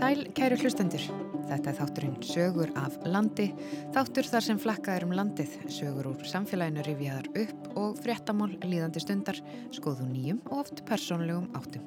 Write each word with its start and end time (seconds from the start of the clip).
Sæl, 0.00 0.22
kæru 0.32 0.56
hlustendur. 0.56 1.02
Þetta 1.44 1.68
er 1.68 1.74
þátturinn 1.76 2.14
Sögur 2.24 2.70
af 2.80 2.94
landi, 3.04 3.50
þáttur 3.92 4.24
þar 4.30 4.44
sem 4.46 4.60
flakkað 4.62 4.94
er 4.96 5.04
um 5.04 5.10
landið, 5.12 5.56
sögur 5.68 6.06
úr 6.08 6.22
samfélaginu 6.24 6.84
rifjaðar 6.86 7.26
upp 7.42 7.66
og 7.76 7.98
fréttamál 8.00 8.54
líðandi 8.62 9.02
stundar, 9.04 9.36
skoðu 9.76 10.06
nýjum 10.08 10.38
og 10.46 10.62
oft 10.62 10.80
persónlegum 10.88 11.50
áttum. 11.58 11.84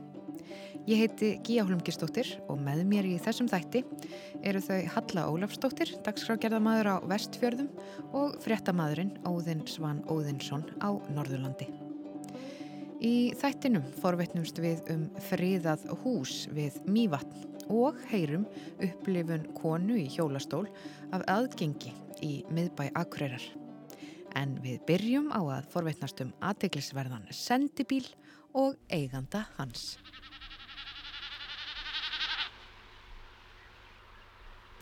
Ég 0.85 1.01
heiti 1.01 1.31
Gíja 1.41 1.65
Holmgistóttir 1.65 2.29
og 2.45 2.61
með 2.61 2.83
mér 2.91 3.07
í 3.09 3.15
þessum 3.23 3.49
þætti 3.49 3.81
eru 4.45 4.61
þau 4.61 4.77
Halla 4.93 5.23
Ólafstóttir, 5.31 5.95
dagskrágerðamadur 6.05 6.91
á 6.93 6.95
Vestfjörðum 7.09 7.71
og 8.13 8.35
fréttamadurinn 8.45 9.15
Óðinn 9.25 9.65
Svan 9.65 10.03
Óðinsson 10.05 10.67
á 10.85 10.93
Norðurlandi. 11.15 11.71
Í 13.01 13.33
þættinum 13.41 13.89
forvetnumst 14.03 14.61
við 14.61 14.85
um 14.93 15.09
friðað 15.31 15.89
hús 16.05 16.43
við 16.53 16.77
Mývatn 16.85 17.49
og 17.71 17.99
heyrum 18.11 18.45
upplifun 18.83 19.45
konu 19.57 19.97
í 19.99 20.07
hjólastól 20.11 20.65
af 21.15 21.25
aðgengi 21.31 21.93
í 22.23 22.33
miðbæ 22.51 22.89
Akureyrar. 22.99 23.43
En 24.35 24.57
við 24.63 24.81
byrjum 24.87 25.29
á 25.29 25.41
að 25.59 25.69
forvetnast 25.73 26.23
um 26.25 26.33
aðteglisverðan 26.41 27.27
sendibíl 27.29 28.05
og 28.53 28.77
eiganda 28.89 29.45
hans. 29.59 29.97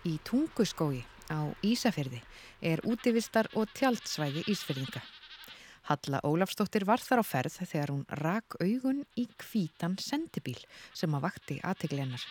Í 0.07 0.17
tunguskói 0.25 1.03
á 1.29 1.51
Ísafyrði 1.61 2.21
er 2.61 2.81
útivistar 2.87 3.51
og 3.53 3.69
tjaldsvæði 3.77 4.47
Ísfyrðinga. 4.49 5.03
Halla 5.89 6.21
Ólafstóttir 6.27 6.85
var 6.85 7.01
þar 7.01 7.23
á 7.23 7.25
ferð 7.25 7.57
þegar 7.63 7.91
hún 7.93 8.05
rak 8.21 8.57
augun 8.61 9.01
í 9.17 9.25
kvítan 9.41 9.97
sendibíl 10.01 10.59
sem 10.93 11.13
að 11.17 11.25
vakti 11.25 11.57
aðteglennar. 11.65 12.23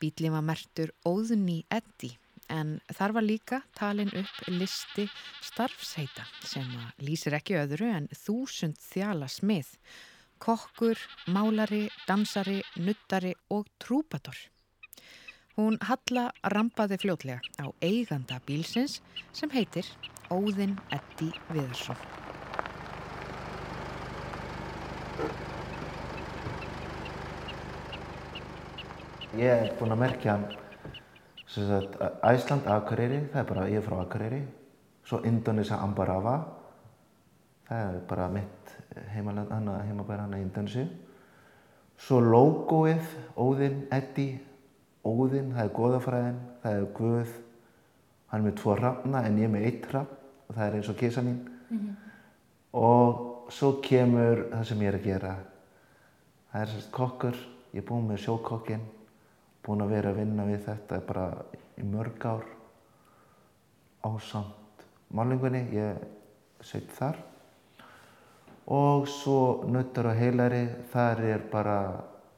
Bílið 0.00 0.34
var 0.34 0.44
mertur 0.44 0.92
Óðunni 1.08 1.62
Eddi 1.72 2.12
en 2.52 2.76
þar 2.92 3.14
var 3.16 3.24
líka 3.26 3.62
talin 3.74 4.12
upp 4.14 4.50
listi 4.52 5.06
starfsheita 5.42 6.26
sem 6.44 6.68
lýsir 7.02 7.34
ekki 7.38 7.56
öðru 7.58 7.88
en 7.90 8.10
þúsund 8.12 8.76
þjala 8.82 9.28
smið, 9.32 9.72
kokkur, 10.38 11.00
málari, 11.32 11.86
dansari, 12.06 12.60
nuttari 12.76 13.32
og 13.50 13.66
trúpator. 13.82 14.36
Hún 15.56 15.80
Halla 15.88 16.28
rampaði 16.52 17.00
fljótlega 17.00 17.40
á 17.56 17.72
eiganda 17.80 18.36
bílsins 18.44 19.00
sem 19.32 19.48
heitir 19.56 19.88
Óðinn 20.28 20.76
Eddi 20.92 21.32
Viðarsson. 21.48 22.35
Ég 29.36 29.50
er 29.52 29.74
búinn 29.76 29.92
að 29.92 29.98
merkja 30.00 30.34
sagt, 31.44 31.96
Æsland, 32.24 32.64
Akureyri, 32.72 33.18
það 33.34 33.40
er 33.42 33.48
bara 33.50 33.66
ég 33.68 33.82
er 33.82 33.84
frá 33.84 33.98
Akureyri. 34.00 34.38
Svo 35.04 35.18
Indonesia, 35.28 35.76
Ambarava, 35.84 36.36
það 37.68 37.82
er 37.90 37.98
bara 38.08 38.30
mitt 38.32 38.72
heimabæri 39.12 40.22
hana 40.22 40.40
í 40.40 40.40
Indonesia. 40.40 40.86
Svo 42.00 42.22
logoið, 42.24 43.12
Óðinn, 43.36 43.84
Eddi, 43.92 44.26
Óðinn, 45.04 45.52
það 45.52 45.62
er 45.66 45.76
goðafræðin, 45.82 46.40
það 46.64 46.80
er 46.80 46.88
Guð. 46.96 47.36
Hann 48.32 48.40
er 48.40 48.48
með 48.48 48.58
tvo 48.62 48.80
rafna 48.80 49.24
en 49.28 49.38
ég 49.38 49.50
er 49.50 49.54
með 49.58 49.68
eitt 49.68 49.88
rafn 49.92 50.18
og 50.48 50.56
það 50.56 50.66
er 50.66 50.80
eins 50.80 50.92
og 50.94 51.00
kísa 51.02 51.22
mín. 51.22 51.38
Mm 51.68 51.78
-hmm. 51.78 51.94
Og 52.72 53.52
svo 53.52 53.76
kemur 53.82 54.48
það 54.50 54.64
sem 54.64 54.80
ég 54.80 54.88
er 54.88 54.94
að 54.94 55.04
gera. 55.04 55.36
Það 56.52 56.62
er 56.62 56.66
sérst 56.66 56.90
kokkur, 56.90 57.36
ég 57.72 57.82
er 57.82 57.88
búinn 57.88 58.08
með 58.08 58.24
sjókokkin 58.24 58.95
búinn 59.66 59.82
að 59.82 59.94
vera 59.96 60.12
að 60.12 60.20
vinna 60.20 60.46
við 60.46 60.60
þetta 60.68 61.00
bara 61.06 61.24
í 61.76 61.86
mörg 61.86 62.26
ár 62.26 62.44
ásamt 64.06 64.84
málingunni, 65.10 65.64
ég 65.74 65.98
seit 66.62 66.90
þar. 66.94 67.18
Og 68.66 69.06
svo 69.10 69.64
nuttar 69.70 70.10
og 70.10 70.18
heilari, 70.18 70.64
þar 70.92 71.22
er 71.26 71.44
bara 71.50 71.78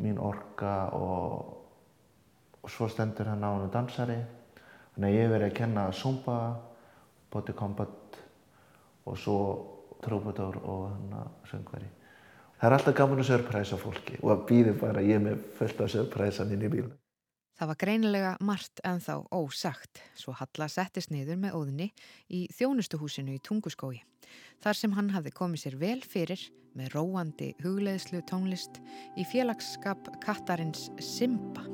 mín 0.01 0.19
orka 0.21 0.91
og, 0.97 1.55
og 2.63 2.73
svo 2.73 2.89
stendur 2.89 3.31
hann 3.33 3.45
á 3.45 3.51
hann 3.53 3.73
dansari. 3.73 4.19
Þannig 4.95 5.09
að 5.09 5.17
ég 5.17 5.25
hef 5.25 5.35
verið 5.35 5.49
að 5.49 5.59
kenna 5.61 5.87
Zumba, 5.93 6.39
Body 7.33 7.55
Combat 7.57 8.19
og 9.09 9.17
svo 9.21 9.39
Troubadour 10.05 10.61
og 10.65 10.83
hann 10.93 11.17
að 11.21 11.31
söngveri 11.51 11.89
það 12.59 12.69
er 12.69 12.77
alltaf 12.77 12.97
gaman 12.99 13.23
að 13.23 13.29
surpræsa 13.31 13.79
fólki 13.79 14.19
og 14.23 14.33
að 14.35 14.47
býði 14.49 14.73
bara 14.81 15.05
ég 15.07 15.21
með 15.23 15.43
fullt 15.59 15.83
af 15.85 15.93
surpræsan 15.95 16.55
inn 16.55 16.65
í 16.67 16.71
bílunum 16.73 17.08
Það 17.59 17.71
var 17.73 17.79
greinilega 17.81 18.33
margt 18.47 18.81
en 18.87 19.01
þá 19.03 19.15
ósagt, 19.35 19.99
svo 20.15 20.31
Halla 20.39 20.69
settist 20.71 21.11
niður 21.11 21.41
með 21.43 21.57
óðinni 21.59 21.89
í 22.31 22.45
þjónustuhúsinu 22.55 23.35
í 23.35 23.43
Tunguskói. 23.43 23.99
Þar 24.63 24.79
sem 24.79 24.95
hann 24.95 25.11
hafði 25.11 25.35
komið 25.35 25.65
sér 25.65 25.79
vel 25.81 25.99
fyrir 26.07 26.45
með 26.79 26.95
róandi 26.95 27.53
hugleðslu 27.65 28.23
tónlist 28.31 28.79
í 29.19 29.27
félagsskap 29.27 30.13
kattarins 30.23 30.87
Simba. 31.03 31.67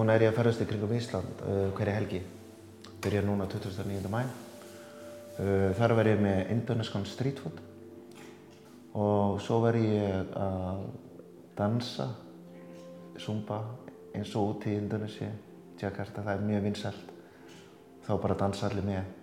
Núna 0.00 0.14
er 0.16 0.22
ég 0.24 0.30
að 0.30 0.38
ferðast 0.38 0.62
í 0.64 0.64
kringum 0.64 0.92
Ísland 0.96 1.40
uh, 1.44 1.56
hverja 1.76 1.92
helgi. 1.98 2.18
Byrjar 3.04 3.26
núna 3.26 3.44
29. 3.52 4.06
mæ. 4.08 4.22
Uh, 5.36 5.74
þar 5.76 5.92
verð 5.98 6.12
ég 6.14 6.22
með 6.24 6.52
indoneskan 6.54 7.04
street 7.04 7.42
food 7.44 7.60
og 8.96 9.36
svo 9.44 9.58
verð 9.60 9.84
ég 9.84 10.32
að 10.40 10.80
dansa, 11.58 12.08
zumba 13.20 13.60
eins 14.16 14.32
og 14.40 14.54
út 14.54 14.66
í 14.72 14.78
Indonési, 14.80 15.28
Jakarta, 15.84 16.24
það 16.24 16.32
er 16.32 16.48
mjög 16.48 16.66
vinsælt. 16.70 17.14
Þá 18.08 18.12
bara 18.24 18.40
dansa 18.40 18.70
allir 18.70 18.88
með 18.88 19.14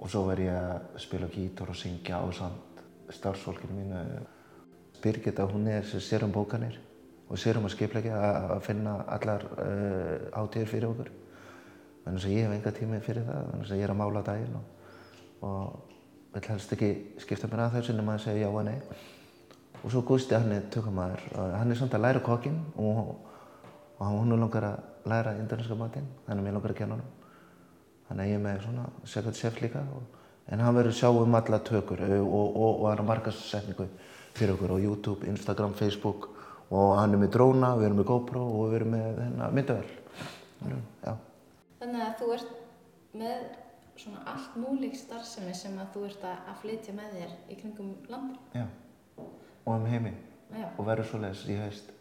og 0.00 0.08
svo 0.08 0.24
verð 0.32 0.48
ég 0.48 0.58
að 0.64 1.00
spila 1.04 1.32
gítar 1.36 1.76
og 1.76 1.82
syngja 1.84 2.24
á 2.24 2.26
samt 2.32 2.84
starfsfólkinu 3.20 3.82
mínu. 3.82 4.04
Birgitta, 5.04 5.44
hún 5.44 5.68
er 5.76 5.84
sérum 5.84 6.32
bókanir 6.32 6.87
og 7.28 7.40
sérum 7.40 7.66
að 7.68 7.74
skipleggja 7.74 8.18
að 8.54 8.62
finna 8.64 8.94
allar 9.12 9.44
uh, 9.60 10.40
átíður 10.40 10.70
fyrir 10.72 10.88
okkur. 10.88 11.12
Þannig 12.04 12.24
að 12.24 12.32
ég 12.32 12.46
hef 12.46 12.54
enga 12.56 12.72
tími 12.72 13.00
fyrir 13.04 13.26
það, 13.26 13.46
þannig 13.52 13.70
að 13.72 13.78
ég 13.78 13.84
er 13.84 13.92
að 13.92 14.00
mála 14.00 14.24
daginn 14.24 14.56
og, 14.56 14.90
og 15.44 15.94
vil 16.32 16.44
helst 16.48 16.72
ekki 16.76 16.90
skipta 17.20 17.50
mér 17.50 17.66
að 17.66 17.76
þessu 17.76 17.96
nema 17.98 18.14
að 18.16 18.24
segja 18.24 18.46
já 18.46 18.48
og 18.48 18.64
nei. 18.64 18.78
Og 19.78 19.92
svo 19.92 20.02
Gusti, 20.08 20.34
hann 20.34 20.54
er 20.56 20.64
tökumæður, 20.72 21.26
hann 21.54 21.70
er 21.70 21.78
samt 21.78 21.94
að 21.94 22.04
læra 22.06 22.22
kokkinn 22.24 22.56
og, 22.80 23.12
og 23.98 24.06
hún 24.08 24.32
er 24.34 24.40
langar 24.40 24.66
að 24.72 25.10
læra 25.12 25.36
indoneska 25.38 25.76
matinn, 25.78 26.08
þannig 26.24 26.42
að 26.42 26.48
mér 26.48 26.56
langar 26.56 26.74
að 26.74 26.80
kenna 26.80 26.98
hann. 26.98 27.12
Þannig 28.08 28.24
að 28.24 28.32
ég 28.32 28.40
er 28.40 28.42
með 28.46 28.64
svona 28.64 28.88
second 29.12 29.38
chef 29.38 29.60
líka, 29.62 29.84
og, 29.94 30.24
en 30.48 30.64
hann 30.64 30.80
verður 30.80 30.96
sjá 30.96 31.12
um 31.12 31.38
alla 31.38 31.60
tökur 31.60 32.02
og, 32.08 32.58
og 32.64 32.88
er 32.90 33.04
markasetningu 33.04 33.86
fyrir 34.32 34.56
okkur 34.56 34.74
á 34.74 34.78
YouTube, 34.80 35.28
Instagram, 35.28 35.76
Facebook 35.76 36.30
og 36.68 36.98
hann 36.98 37.14
er 37.16 37.22
með 37.22 37.32
dróna, 37.36 37.72
við 37.78 37.88
erum 37.88 38.00
með 38.02 38.08
GoPro 38.10 38.44
og 38.44 38.68
við 38.68 38.76
erum 38.80 38.94
með 38.94 39.06
hérna, 39.22 39.48
myndavel. 39.56 39.96
Já. 41.04 41.14
Þannig 41.78 42.04
að 42.04 42.14
þú 42.20 42.30
ert 42.34 42.54
með 43.18 43.44
svona 43.98 44.22
allt 44.30 44.56
múlik 44.58 44.96
starfsemi 44.98 45.54
sem 45.56 45.76
að 45.80 45.92
þú 45.94 46.04
ert 46.08 46.24
að 46.28 46.56
flytja 46.62 46.94
með 46.94 47.14
þér 47.16 47.36
í 47.50 47.58
kringum 47.58 47.92
landi. 48.10 48.38
Já, 48.54 48.66
og 49.18 49.70
um 49.74 49.86
heimi 49.90 50.12
Já. 50.52 50.68
og 50.76 50.82
verður 50.86 51.08
svo 51.10 51.22
leiðis 51.22 51.46
í 51.48 51.58
haust. 51.58 51.92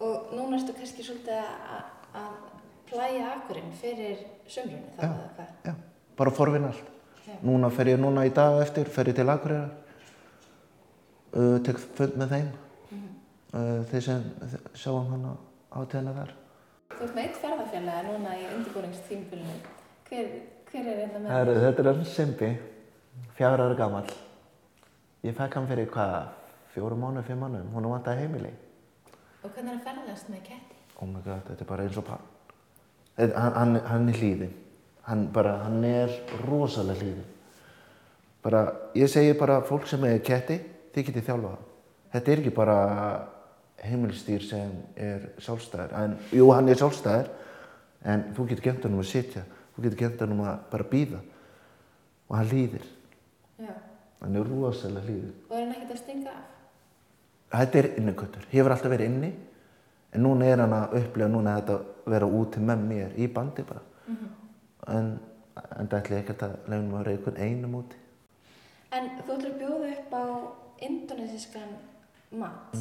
Og 0.00 0.32
núna 0.32 0.58
ertu 0.58 0.74
kannski 0.76 1.04
svolítið 1.04 1.40
að, 1.40 1.84
að 2.20 2.34
plæja 2.88 3.28
akkurinn 3.34 3.74
fyrir 3.80 4.24
sömrunni 4.50 4.94
þá 4.96 5.04
eða 5.06 5.28
hvað? 5.36 5.52
Já, 5.68 5.74
bara 6.18 6.34
forvinna 6.34 6.72
allt. 6.72 6.90
Já. 7.26 7.36
Núna 7.46 7.70
fer 7.72 7.92
ég 7.92 8.00
núna 8.00 8.24
í 8.26 8.32
dag 8.34 8.58
eftir, 8.64 8.88
fer 8.90 9.12
ég 9.12 9.16
til 9.16 9.28
Akureyrar, 9.30 9.70
uh, 11.36 11.56
tek 11.64 11.78
fund 11.98 12.16
með 12.20 12.34
þeim, 12.34 12.50
þeir 13.50 14.04
sem 14.06 14.24
sjáum 14.78 15.10
hann 15.10 15.26
á 15.26 15.32
átíðina 15.80 16.14
þar. 16.14 16.32
Þú 16.90 17.04
ert 17.06 17.14
með 17.16 17.24
eitt 17.24 17.38
ferðarfélaga 17.42 18.02
núna 18.06 18.34
í 18.38 18.48
undirbúningstímfélinu. 18.54 19.56
Hver, 20.10 20.32
hver 20.70 20.90
er 20.90 20.98
þetta 21.04 21.22
með? 21.22 21.32
Heru, 21.34 21.54
þetta 21.64 21.82
er 21.82 21.88
hann 21.90 22.04
Simbi, 22.06 22.50
fjár 23.38 23.62
ára 23.64 23.78
gammal. 23.78 24.04
Ég 25.26 25.36
fekk 25.36 25.58
hann 25.58 25.68
fyrir 25.70 25.90
hvað, 25.92 26.30
fjóru 26.74 26.98
mánu, 26.98 27.22
fimm 27.26 27.42
mánu, 27.44 27.62
hún 27.74 27.88
vant 27.92 28.10
að 28.10 28.22
heimili. 28.22 28.52
Og 29.40 29.50
hvernig 29.54 29.72
er 29.72 29.78
að 29.78 29.86
ferðast 29.88 30.30
með 30.32 30.44
ketti? 30.46 30.78
Oh 31.00 31.08
my 31.08 31.22
god, 31.24 31.42
þetta 31.48 31.64
er 31.64 31.70
bara 31.70 31.86
eins 31.86 31.98
og 32.00 32.06
pann. 32.06 32.26
Hann, 33.20 33.54
hann, 33.56 33.76
hann 33.88 34.08
er 34.12 34.20
hlýðin. 34.20 34.54
Hann, 35.06 35.26
bara, 35.34 35.56
hann 35.64 35.84
er 35.84 36.12
rosalega 36.44 37.00
hlýðin. 37.00 37.28
Bara, 38.44 38.64
ég 38.96 39.08
segi 39.12 39.34
bara 39.36 39.60
fólk 39.68 39.88
sem 39.88 40.04
er 40.08 40.20
ketti, 40.24 40.58
þið 40.94 41.10
getið 41.10 41.26
þjálfa 41.28 41.52
það. 41.52 41.68
Þetta 42.14 42.32
er 42.32 42.42
ekki 42.42 42.52
bara 42.56 42.76
heimilstýr 43.84 44.42
sem 44.44 44.72
er 44.96 45.30
sjálfstæður. 45.40 45.94
En, 45.96 46.16
jú, 46.36 46.50
hann 46.52 46.68
er 46.68 46.78
sjálfstæður, 46.80 47.30
En 48.04 48.30
þú 48.36 48.46
getur 48.48 48.64
gett 48.64 48.86
hann 48.86 48.96
um 48.96 49.02
að 49.02 49.10
sitja, 49.10 49.42
þú 49.74 49.84
getur 49.84 50.00
gett 50.00 50.22
hann 50.24 50.32
um 50.32 50.42
að 50.46 50.64
bara 50.72 50.86
býða 50.88 51.20
og 52.30 52.36
hann 52.38 52.48
líðir. 52.48 52.86
Já. 53.60 53.74
Hann 54.22 54.36
er 54.36 54.48
rosalega 54.48 55.04
líður. 55.04 55.34
Og 55.50 55.56
er 55.56 55.64
hann 55.66 55.74
ekkert 55.74 55.94
að 55.96 56.00
stinga 56.00 56.32
af? 56.32 56.46
Þetta 57.50 57.80
er 57.80 57.88
innikvöldur, 58.00 58.46
hefur 58.52 58.74
alltaf 58.76 58.92
verið 58.92 59.10
inni 59.10 59.30
en 60.14 60.24
núna 60.24 60.46
er 60.46 60.62
hann 60.62 60.76
að 60.76 60.96
upplega 61.00 61.32
núna 61.32 61.56
þetta 61.58 62.12
vera 62.14 62.30
úti 62.40 62.62
með 62.64 62.86
mér 62.86 63.18
í 63.20 63.28
bandi 63.34 63.66
bara. 63.68 63.84
En, 64.90 65.12
en 65.60 65.90
það 65.90 65.98
ætla 65.98 66.16
ég 66.16 66.24
ekkert 66.24 66.46
að 66.46 66.56
lefnum 66.72 66.94
að 66.94 67.02
vera 67.02 67.16
einhvern 67.16 67.42
einum 67.44 67.76
úti. 67.82 68.00
En 68.96 69.12
þú 69.20 69.36
ætlar 69.36 69.52
að 69.52 69.60
bjóða 69.60 69.92
upp 69.92 70.16
á 70.16 70.24
indonesískan 70.88 71.76
mat. 72.40 72.80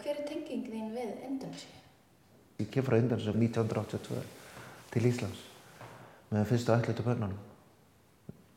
Hver 0.00 0.16
er 0.16 0.26
tenging 0.28 0.64
þín 0.66 0.92
við 0.94 1.10
Indonési? 1.26 1.68
Ég 2.62 2.68
kem 2.72 2.84
frá 2.86 2.96
Indonesia 2.98 3.34
1982 3.34 4.22
til 4.92 5.08
Íslands 5.08 5.42
með 6.32 6.46
fyrstu 6.48 6.74
ætlutu 6.74 7.04
börnunum 7.06 7.38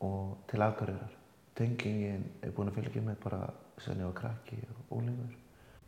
og 0.05 0.37
til 0.49 0.63
Akureyrar. 0.63 1.11
Tengingin 1.55 2.23
er 2.43 2.53
búin 2.55 2.71
að 2.71 2.79
fylgja 2.79 3.03
mig 3.03 3.19
bara 3.23 3.41
sen 3.83 3.99
ég 3.99 4.09
var 4.09 4.17
krakki 4.19 4.59
og 4.71 4.97
úlingur 4.99 5.35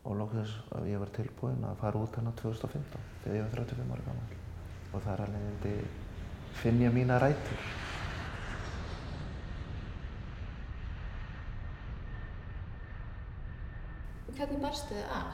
og 0.04 0.16
lóksins 0.20 0.54
að 0.76 0.88
ég 0.92 1.00
var 1.02 1.12
tilbúinn 1.16 1.64
að 1.68 1.80
fara 1.82 2.04
út 2.04 2.20
hana 2.20 2.32
2015 2.40 3.08
þegar 3.24 3.38
ég 3.38 3.44
var 3.46 3.58
35 3.64 3.92
ára 3.96 4.06
gammal 4.06 4.38
og 4.92 5.04
þar 5.04 5.26
alveg 5.26 5.68
finn 6.62 6.80
ég 6.82 6.94
mína 6.94 7.20
rætur. 7.20 7.87
Hvernig 14.36 14.60
barstu 14.60 14.92
þið 14.92 15.12
að? 15.16 15.28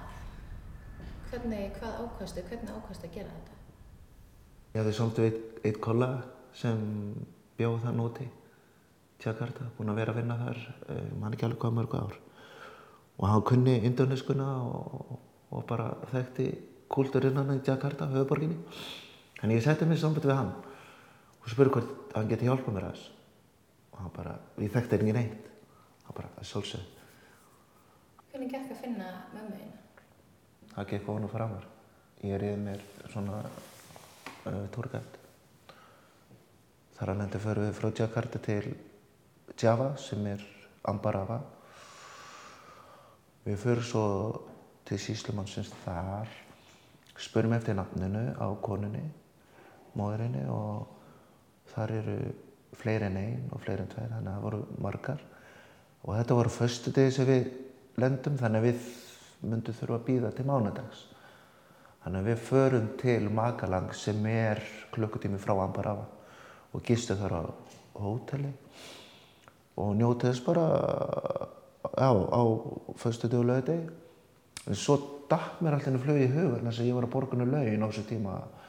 Hvernig, 1.30 1.62
hvað 1.80 1.96
ákvastu, 2.04 2.42
hvernig 2.46 2.70
ákvastu 2.70 3.08
að 3.08 3.16
gera 3.16 3.32
þetta? 3.34 3.56
Ég 4.74 4.80
hafði 4.80 4.92
svolítið 4.98 5.26
eitt, 5.28 5.56
eitt 5.66 5.80
kollega 5.82 6.20
sem 6.54 6.84
bjóð 7.58 7.80
það 7.82 7.98
núti, 7.98 8.26
Jakarta, 9.24 9.66
búinn 9.76 9.90
að 9.90 9.98
vera 9.98 10.14
að 10.14 10.20
vinna 10.20 10.36
þar, 10.38 10.60
eh, 10.94 11.10
mann 11.18 11.34
ekki 11.34 11.46
alveg 11.48 11.60
hvað 11.64 11.76
mörgu 11.78 12.00
ár. 12.04 12.16
Og 13.18 13.28
hann 13.30 13.44
kunni 13.50 13.76
indoneskuna 13.88 14.48
og, 14.62 15.18
og 15.50 15.66
bara 15.66 15.90
þekkti 16.12 16.48
kúltúrinn 16.90 17.38
hann 17.40 17.54
í 17.56 17.62
Jakarta, 17.66 18.10
höfuborginni. 18.12 18.58
Þannig 19.40 19.58
ég 19.58 19.66
setti 19.66 19.86
mig 19.88 19.98
í 19.98 20.02
samband 20.02 20.26
við 20.26 20.36
hann 20.38 20.52
og 20.54 21.50
spurði 21.50 21.76
hvort 21.76 22.14
hann 22.14 22.28
geti 22.30 22.46
hjálpað 22.46 22.76
mér 22.76 22.88
að 22.88 22.98
þessu. 22.98 23.14
Og 23.92 24.02
hann 24.02 24.14
bara, 24.16 24.38
ég 24.58 24.74
þekkti 24.74 25.00
engin 25.00 25.22
eitt. 25.24 25.48
Hann 26.04 26.18
bara, 26.18 26.30
það 26.36 26.44
er 26.44 26.52
svolsögð. 26.52 26.93
Hvernig 28.34 28.50
gekk 28.50 28.72
að 28.74 28.78
finna 28.82 29.08
mömmu 29.30 29.52
þína? 29.54 29.98
Það 30.72 30.86
gekk 30.90 31.10
ofan 31.12 31.26
og 31.28 31.30
framar. 31.30 31.66
Ég 32.26 32.40
reyði 32.42 32.56
mér 32.64 32.80
svona 33.12 33.36
uh, 33.46 34.64
túrgætt. 34.74 35.18
Þar 36.96 37.12
að 37.12 37.20
lendi 37.20 37.40
förum 37.44 37.68
við 37.68 37.76
frá 37.78 37.92
Jakarta 38.00 38.40
til 38.42 38.72
Java 39.54 39.86
sem 40.02 40.26
er 40.26 40.42
Ambarava. 40.90 41.36
Við 43.44 43.60
förum 43.62 43.86
svo 43.86 44.02
til 44.90 44.98
síslumannsins 44.98 45.70
þar, 45.84 46.32
spurum 47.14 47.54
eftir 47.54 47.78
nafninu 47.78 48.32
á 48.34 48.50
konunni, 48.66 49.04
móðurinni 49.94 50.42
og 50.50 50.88
þar 51.70 52.00
eru 52.00 52.16
fleiri 52.82 53.12
en 53.12 53.20
einn 53.22 53.46
og 53.54 53.62
fleiri 53.62 53.86
en 53.86 53.94
tveir, 53.94 54.10
þannig 54.10 54.26
að 54.26 54.34
það 54.34 54.48
voru 54.48 54.64
margar. 54.88 55.22
Og 56.02 56.18
þetta 56.18 56.40
voru 56.40 56.52
föstu 56.58 56.90
degi 56.98 57.14
sem 57.14 57.30
við 57.30 57.54
lendum, 58.00 58.38
þannig 58.40 58.60
að 58.60 58.68
við 58.68 58.86
myndum 59.44 59.76
þurfa 59.78 59.98
að 59.98 60.06
býða 60.08 60.32
til 60.34 60.46
mánudags. 60.48 61.04
Þannig 62.04 62.20
að 62.20 62.28
við 62.28 62.42
förum 62.48 62.88
til 63.00 63.20
Magalang 63.32 63.94
sem 63.96 64.26
er 64.28 64.60
klukkutími 64.92 65.40
frá 65.40 65.54
Ambarava 65.56 66.04
og 66.74 66.84
gistum 66.84 67.20
þar 67.20 67.36
á 67.40 67.42
hóteli 67.96 68.50
og 69.80 69.94
njótið 69.96 70.30
þess 70.30 70.44
bara 70.44 70.66
á, 71.96 72.10
á 72.12 72.42
föstu 73.00 73.30
degi 73.30 73.40
og 73.40 73.48
lögdegi. 73.48 73.88
En 74.68 74.76
svo 74.76 74.98
datt 75.30 75.62
mér 75.64 75.78
henni 75.80 76.00
flög 76.02 76.20
í 76.26 76.30
hugur 76.32 76.62
þess 76.62 76.82
að 76.82 76.90
ég 76.90 76.98
var 76.98 77.08
að 77.08 77.14
borgunni 77.16 77.48
lögin 77.48 77.84
á 77.84 77.88
þessu 77.88 78.06
tíma 78.08 78.36
að 78.36 78.62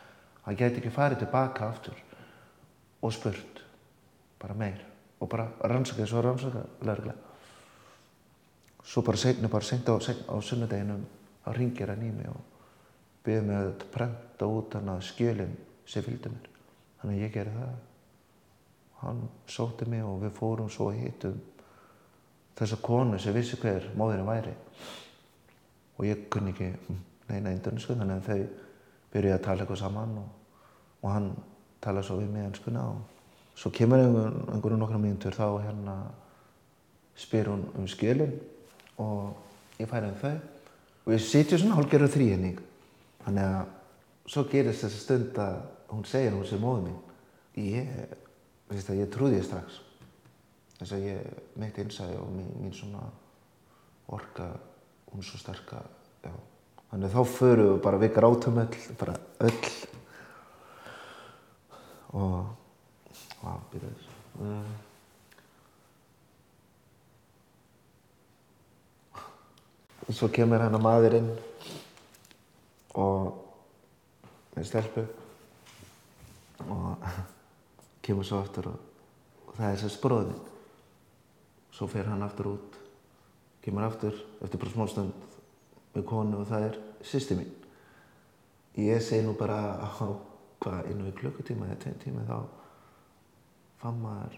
hann 0.47 0.59
geti 0.59 0.81
ekki 0.81 0.95
farið 0.95 1.23
tilbaka 1.25 1.69
aftur 1.69 2.01
og 3.01 3.13
spurt 3.13 3.63
bara 4.39 4.57
meir 4.57 4.81
og 5.19 5.29
bara 5.31 5.49
rannsaka 5.63 6.07
svo 6.07 6.23
rannsaka 6.23 6.65
lögreglega. 6.85 7.24
Svo 8.85 9.01
bara 9.01 9.17
segni, 9.17 9.49
bara 9.49 9.65
seint 9.65 9.89
á, 9.89 9.97
á 9.97 10.35
sunnudeginum 10.41 11.05
að 11.45 11.57
ringir 11.57 11.89
hann 11.89 12.03
í 12.05 12.11
mig 12.13 12.29
og 12.29 12.41
byrði 13.25 13.47
mig 13.47 13.57
að 13.57 13.87
prenta 13.93 14.49
út 14.49 14.77
hann 14.77 14.91
að 14.93 15.07
skjölinn 15.09 15.55
sem 15.89 16.05
fylgdi 16.05 16.29
mér. 16.29 16.51
Þannig 17.01 17.17
að 17.17 17.23
ég 17.25 17.33
gerði 17.33 17.63
það. 17.63 17.73
Hann 19.01 19.23
sótti 19.49 19.89
mig 19.89 20.05
og 20.05 20.21
við 20.21 20.37
fórum 20.37 20.69
svo 20.69 20.91
og 20.91 20.99
hittum 20.99 21.41
þessa 22.55 22.79
konu 22.81 23.19
sem 23.19 23.35
vissi 23.35 23.59
hver 23.61 23.89
móðurinn 23.97 24.29
væri. 24.29 24.53
Og 25.97 26.07
ég 26.07 26.25
kunni 26.31 26.53
ekki 26.53 26.71
neina 27.29 27.53
indönsku 27.55 27.97
þannig 27.97 28.21
að 28.21 28.29
þau 28.29 28.65
byrjuði 29.15 29.35
að 29.35 29.43
tala 29.45 29.63
eitthvað 29.63 29.81
saman 29.81 30.17
og, 30.21 30.31
og 31.01 31.11
hann 31.13 31.29
talaði 31.83 32.07
svo 32.07 32.17
við 32.19 32.33
mig 32.33 32.47
enskuna 32.49 32.83
og 32.91 33.55
svo 33.55 33.71
kemur 33.73 34.01
einhver, 34.01 34.33
einhverjum 34.53 34.81
nokkra 34.81 34.99
mínútur 35.01 35.37
þá 35.37 35.47
hérna 35.63 35.95
spyr 37.15 37.49
hún 37.51 37.63
um 37.79 37.87
skjölinn 37.89 38.35
og 39.01 39.79
ég 39.79 39.89
færi 39.89 40.09
um 40.09 40.19
þau. 40.21 40.35
Og 41.05 41.13
við 41.13 41.23
sitjum 41.25 41.61
svona 41.61 41.79
hálfgerður 41.79 42.13
þrýhenning 42.15 42.61
þannig 43.25 43.49
að 43.55 43.73
svo 44.31 44.45
gerist 44.49 44.85
þessi 44.85 45.01
stund 45.01 45.41
að 45.41 45.57
hún 45.91 46.07
segir 46.09 46.33
hún 46.35 46.47
sem 46.49 46.61
móður 46.61 46.87
mín. 46.87 47.01
Ég, 47.61 47.91
það, 48.71 48.95
ég 48.99 49.11
trúði 49.13 49.39
ég 49.39 49.45
strax. 49.47 49.81
Þess 50.79 50.95
að 50.97 51.05
ég 51.07 51.43
mitt 51.61 51.77
einsæði 51.79 52.17
og 52.19 52.31
mín, 52.33 52.49
mín 52.63 52.73
svona 52.75 53.05
orka 54.15 54.49
hún 55.11 55.23
svo 55.25 55.39
sterk 55.39 55.75
að 55.77 55.85
já. 56.25 56.33
þannig 56.91 57.07
að 57.07 57.15
þá 57.15 57.35
förum 57.37 57.69
við 57.71 57.83
bara 57.85 58.01
við 58.01 58.15
grátum 58.17 58.59
öll 58.63 58.81
bara 58.99 59.15
öll. 59.47 59.71
Og 62.15 62.41
hvað 63.39 63.63
byrjaði 63.71 63.95
þessu 64.01 64.84
og 70.05 70.13
svo 70.13 70.29
kemur 70.33 70.61
hann 70.61 70.77
að 70.77 70.85
maðurinn 70.85 71.29
og 73.01 73.31
með 74.55 74.67
stelpu 74.69 75.05
og 76.65 77.07
kemur 78.05 78.27
svo 78.27 78.41
aftur 78.43 78.69
og, 78.71 78.79
og 79.47 79.57
það 79.57 79.71
er 79.71 79.81
þessi 79.83 80.01
bróðin 80.03 80.41
svo 81.75 81.89
fer 81.91 82.07
hann 82.11 82.23
aftur 82.25 82.53
út 82.53 82.79
kemur 83.65 83.87
aftur 83.87 84.15
eftir 84.45 84.61
bara 84.61 84.75
smá 84.75 84.87
stund 84.91 85.25
með 85.95 86.07
konu 86.09 86.41
og 86.43 86.49
það 86.49 86.69
er 86.69 86.79
sýsti 87.05 87.37
mín. 87.39 87.51
Ég 88.75 88.99
segi 88.99 89.23
nú 89.23 89.35
bara 89.39 89.79
á 89.79 89.87
hvað 90.59 90.89
innan 90.91 91.07
við 91.09 91.19
klukkutíma 91.21 91.69
eða 91.69 91.81
tveim 91.83 91.99
tíma 92.01 92.25
þá 92.27 92.37
fann 93.81 94.01
maður 94.01 94.35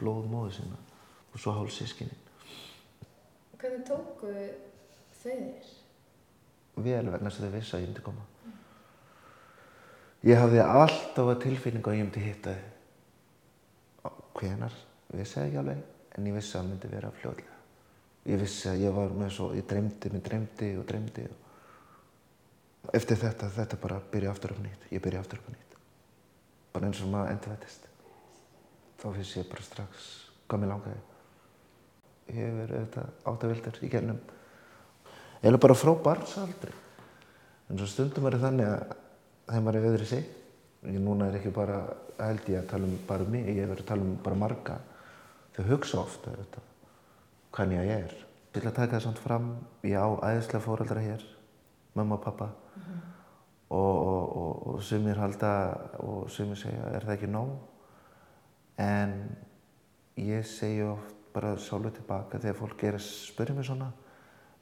blóð 0.00 0.28
móðu 0.32 0.52
sinna 0.56 0.78
og 1.32 1.40
svo 1.40 1.54
hálf 1.56 1.72
sískinni 1.74 2.18
Hvernig 3.60 3.84
tóku 3.86 4.32
þau 5.22 5.38
þér? 5.38 5.72
vel 6.80 7.10
vegna 7.10 7.30
þess 7.30 7.40
að 7.40 7.48
þau 7.48 7.56
vissi 7.56 7.76
að 7.76 7.82
ég 7.82 7.90
myndi 7.90 8.04
koma. 8.06 8.26
Ég 10.22 10.38
hafði 10.38 10.62
alltaf 10.62 11.30
að 11.32 11.40
tilfinningu 11.42 11.90
að 11.90 11.98
ég 11.98 12.06
myndi 12.06 12.24
hitta 12.24 12.54
þau. 12.54 12.68
Hvenar, 14.32 14.74
vissi 15.12 15.36
það 15.36 15.46
ekki 15.46 15.60
alveg, 15.60 15.82
en 16.16 16.26
ég 16.26 16.36
vissi 16.38 16.54
að 16.56 16.62
það 16.62 16.70
myndi 16.70 16.92
vera 16.94 17.12
fljóðlega. 17.18 17.58
Ég 18.30 18.40
vissi 18.40 18.68
að 18.70 18.82
ég 18.86 18.96
var 18.96 19.14
með 19.18 19.32
svo, 19.36 19.50
ég 19.58 19.66
dreymdi, 19.68 20.12
mér 20.14 20.24
dreymdi 20.24 20.70
og 20.78 20.86
dreymdi. 20.88 21.26
Og 22.82 22.96
eftir 22.96 23.20
þetta, 23.20 23.50
þetta 23.52 23.78
bara 23.82 24.00
byrja 24.12 24.32
aftur 24.32 24.54
upp 24.54 24.62
nýtt. 24.64 24.88
Ég 24.94 25.02
byrja 25.04 25.20
aftur 25.22 25.42
upp 25.42 25.52
nýtt. 25.52 25.76
Bara 26.72 26.88
eins 26.88 27.02
og 27.04 27.12
maður 27.12 27.34
endurvættist. 27.34 27.88
Þá 29.02 29.06
finnst 29.18 29.36
ég 29.36 29.50
bara 29.50 29.66
strax 29.66 30.10
hvað 30.48 30.62
mér 30.62 30.72
langaði. 30.72 31.02
Ég 32.30 32.38
hef 32.38 32.56
verið 32.62 32.78
auðvitað 32.78 33.28
áttavildur 33.32 33.82
í 33.82 33.90
gennum 33.92 34.22
eða 35.42 35.60
bara 35.60 35.76
frá 35.78 35.92
barnsaldri. 36.04 36.72
En 37.70 37.78
svo 37.78 37.88
stundum 37.90 38.26
er 38.28 38.38
þannig 38.42 38.68
að 38.68 39.62
maður 39.64 39.78
er 39.80 39.88
öðru 39.90 40.08
sig, 40.08 40.26
ég 40.86 41.02
núna 41.02 41.28
er 41.30 41.38
ekki 41.38 41.52
bara, 41.54 41.82
held 42.18 42.48
ég 42.50 42.62
að 42.62 42.68
tala 42.72 42.88
um 42.88 42.98
bara 43.08 43.28
mig, 43.28 43.48
ég 43.48 43.62
er 43.64 43.70
verið 43.70 43.86
að 43.86 43.92
tala 43.92 44.06
um 44.06 44.16
bara 44.24 44.38
marga, 44.38 44.78
þau 45.56 45.64
hugsa 45.70 46.02
ofta 46.02 46.34
hvernig 47.52 47.82
ég 47.82 47.94
er. 48.06 48.18
Vil 48.52 48.66
að 48.66 48.76
taka 48.76 48.98
það 48.98 49.04
samt 49.06 49.22
fram, 49.22 49.48
ég 49.88 49.96
á 49.96 50.08
æðislega 50.28 50.64
fóraldra 50.64 51.02
hér, 51.02 51.24
mamma 51.96 52.18
og 52.18 52.24
pappa, 52.26 52.50
og, 53.72 53.94
og, 53.96 54.36
og, 54.36 54.66
og 54.74 54.82
sumir 54.84 55.20
halda 55.20 55.52
og 56.04 56.28
sumir 56.30 56.60
segja, 56.60 56.90
er 56.92 57.06
það 57.06 57.16
ekki 57.16 57.32
nóg? 57.32 57.54
En 58.80 59.16
ég 60.20 60.44
segi 60.48 60.84
oft 60.84 61.16
bara 61.32 61.54
sjálfur 61.56 61.94
tilbaka 61.96 62.40
þegar 62.40 62.58
fólk 62.58 62.84
er 62.84 62.98
að 62.98 63.06
spyrja 63.06 63.56
mig 63.56 63.64
svona, 63.68 63.88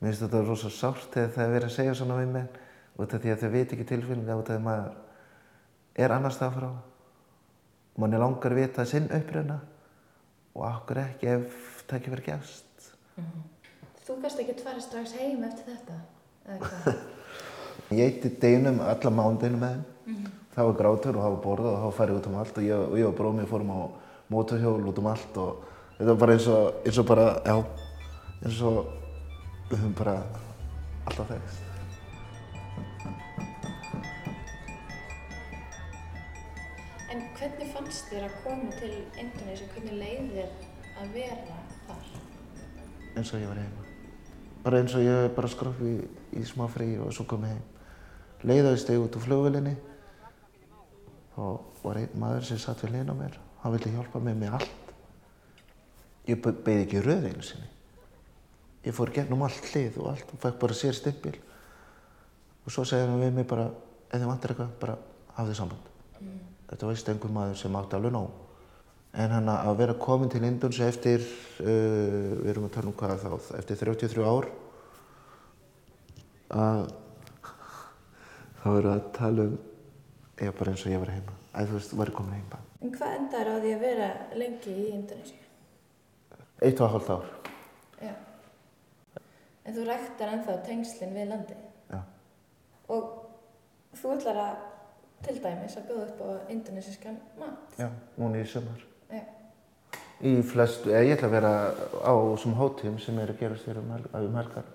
Mér 0.01 0.15
finnst 0.15 0.23
þetta 0.25 0.41
rosa 0.47 0.71
sárt 0.73 1.11
þegar 1.13 1.33
það 1.35 1.43
er 1.45 1.51
verið 1.55 1.69
að 1.69 1.75
segja 1.75 1.95
svona 1.99 2.15
við 2.17 2.31
mig 2.33 2.61
út 3.01 3.15
af 3.15 3.21
því 3.21 3.33
að 3.33 3.43
þau 3.43 3.51
veit 3.53 3.73
ekki 3.75 3.87
tilfinninga 3.91 4.37
út 4.39 4.47
af 4.47 4.55
því 4.55 4.57
að 4.57 4.63
maður 4.65 6.05
er 6.05 6.15
annars 6.15 6.39
það 6.41 6.55
frá. 6.57 6.71
Mann 8.01 8.17
er 8.17 8.23
langar 8.23 8.55
að 8.55 8.61
vita 8.63 8.87
sinn 8.89 9.11
uppruna 9.13 9.59
og 10.57 10.63
okkur 10.71 11.03
ekki 11.03 11.29
ef 11.35 11.59
það 11.85 11.97
ekki 11.99 12.13
verið 12.15 12.29
gefst. 12.31 12.87
Þú 14.07 14.17
gæst 14.23 14.41
ekki 14.41 14.55
að 14.55 14.63
fara 14.71 14.85
strax 14.85 15.13
heim 15.21 15.45
eftir 15.51 15.69
þetta? 15.69 15.99
Eða 16.47 16.71
hvað? 16.71 17.03
Ég 18.01 18.07
eitti 18.07 18.31
deginum 18.41 18.81
alla 18.87 19.13
mándinu 19.13 19.61
með 19.61 19.77
þeim. 20.07 20.23
Það 20.55 20.71
var 20.71 20.79
grátur 20.81 21.19
og 21.19 21.27
það 21.27 21.35
var 21.35 21.43
borðað 21.45 21.75
og 21.75 21.77
það 21.77 21.85
var 21.91 21.99
farið 21.99 22.17
út 22.21 22.31
um 22.31 22.39
allt 22.41 22.57
og 22.57 22.65
ég, 22.67 22.87
og 22.89 22.97
ég 22.99 23.11
og 23.11 23.19
bróðum 23.21 23.43
ég 23.45 23.51
fórum 23.51 23.75
á 23.77 23.81
móturhjól 24.33 24.89
út 24.91 24.99
um 25.03 25.11
allt 25.11 25.39
og 25.45 25.69
þetta 25.99 26.09
var 26.11 26.19
bara 26.25 26.35
eins 26.39 26.49
og, 26.51 26.81
eins 26.87 26.99
og 26.99 27.07
bara, 27.07 27.27
já, 27.47 27.55
eins 28.41 28.63
og 28.67 28.81
við 29.71 29.79
höfum 29.79 29.95
bara 29.99 30.17
alltaf 31.07 31.31
þekst. 31.31 31.67
En 37.11 37.23
hvernig 37.39 37.71
fannst 37.75 38.11
þér 38.11 38.27
að 38.29 38.35
koma 38.45 38.71
til 38.79 38.93
Indonési? 39.19 39.67
Hvernig 39.75 39.97
leið 39.99 40.29
þér 40.37 40.51
að 41.03 41.15
vera 41.17 41.61
þar? 41.89 42.11
eins 43.19 43.33
og 43.35 43.41
ég 43.43 43.49
var 43.51 43.59
heima. 43.59 43.87
Bara 44.65 44.79
eins 44.81 44.95
og 44.95 45.03
ég 45.05 45.31
bara 45.35 45.49
skrokk 45.51 45.81
í, 45.85 45.95
í 46.39 46.43
smá 46.47 46.67
frí 46.71 46.93
og 47.03 47.11
svo 47.17 47.25
kom 47.29 47.43
ég 47.49 47.57
heim. 47.57 47.65
Leiðaði 48.47 48.81
steg 48.81 49.03
út 49.03 49.17
úr 49.19 49.25
flugvölinni 49.27 49.75
og 51.41 51.83
var 51.83 51.99
einn 52.01 52.15
maður 52.21 52.47
sem 52.51 52.61
satt 52.63 52.81
við 52.85 52.95
hlýna 52.95 53.17
á 53.17 53.21
mér. 53.21 53.37
Hann 53.65 53.75
vildi 53.75 53.93
hjálpa 53.97 54.23
mér 54.23 54.39
með 54.41 54.57
allt. 54.61 54.95
Ég 56.29 56.41
be- 56.45 56.55
beið 56.65 56.85
ekki 56.87 57.03
röð 57.05 57.27
einu 57.33 57.43
sinni. 57.45 57.69
Ég 58.87 58.97
fór 58.97 59.13
gegnum 59.13 59.43
allt 59.45 59.67
hlið 59.73 59.99
og 60.01 60.13
allt 60.15 60.31
og 60.33 60.41
fekk 60.41 60.61
bara 60.63 60.77
sér 60.77 60.97
stimpil. 60.97 61.37
Og 62.65 62.73
svo 62.73 62.85
segði 62.89 63.11
hann 63.11 63.21
við 63.21 63.35
mig 63.37 63.49
bara, 63.49 63.67
ef 64.09 64.17
þið 64.17 64.29
vantar 64.31 64.55
eitthvað, 64.55 64.71
bara 64.81 64.97
hafðu 65.37 65.57
samband. 65.59 65.91
Þetta 66.71 66.87
veist 66.87 67.09
einhver 67.11 67.35
maður 67.35 67.59
sem 67.59 67.77
átti 67.77 67.99
alveg 67.99 68.15
nóg. 68.15 68.31
En 69.21 69.33
hann 69.35 69.49
að 69.51 69.77
vera 69.81 69.97
komin 69.99 70.31
til 70.31 70.45
Indónsi 70.47 70.85
eftir, 70.87 71.25
uh, 71.65 72.37
við 72.45 72.53
erum 72.53 72.69
að 72.69 72.75
tala 72.77 72.93
um 72.93 72.97
hvað 73.01 73.25
þá, 73.25 73.33
eftir 73.59 73.81
33 73.81 74.23
ár, 74.23 74.47
að 76.55 76.85
þá 78.61 78.69
erum 78.71 78.87
við 78.87 78.93
að 78.93 79.03
tala 79.19 79.49
um, 79.49 79.59
ég 80.45 80.57
bara 80.61 80.75
eins 80.75 80.87
og 80.87 80.95
ég 80.95 81.03
var 81.03 81.13
heima, 81.17 81.37
að 81.51 81.73
þú 81.73 81.81
veist, 81.81 81.99
var 81.99 82.15
komin 82.15 82.39
heima. 82.39 82.63
En 82.81 82.95
hvað 82.95 83.17
endar 83.19 83.51
á 83.51 83.55
því 83.59 83.75
að 83.75 83.85
vera 83.89 84.11
lengi 84.39 84.77
í 84.79 84.89
Indonési? 84.95 85.39
Eitt 86.61 86.79
og 86.79 86.87
að 86.87 86.95
hálft 86.95 87.15
ár, 87.17 87.31
Já. 88.01 88.15
En 89.67 89.77
þú 89.77 89.87
ræktar 89.89 90.35
ennþá 90.35 90.59
tengslinn 90.67 91.17
við 91.17 91.33
landið 91.35 91.65
já. 91.93 92.01
og 92.89 93.11
þú 94.01 94.15
ætlar 94.17 94.41
að 94.45 94.63
til 95.25 95.37
dæmis 95.43 95.77
að 95.77 95.91
bjóða 95.91 96.07
upp 96.07 96.23
á 96.25 96.29
indonesískan 96.53 97.19
mat. 97.39 97.77
Já, 97.79 97.91
núna 98.17 98.41
í 98.41 98.47
sumar. 98.49 98.81
Já. 99.11 99.23
Í 100.21 100.33
flestu, 100.45 100.93
eða 100.93 101.07
ég 101.07 101.17
ætla 101.17 101.29
að 101.29 101.37
vera 101.37 101.53
á 102.05 102.13
þessum 102.13 102.57
hóttum 102.57 102.99
sem 103.01 103.19
eru 103.21 103.35
að 103.37 103.43
gerast 103.45 103.69
hér 103.69 103.81
um, 103.81 103.93
um 103.93 104.37
helgar 104.41 104.69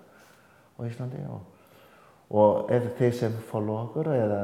á 0.76 0.80
Íslandi 0.86 1.22
og, 1.30 1.44
og 2.34 2.72
ef 2.74 2.88
þeir 2.98 3.14
sem 3.20 3.38
follow 3.50 3.80
okkur 3.84 4.10
eða 4.14 4.40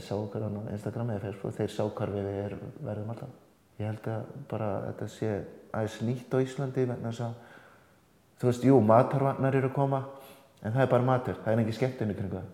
sjá 0.00 0.16
okkur 0.18 0.44
á 0.44 0.50
Instagram 0.74 1.14
eða 1.14 1.24
Facebook, 1.28 1.56
þeir 1.56 1.74
sjá 1.76 1.84
hvar 1.88 2.14
við 2.16 2.30
er, 2.34 2.56
verðum 2.80 3.14
alltaf. 3.14 3.36
Ég 3.80 3.88
held 3.88 4.10
að 4.12 4.32
bara 4.50 4.70
þetta 4.90 5.10
sé 5.12 5.30
aðeins 5.72 6.00
nýtt 6.04 6.36
á 6.36 6.38
Íslandi 6.44 6.86
þess 6.90 7.24
að, 7.24 7.36
þú 8.40 8.48
veist, 8.48 8.64
jú, 8.64 8.78
matarvagnar 8.80 9.54
eru 9.58 9.68
að 9.70 9.74
koma, 9.76 10.00
en 10.62 10.72
það 10.72 10.82
er 10.84 10.90
bara 10.94 11.06
matur, 11.06 11.38
það 11.44 11.52
er 11.52 11.62
engin 11.62 11.76
skemmtinn 11.76 12.14
kringu 12.16 12.38
það. 12.38 12.48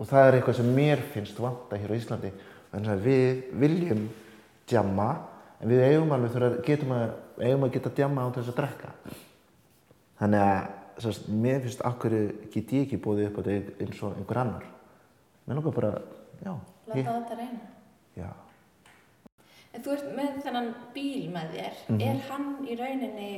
Og 0.00 0.08
það 0.08 0.26
er 0.26 0.36
eitthvað 0.38 0.56
sem 0.60 0.70
mér 0.76 1.02
finnst 1.14 1.40
vanta 1.40 1.76
hér 1.80 1.92
á 1.92 1.98
Íslandi. 2.00 2.30
Þannig 2.70 2.92
að 2.94 3.02
við 3.04 3.40
viljum 3.60 4.02
djamma, 4.70 5.08
en 5.60 5.68
við 5.72 5.82
eigum 5.88 6.12
alveg 6.16 6.34
þurfa, 6.36 6.62
getum 6.68 6.92
að, 6.96 7.10
eigum 7.40 7.66
að 7.66 7.72
geta 7.76 7.92
djamma 7.98 8.24
á 8.24 8.28
þess 8.36 8.52
að 8.52 8.60
drekka. 8.60 8.92
Þannig 10.20 10.44
að 10.44 11.02
sérst, 11.04 11.28
mér 11.32 11.60
finnst 11.64 11.82
akkur 11.88 12.14
get 12.52 12.72
ég 12.76 12.86
ekki 12.86 13.00
búið 13.00 13.26
upp 13.30 13.40
á 13.40 13.42
þetta 13.48 13.84
eins 13.86 14.02
og 14.04 14.16
einhver 14.20 14.40
annar. 14.44 14.64
Mér 15.46 15.58
langar 15.60 15.76
bara, 15.76 15.92
já, 16.44 16.52
Láta 16.86 16.98
ég, 16.98 17.06
þetta 17.08 17.38
reyna. 17.40 17.60
já. 18.16 18.30
En 19.70 19.84
þú 19.84 19.92
ert 19.94 20.08
með 20.16 20.40
þennan 20.44 20.68
bíl 20.94 21.28
með 21.32 21.52
þér. 21.54 21.74
Mhm. 21.88 22.00
Er 22.00 22.22
hann 22.28 22.48
í 22.66 22.76
rauninni 22.80 23.30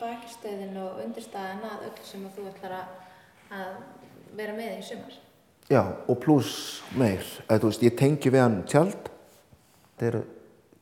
bakistöðin 0.00 0.76
og 0.80 1.00
undirstaðan 1.04 1.64
að 1.68 1.86
öll 1.88 2.02
sem 2.04 2.26
að 2.26 2.38
þú 2.38 2.48
ætlar 2.50 2.76
að, 2.80 3.78
vera 4.36 4.56
með 4.56 4.74
í 4.76 4.84
sumar? 4.84 5.16
Já, 5.66 5.82
og 5.82 6.18
pluss 6.22 6.82
meir. 6.94 7.24
Að, 7.48 7.62
þú 7.62 7.70
veist, 7.70 7.86
ég 7.86 7.96
tengi 7.98 8.32
við 8.32 8.44
hann 8.44 8.60
tjald. 8.70 9.10
Þetta 9.96 10.08
er 10.10 10.18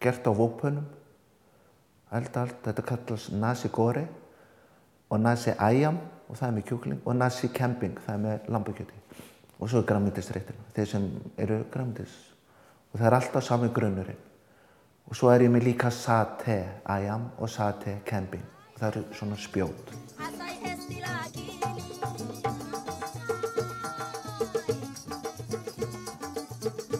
gert 0.04 0.28
á 0.28 0.33
vópunum. 0.35 0.90
Allt, 2.14 2.37
allt. 2.40 2.61
Þetta 2.66 2.87
kallast 2.90 3.33
nasi 3.33 3.71
gore 3.73 4.04
og 5.09 5.21
nasi 5.21 5.54
ayam 5.62 5.99
og 6.28 6.38
það 6.38 6.49
er 6.49 6.54
með 6.56 6.68
kjúkling 6.71 7.02
og 7.04 7.16
nasi 7.18 7.50
camping, 7.54 7.99
það 8.04 8.14
er 8.14 8.23
með 8.25 8.49
lambakjöti. 8.54 9.02
Og 9.61 9.71
svo 9.71 9.80
er 9.80 9.88
græmyndisreitin, 9.88 10.64
þeir 10.75 10.88
sem 10.90 11.04
eru 11.40 11.61
græmyndis. 11.73 12.14
Og 12.92 12.99
það 12.99 13.06
er 13.09 13.18
alltaf 13.18 13.47
sami 13.47 13.71
grunnurinn. 13.75 14.18
Og 15.04 15.16
svo 15.18 15.30
er 15.30 15.44
ég 15.44 15.52
með 15.52 15.68
líka 15.68 15.92
satay 15.92 16.64
ayam 16.90 17.28
og 17.38 17.50
satay 17.52 18.00
camping. 18.09 18.53
Það 18.78 18.88
eru 18.90 19.02
svona 19.18 19.36
spjót. 19.40 19.94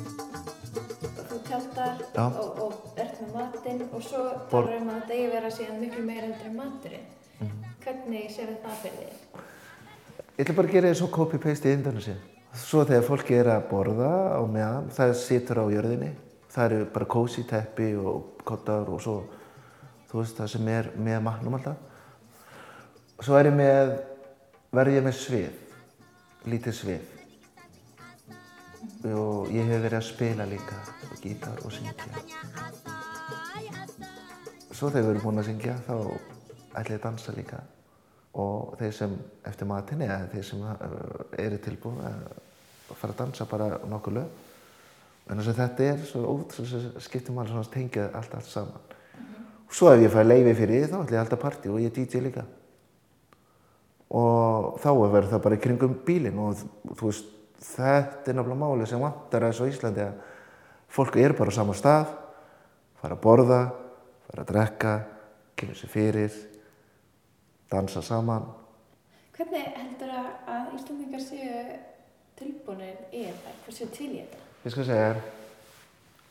Þú 0.05 1.39
tjaldar 1.49 2.03
og, 2.21 2.59
og 2.65 2.99
ert 3.01 3.21
með 3.23 3.33
matinn 3.39 3.83
og 3.89 4.03
svo 4.05 4.23
Bor- 4.51 4.67
talar 4.69 4.81
um 4.83 4.91
að 4.93 4.99
þetta 5.01 5.17
eigi 5.17 5.31
vera 5.33 5.51
síðan 5.55 5.81
miklu 5.81 6.05
meira 6.07 6.27
heldur 6.29 6.51
en 6.51 6.57
maturinn. 6.59 7.07
Mhm. 7.41 7.65
Hvernig 7.85 8.31
sér 8.35 8.53
þetta 8.53 8.77
fyrir 8.83 8.99
þig? 9.01 9.43
Ég 10.35 10.45
ætla 10.45 10.57
bara 10.59 10.69
að 10.69 10.73
gera 10.77 10.89
því 10.93 10.99
svo 11.01 11.09
copy-paste 11.15 11.71
í 11.71 11.75
Indonesia. 11.79 12.17
Svo 12.55 12.85
þegar 12.87 13.03
fólki 13.09 13.35
er 13.39 13.51
að 13.51 13.69
borða 13.71 14.11
á 14.39 14.43
meðan, 14.47 14.91
það 14.95 15.15
situr 15.19 15.59
á 15.63 15.67
jörðinni. 15.75 16.13
Það 16.55 16.65
eru 16.71 16.85
bara 16.95 17.07
kósi 17.11 17.43
teppi 17.51 17.95
og 17.99 18.43
kottar 18.47 18.87
og 18.89 19.01
svo, 19.03 19.17
þú 20.15 20.21
veist, 20.23 20.37
það 20.39 20.51
sem 20.53 20.69
er 20.71 20.89
með 20.95 21.17
matnum 21.27 21.55
alltaf. 21.57 21.79
Svo 23.19 23.35
er 23.35 23.49
ég 23.49 23.57
með, 23.59 23.89
verð 24.71 24.95
ég 24.95 25.03
með 25.03 25.17
svið, 25.19 25.57
lítið 26.53 26.77
svið. 26.79 27.09
Og 29.11 29.51
ég 29.51 29.67
hef 29.67 29.83
verið 29.83 29.99
að 29.99 30.07
spila 30.07 30.47
líka, 30.47 30.79
gítar 31.19 31.59
og 31.67 31.75
syngja. 31.75 32.07
Svo 34.71 34.93
þegar 34.93 35.03
við 35.03 35.11
erum 35.17 35.27
búin 35.27 35.43
að 35.43 35.51
syngja, 35.51 35.77
þá 35.89 35.95
ætla 35.99 36.95
ég 36.95 36.97
að 37.01 37.05
dansa 37.09 37.35
líka. 37.35 37.61
Og 38.39 38.79
þeir 38.79 38.97
sem 39.03 39.21
eftir 39.51 39.71
matinni, 39.71 40.07
eða 40.07 40.31
þeir 40.31 40.49
sem 40.53 40.63
uh, 40.71 41.29
eru 41.43 41.63
tilbúin 41.67 42.03
að 42.07 42.25
fara 42.95 43.11
að 43.11 43.23
dansa 43.25 43.51
bara 43.51 43.73
nokkuð 43.91 44.21
lög. 44.21 44.43
En 45.27 45.41
þess 45.41 45.57
að 45.57 45.63
þetta 45.65 45.91
er 45.91 46.03
svo 46.07 46.27
út, 46.39 46.55
svo 46.55 46.85
skiptir 47.03 47.35
maður 47.35 47.57
svona 47.57 47.75
tengja 47.75 48.13
allt, 48.15 48.39
allt 48.39 48.55
saman. 48.55 48.94
Svo 49.75 49.91
ef 49.91 50.05
ég 50.05 50.13
fæ 50.13 50.21
leiði 50.23 50.53
fyrir 50.55 50.85
því, 50.85 50.91
þá 50.91 50.99
ætla 51.01 51.17
ég 51.17 51.19
að 51.19 51.25
halda 51.25 51.41
partí 51.43 51.71
og 51.73 51.81
ég 51.83 51.95
DJ 51.95 52.21
líka. 52.23 52.45
Og 54.15 54.77
þá 54.79 54.91
verður 55.01 55.31
það 55.33 55.43
bara 55.47 55.57
í 55.57 55.63
kringum 55.65 55.97
bílinn 56.07 56.39
og 56.39 56.61
þú 56.93 57.09
veist, 57.09 57.33
þetta 57.75 58.31
er 58.31 58.37
náttúrulega 58.39 58.61
máli 58.61 58.87
sem 58.87 59.03
vantar 59.03 59.49
þessu 59.49 59.67
á 59.67 59.71
Íslandi 59.73 60.05
að 60.05 60.21
fólk 60.95 61.19
er 61.19 61.35
bara 61.35 61.51
á 61.51 61.59
sama 61.59 61.75
stað, 61.75 62.13
fara 63.01 63.19
að 63.19 63.25
borða, 63.25 63.61
fara 64.29 64.45
að 64.45 64.53
drekka, 64.53 64.95
kynna 65.59 65.77
sér 65.81 65.95
fyrir, 65.97 66.39
dansa 67.73 68.05
saman. 68.05 68.47
Hvernig 69.35 69.75
heldur 69.75 70.15
að, 70.15 70.33
að 70.55 70.73
Íslandingar 70.79 71.27
séu 71.27 71.69
tilbúinir 72.39 73.09
í 73.11 73.27
þetta? 73.27 73.59
Hvað 73.67 73.81
séu 73.81 73.93
til 73.97 74.13
í 74.13 74.23
þetta? 74.23 74.43
Ég 74.63 74.77
skal 74.77 74.91
segja 74.93 75.15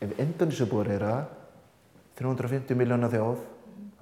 ef 0.04 0.20
Indonesia-búar 0.24 0.94
eru 0.96 1.12
að 1.12 1.24
350 2.18 2.78
miljóna 2.78 3.10
þjóð, 3.10 3.40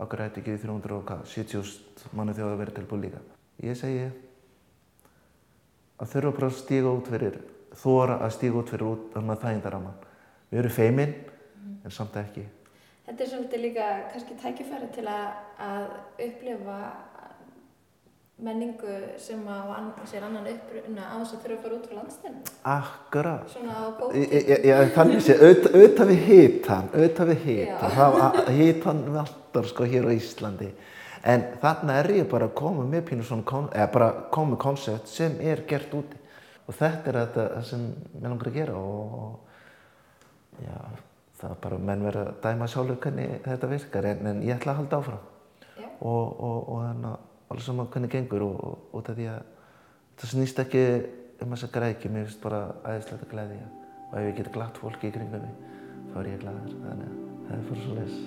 okkur 0.04 0.23
hætti 0.25 0.42
ekki 0.42 0.59
370 0.66 2.16
manni 2.19 2.35
þjóð 2.37 2.50
að 2.52 2.61
vera 2.61 2.76
tilbúin 2.76 3.04
líka. 3.07 3.23
Ég 3.64 3.78
segi 3.78 4.09
að 6.02 6.11
þurfa 6.12 6.33
bara 6.38 6.50
að 6.50 6.59
stíga 6.59 6.92
út 6.92 7.12
fyrir, 7.12 7.38
þóra 7.83 8.19
að 8.25 8.35
stíga 8.37 8.61
út 8.61 8.73
fyrir 8.73 8.88
út 8.88 9.07
þannig 9.14 9.37
að 9.37 9.47
þægindaraman. 9.47 10.02
Við 10.50 10.61
erum 10.62 10.76
feiminn, 10.76 11.14
en 11.85 11.95
samt 11.95 12.19
ekki. 12.21 12.45
Þetta 13.07 13.25
er 13.25 13.31
svolítið 13.31 13.64
líka 13.64 13.87
kannski 14.12 14.37
tækifæri 14.42 14.90
til 14.95 15.07
að, 15.11 15.25
að 15.62 15.87
upplifa 16.26 16.76
menningu 18.39 19.19
sem 19.19 19.43
á 19.47 19.61
sér 20.09 20.25
annan 20.25 20.47
uppruna 20.49 21.03
á 21.05 21.15
þess 21.21 21.35
að 21.37 21.43
þurfa 21.45 21.57
að 21.57 21.62
fara 21.62 21.77
út 21.77 21.87
frá 21.87 21.97
landstæðinu. 21.99 22.41
Akkurat. 22.65 23.49
Svona 23.53 23.75
á 23.77 23.85
Ég- 23.87 23.99
bóti. 24.01 24.19
ég- 24.19 24.49
ég- 24.49 24.65
ég- 24.65 24.93
Þannig 24.95 25.21
sé, 25.23 25.35
auðvitað 25.39 26.09
við 26.09 26.25
hitan, 26.27 26.89
auðvitað 26.95 27.29
við 27.29 27.39
hitan, 27.45 27.91
það 27.91 28.49
hitan 28.49 29.05
vantar 29.15 29.65
sko 29.69 29.85
hér 29.85 30.05
á 30.09 30.12
Íslandi. 30.17 30.73
En 31.25 31.43
þarna 31.62 31.93
er 32.01 32.07
ég 32.11 32.29
bara 32.29 32.49
að 32.49 32.55
koma 32.55 32.83
með 32.85 33.03
pínu 33.03 33.23
svona, 33.23 33.69
eða 33.71 33.93
bara 33.93 34.11
koma 34.31 34.57
með 34.57 34.59
koncept 34.59 35.07
sem 35.09 35.37
er 35.41 35.62
gert 35.69 35.91
úti. 35.95 36.17
Og 36.69 36.75
þetta 36.75 37.07
er 37.09 37.27
þetta 37.27 37.65
sem 37.65 37.81
ég 38.17 38.23
langar 38.23 38.47
að 38.49 38.55
gera 38.55 38.75
og 38.75 39.39
já, 40.62 40.79
það 41.41 41.51
er 41.51 41.57
bara 41.61 41.79
menn 41.79 42.03
verið 42.03 42.27
að 42.27 42.35
dæma 42.43 42.67
sjálfur 42.71 42.97
hvernig 42.97 43.41
þetta 43.43 43.69
virkar 43.69 44.05
en, 44.05 44.27
en 44.27 44.43
ég 44.43 44.57
ætla 44.59 44.73
að 44.73 44.77
halda 44.77 44.97
áfram 44.97 45.19
Já. 45.79 45.87
og, 46.01 46.41
og, 46.41 46.69
og 46.69 46.83
þannig 46.87 47.11
að 47.12 47.19
alveg 47.52 47.66
saman 47.66 47.90
hvernig 47.92 48.12
gengur 48.12 48.47
og, 48.47 48.56
og 48.64 48.97
út 48.99 49.11
af 49.12 49.18
því 49.18 49.26
að 49.32 49.42
það 50.21 50.32
snýst 50.32 50.62
ekki 50.62 50.82
um 51.42 51.54
þessa 51.54 51.71
græki, 51.75 52.11
mér 52.12 52.26
finnst 52.28 52.42
bara 52.42 52.62
æðislega 52.87 53.26
að 53.26 53.32
glæði 53.32 53.61
og 53.62 54.18
ef 54.18 54.26
ég 54.28 54.37
get 54.38 54.52
glatt 54.54 54.80
fólki 54.80 55.11
í 55.11 55.14
kringum 55.14 55.42
mig 55.44 55.54
þá 56.12 56.18
er 56.21 56.28
ég 56.32 56.42
glæður, 56.42 56.76
þannig 56.85 57.09
að 57.09 57.16
það 57.47 57.56
er 57.56 57.64
fyrir 57.71 57.85
svo 57.87 57.94
leys. 58.00 58.18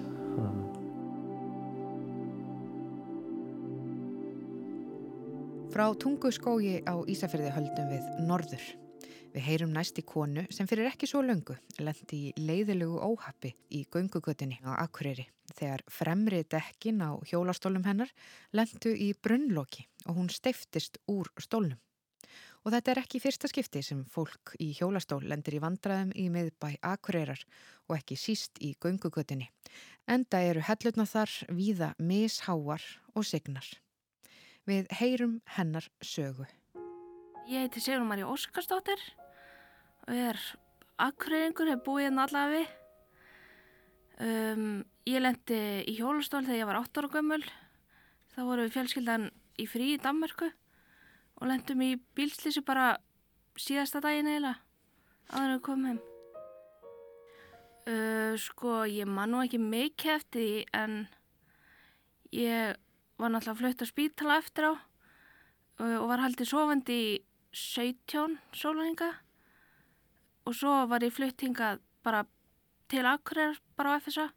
Frá 5.76 5.86
tunguskógi 6.00 6.76
á 6.88 6.96
Ísafjörði 7.12 7.52
höldum 7.52 7.88
við 7.92 8.04
norður. 8.30 8.85
Við 9.36 9.44
heyrum 9.50 9.74
næst 9.76 9.98
í 10.00 10.04
konu 10.08 10.46
sem 10.56 10.68
fyrir 10.70 10.88
ekki 10.88 11.10
svo 11.12 11.20
löngu 11.20 11.58
lendi 11.84 12.18
í 12.30 12.30
leiðilegu 12.40 13.02
óhappi 13.04 13.50
í 13.76 13.82
göngugötunni 13.92 14.62
á 14.64 14.80
Akureyri 14.80 15.26
þegar 15.58 15.82
fremri 15.92 16.40
dekkin 16.48 17.02
á 17.04 17.20
hjólastólum 17.28 17.84
hennar 17.84 18.14
lendu 18.56 18.94
í 18.96 19.10
brunnloki 19.12 19.84
og 20.06 20.22
hún 20.22 20.30
steiftist 20.32 21.02
úr 21.12 21.28
stólnum. 21.36 21.76
Og 22.64 22.72
þetta 22.72 22.94
er 22.94 23.02
ekki 23.02 23.20
fyrsta 23.20 23.50
skipti 23.52 23.82
sem 23.84 24.06
fólk 24.08 24.54
í 24.64 24.70
hjólastól 24.78 25.20
lendir 25.28 25.60
í 25.60 25.62
vandraðum 25.66 26.16
í 26.16 26.30
miðbæ 26.32 26.80
Akureyrar 26.94 27.44
og 27.90 27.98
ekki 27.98 28.16
síst 28.16 28.64
í 28.64 28.72
göngugötunni. 28.80 29.50
Enda 30.08 30.40
eru 30.48 30.64
hellutna 30.64 31.04
þar 31.04 31.36
víða 31.52 31.92
misháar 32.00 32.88
og 33.12 33.28
signar. 33.28 33.68
Við 34.64 34.88
heyrum 34.96 35.42
hennar 35.60 35.92
sögu. 36.00 36.48
Ég 37.52 37.68
heiti 37.68 37.84
Sigrun 37.84 38.08
Marí 38.08 38.24
Óskarsdóttir 38.24 39.04
og 40.06 40.14
ég 40.14 40.32
er 40.32 40.42
akkureyringur, 41.02 41.72
hef 41.74 41.86
búið 41.86 42.08
hérna 42.10 42.44
við. 42.52 42.68
Um, 44.16 44.68
ég 45.04 45.20
lendi 45.20 45.62
í 45.92 45.96
hjólastól 45.98 46.46
þegar 46.46 46.62
ég 46.62 46.70
var 46.70 46.80
8 46.80 47.02
ára 47.02 47.12
gömul. 47.18 47.42
Þá 48.36 48.40
voru 48.48 48.68
við 48.68 48.76
fjölskyldan 48.78 49.30
í 49.60 49.66
frí 49.68 49.94
í 49.96 50.02
Danmarku 50.02 50.52
og 51.36 51.50
lendum 51.50 51.82
í 51.84 51.96
bílslýsi 52.16 52.64
bara 52.64 52.96
síðasta 53.60 54.02
daginn 54.04 54.30
eiginlega 54.30 54.60
en 55.36 55.54
við 55.56 55.62
komum 55.66 55.90
heim. 55.90 56.02
Uh, 57.86 58.34
sko, 58.42 58.84
ég 58.90 59.06
man 59.10 59.32
nú 59.32 59.44
ekki 59.44 59.60
mikið 59.62 60.16
eftir 60.16 60.42
því 60.42 60.64
en 60.80 60.96
ég 62.34 62.80
var 63.22 63.32
náttúrulega 63.32 63.60
flutt 63.60 63.84
á 63.86 63.88
spítala 63.88 64.40
eftir 64.42 64.70
á 64.70 64.74
uh, 64.74 65.98
og 66.00 66.08
var 66.10 66.24
haldið 66.24 66.50
sofandi 66.50 66.98
í 66.98 67.14
17 67.56 68.40
sólaringa 68.58 69.12
og 70.46 70.56
svo 70.56 70.74
var 70.90 71.04
ég 71.04 71.14
flutt 71.14 71.42
hingað 71.42 71.82
bara 72.06 72.24
til 72.92 73.06
Akureyrar 73.10 73.60
bara 73.78 73.98
á 73.98 74.00
FSA 74.00 74.30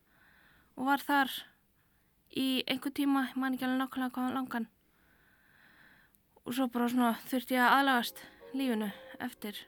og 0.79 0.89
var 0.89 1.05
þar 1.05 1.33
í 2.33 2.65
einhver 2.69 2.93
tíma, 2.95 3.29
man 3.37 3.55
ekki 3.55 3.67
alveg 3.67 3.81
nákvæmlega 3.83 4.15
hvað 4.15 4.35
langan. 4.37 4.69
Og 6.45 6.55
svo 6.57 6.69
bara 6.73 6.89
svona 6.89 7.15
þurfti 7.29 7.57
ég 7.57 7.65
að 7.65 7.75
aðlagast 7.79 8.23
lífinu 8.57 8.91
eftir 9.21 9.59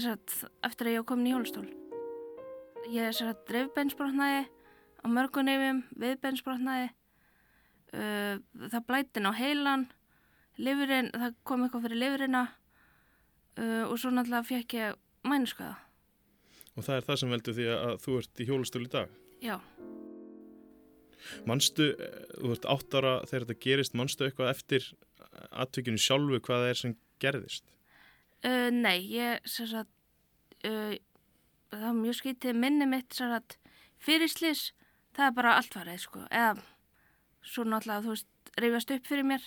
satt, 0.00 0.36
eftir 0.64 0.88
að 0.88 0.94
ég 0.94 1.02
var 1.02 1.08
komin 1.10 1.28
í 1.28 1.34
hjólastól. 1.34 1.66
Ég 2.92 3.08
er 3.08 3.16
sér 3.16 3.32
að 3.32 3.42
dreifbeinsbrotnaði 3.50 4.44
á 5.04 5.06
mörgun 5.10 5.48
nefjum, 5.48 5.82
viðbeinsbrotnaði 6.00 6.88
uh, 7.96 8.40
það 8.72 8.86
blætin 8.88 9.28
á 9.28 9.32
heilan 9.36 9.86
Livurinn, 10.54 11.10
það 11.10 11.32
kom 11.42 11.64
eitthvað 11.64 11.88
fyrir 11.88 11.98
livurina 11.98 12.44
uh, 13.58 13.84
og 13.88 13.96
svo 13.98 14.12
náttúrulega 14.14 14.46
fekk 14.46 14.76
ég 14.78 15.00
mænuskaða. 15.26 15.83
Og 16.74 16.86
það 16.86 16.96
er 16.96 17.06
það 17.06 17.20
sem 17.20 17.34
veldur 17.34 17.56
því 17.56 17.66
að 17.74 17.94
þú 18.04 18.16
ert 18.20 18.42
í 18.42 18.46
hjólastölu 18.48 18.88
í 18.88 18.92
dag? 18.94 19.16
Já. 19.44 19.56
Manstu, 21.48 21.88
þú 22.34 22.52
ert 22.56 22.68
átt 22.74 22.96
ára 22.98 23.14
þegar 23.28 23.46
þetta 23.46 23.64
gerist, 23.64 23.96
manstu 23.96 24.26
eitthvað 24.26 24.52
eftir 24.52 24.88
aðtökjunu 25.54 26.02
sjálfu 26.02 26.40
hvað 26.44 26.64
það 26.64 26.72
er 26.72 26.80
sem 26.80 26.96
gerðist? 27.22 27.66
Uh, 28.44 28.68
nei, 28.74 28.98
ég, 29.08 29.44
sér 29.48 29.78
að, 29.80 29.92
uh, 30.68 30.96
það 31.72 31.86
var 31.86 31.98
mjög 32.02 32.18
skítið 32.20 32.58
minni 32.60 32.88
mitt, 32.90 33.14
sér 33.16 33.38
að 33.38 33.56
fyrirslýs, 34.04 34.66
það 35.16 35.30
er 35.30 35.36
bara 35.38 35.56
allt 35.60 35.78
farið, 35.78 36.02
sko. 36.04 36.26
Eða, 36.28 36.66
svo 37.46 37.64
náttúrulega, 37.64 38.04
þú 38.04 38.12
veist, 38.12 38.30
reyfast 38.60 38.92
upp 38.94 39.08
fyrir 39.08 39.26
mér 39.26 39.46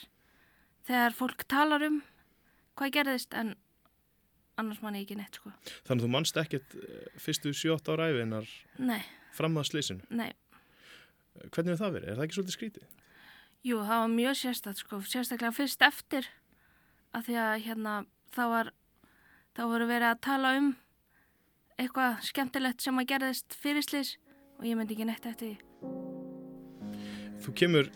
þegar 0.87 1.15
fólk 1.15 1.45
talar 1.51 1.83
um 1.87 2.01
hvað 2.77 2.93
gerðist 2.97 3.35
en 3.37 3.55
annars 4.57 4.81
mann 4.83 4.97
ég 4.97 5.05
ekki 5.05 5.17
neitt 5.19 5.37
sko. 5.39 5.51
Þannig 5.87 6.01
að 6.01 6.05
þú 6.05 6.11
mannst 6.15 6.39
ekkert 6.41 6.75
fyrstu 7.21 7.53
7-8 7.53 7.93
ára 7.93 8.09
æfinar 8.11 8.49
fram 9.37 9.59
að 9.61 9.69
slísinu? 9.71 10.07
Nei. 10.09 10.31
Hvernig 11.53 11.75
er 11.75 11.81
það 11.81 11.95
verið? 11.97 12.09
Er 12.09 12.17
það 12.17 12.25
ekki 12.25 12.37
svolítið 12.37 12.57
skrítið? 12.57 12.87
Jú, 13.67 13.77
það 13.83 14.01
var 14.01 14.11
mjög 14.13 14.35
sérstætt 14.41 14.81
sko, 14.81 14.99
sérstaklega 15.05 15.53
fyrst 15.53 15.83
eftir 15.85 16.27
að 17.15 17.29
því 17.29 17.37
að 17.43 17.55
hérna 17.67 17.93
þá 18.35 18.43
var, 18.53 18.73
þá 19.57 19.63
voru 19.73 19.87
verið 19.89 20.09
að 20.11 20.21
tala 20.27 20.53
um 20.57 20.73
eitthvað 21.77 22.21
skemmtilegt 22.25 22.81
sem 22.81 22.97
að 22.97 23.09
gerðist 23.11 23.57
fyrir 23.57 23.85
slís 23.85 24.15
og 24.57 24.65
ég 24.65 24.77
myndi 24.77 24.97
ekki 24.97 25.07
neitt 25.09 25.25
eftir 25.29 25.53
því. 25.53 25.55
Þú 27.45 27.53
kemur 27.61 27.89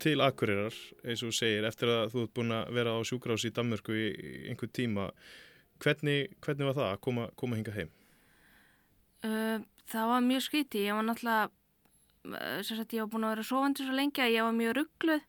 til 0.00 0.20
Akureyrar, 0.24 0.76
eins 1.04 1.24
og 1.24 1.34
segir, 1.36 1.64
eftir 1.68 1.90
að 1.92 2.12
þú 2.12 2.22
ert 2.24 2.34
búin 2.36 2.54
að 2.56 2.72
vera 2.76 2.94
á 2.96 3.00
sjúkrás 3.08 3.44
í 3.48 3.52
Danmörku 3.56 3.96
í 3.96 4.06
einhver 4.50 4.70
tíma. 4.72 5.10
Hvernig, 5.82 6.32
hvernig 6.44 6.68
var 6.68 6.76
það 6.78 6.90
að 6.90 7.00
koma, 7.06 7.28
koma 7.36 7.58
hinga 7.58 7.74
heim? 7.76 7.92
Uh, 9.26 9.64
það 9.90 10.12
var 10.12 10.26
mjög 10.26 10.44
skríti. 10.46 10.84
Ég 10.86 10.96
var 10.96 11.06
náttúrulega, 11.06 11.50
sem 12.66 12.78
sagt, 12.78 12.94
ég 12.96 13.04
var 13.04 13.10
búin 13.12 13.26
að 13.28 13.34
vera 13.36 13.48
sofandi 13.50 13.86
svo 13.86 13.96
lengi 13.96 14.24
að 14.24 14.34
ég 14.34 14.46
var 14.46 14.56
mjög 14.56 14.76
ruggluð. 14.80 15.26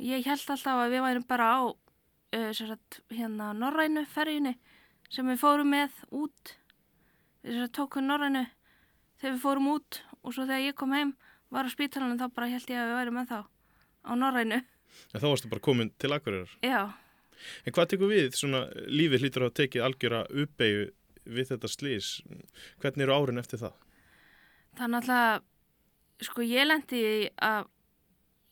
Ég 0.00 0.28
held 0.28 0.54
alltaf 0.54 0.82
að 0.84 0.94
við 0.94 1.04
værum 1.06 1.26
bara 1.28 1.48
á, 1.52 1.60
uh, 1.68 2.50
sem 2.56 2.70
sagt, 2.70 3.00
hérna 3.12 3.52
Norrænu 3.56 4.06
ferjunni 4.08 4.56
sem 5.10 5.26
við 5.26 5.40
fórum 5.42 5.72
með 5.74 5.96
út. 6.14 6.54
Við 7.44 7.66
tókum 7.76 8.06
Norrænu 8.06 8.44
þegar 9.20 9.34
við 9.34 9.42
fórum 9.44 9.72
út 9.74 10.02
og 10.20 10.34
svo 10.34 10.44
þegar 10.46 10.66
ég 10.68 10.76
kom 10.78 10.92
heim 10.96 11.14
var 11.50 11.66
á 11.66 11.70
spítalunum 11.72 12.20
þá 12.20 12.28
bara 12.34 12.50
held 12.52 12.70
ég 12.70 12.78
að 12.78 12.90
við 12.90 12.98
værum 13.00 13.18
með 13.18 13.30
þá 13.32 13.38
á 14.06 14.12
Norrænu. 14.16 14.60
En 15.14 15.22
þá 15.22 15.26
varstu 15.28 15.50
bara 15.50 15.64
komin 15.64 15.90
til 15.98 16.12
Akureyrar? 16.14 16.52
Já. 16.64 16.80
En 17.64 17.74
hvað 17.76 17.92
tekur 17.92 18.10
við? 18.12 18.32
Svona 18.38 18.64
lífið 18.88 19.24
hlýtur 19.24 19.46
að 19.46 19.56
tekið 19.60 19.86
algjöra 19.86 20.24
uppeyju 20.30 20.88
við 21.30 21.52
þetta 21.52 21.70
slís. 21.70 22.10
Hvernig 22.82 23.06
eru 23.06 23.16
árin 23.16 23.42
eftir 23.42 23.62
það? 23.62 23.76
Er 24.80 24.90
náttúrulega, 24.90 25.40
sko 26.24 26.46
ég 26.46 26.68
lendi 26.68 27.02
að 27.42 27.70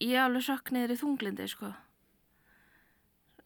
ég 0.05 0.22
alveg 0.22 0.46
sökk 0.46 0.72
niður 0.74 0.94
í 0.94 0.98
þunglindi, 1.01 1.48
sko. 1.51 1.72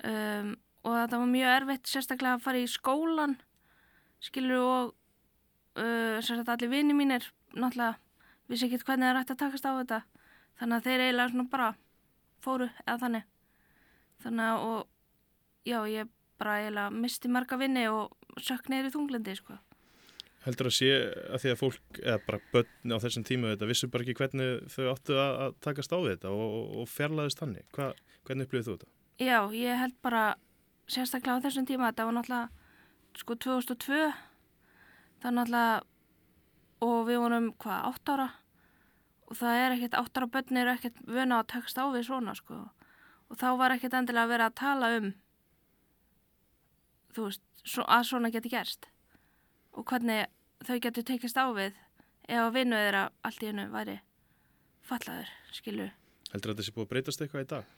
Um, 0.02 0.57
og 0.83 0.96
það 0.96 1.18
var 1.20 1.31
mjög 1.31 1.52
erfitt 1.57 1.90
sérstaklega 1.90 2.38
að 2.38 2.46
fara 2.46 2.62
í 2.62 2.70
skólan, 2.70 3.37
skilur 4.22 4.62
og 4.62 4.94
uh, 5.78 6.18
sérstaklega 6.18 6.57
allir 6.57 6.72
vini 6.72 6.96
mínir 6.96 7.28
náttúrulega 7.55 8.00
vissi 8.50 8.66
ekki 8.66 8.83
hvernig 8.83 9.07
það 9.07 9.12
er 9.12 9.20
hægt 9.20 9.35
að 9.35 9.42
takast 9.44 9.68
á 9.68 9.72
þetta. 9.78 10.00
Þannig 10.61 10.76
að 10.76 10.88
þeir 10.88 11.05
eiginlega 11.05 11.33
svona 11.33 11.52
bara 11.52 11.68
fóru 12.42 12.68
eða 12.85 12.98
þannig. 13.05 13.28
Þannig 14.22 14.48
að 14.48 14.66
og 14.66 14.91
já, 15.66 15.79
ég 15.90 16.11
bara 16.40 16.59
eiginlega 16.61 16.90
misti 16.94 17.31
marga 17.31 17.59
vinni 17.61 17.85
og 17.90 18.16
sökk 18.40 18.70
í 18.72 18.90
þunglindi, 18.90 19.37
sko. 19.38 19.59
Heldur 20.42 20.72
að 20.72 20.75
sé 20.75 20.88
að 21.31 21.42
því 21.44 21.51
að 21.53 21.61
fólk, 21.61 22.01
eða 22.03 22.18
bara 22.27 22.40
börn 22.51 22.94
á 22.94 23.03
þessum 23.05 23.27
tíma 23.27 23.53
þetta, 23.53 23.68
vissu 23.70 23.88
bara 23.92 24.03
ekki 24.03 24.16
hvernig 24.18 24.72
þau 24.75 24.88
áttu 24.90 25.14
að, 25.14 25.37
að 25.44 25.55
takast 25.62 25.94
á 25.94 25.98
þetta 26.03 26.33
og, 26.35 26.57
og, 26.81 26.88
fjarlæðist 26.90 27.44
hannig. 27.44 27.68
Hva, 27.77 27.92
hvernig 28.27 28.48
upplýðið 28.48 28.66
þú 28.66 28.75
þetta? 28.75 28.90
Já, 29.22 29.38
ég 29.55 29.79
held 29.79 29.96
bara 30.03 30.25
sérstaklega 30.90 31.38
á 31.38 31.44
þessum 31.46 31.68
tíma, 31.70 31.92
þetta 31.92 32.09
var 32.09 32.18
náttúrulega 32.18 33.22
sko 33.22 33.38
2002, 33.46 34.03
það 35.22 35.31
er 35.31 35.37
náttúrulega, 35.38 35.81
og 36.83 36.98
við 37.07 37.22
vorum 37.22 37.51
hvað, 37.62 37.90
8 37.92 38.16
ára 38.16 38.29
og 39.33 39.38
það 39.38 39.59
er 39.62 39.75
ekkert, 39.77 39.98
8 40.01 40.20
ára 40.20 40.31
börn 40.35 40.61
eru 40.61 40.72
ekkert 40.75 41.03
vöna 41.09 41.38
að 41.40 41.51
takast 41.55 41.79
á 41.79 41.87
við 41.94 42.09
svona 42.09 42.35
sko 42.37 42.59
og 43.33 43.38
þá 43.40 43.48
var 43.57 43.75
ekkert 43.77 43.94
endilega 43.96 44.27
að 44.27 44.33
vera 44.35 44.48
að 44.51 44.59
tala 44.61 44.90
um 44.98 45.12
þú 47.12 47.29
veist, 47.29 47.44
svo, 47.62 47.85
að 47.87 48.07
svona 48.09 48.33
geti 48.35 48.53
gerst 48.53 48.88
og 49.72 49.87
hvernig 49.88 50.29
þau 50.66 50.79
getur 50.83 51.07
tekist 51.09 51.38
á 51.40 51.46
við 51.55 51.72
ef 52.29 52.38
að 52.38 52.55
vinnu 52.57 52.79
þeirra 52.79 53.07
allt 53.27 53.42
í 53.42 53.51
hennu 53.51 53.66
væri 53.72 53.98
fallaður, 54.87 55.31
skilu. 55.55 55.88
Heldur 56.33 56.53
þetta 56.53 56.66
sé 56.66 56.75
búið 56.75 56.87
að 56.87 56.92
breytast 56.92 57.25
eitthvað 57.25 57.44
í 57.44 57.51
dag? 57.53 57.75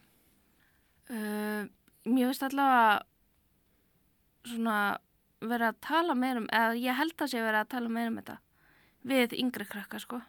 Uh, 1.05 1.67
mér 2.09 2.31
finnst 2.31 2.45
allavega 2.47 3.03
svona 4.45 4.77
verið 5.45 5.67
að 5.69 5.81
tala 5.85 6.15
meir 6.17 6.39
um, 6.41 6.47
eða 6.53 6.77
ég 6.79 6.97
held 6.97 7.19
að 7.21 7.31
sé 7.33 7.43
verið 7.43 7.61
að 7.61 7.71
tala 7.75 7.91
meir 7.91 8.09
um 8.09 8.19
þetta 8.21 8.37
við 9.05 9.35
yngri 9.37 9.67
krakka, 9.69 10.01
sko. 10.01 10.21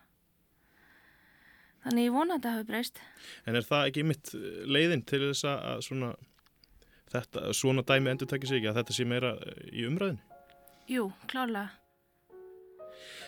Þannig 1.86 2.08
ég 2.08 2.16
vona 2.16 2.34
að 2.34 2.40
þetta 2.40 2.54
hafi 2.56 2.68
breyst. 2.68 3.00
En 3.46 3.56
er 3.56 3.64
það 3.64 3.90
ekki 3.90 4.04
mitt 4.04 4.32
leiðin 4.66 5.04
til 5.06 5.22
þess 5.28 5.46
að 5.48 5.84
svona, 5.86 6.10
þetta, 7.12 7.48
svona 7.56 7.84
dæmi 7.86 8.12
endur 8.12 8.30
takkir 8.30 8.50
sig 8.50 8.60
ekki, 8.60 8.70
að 8.72 8.80
þetta 8.80 8.96
sé 8.96 9.08
meira 9.08 9.34
í 9.72 9.86
umræðinu? 9.88 10.22
Jú, 10.90 11.10
klárlega. 11.30 11.74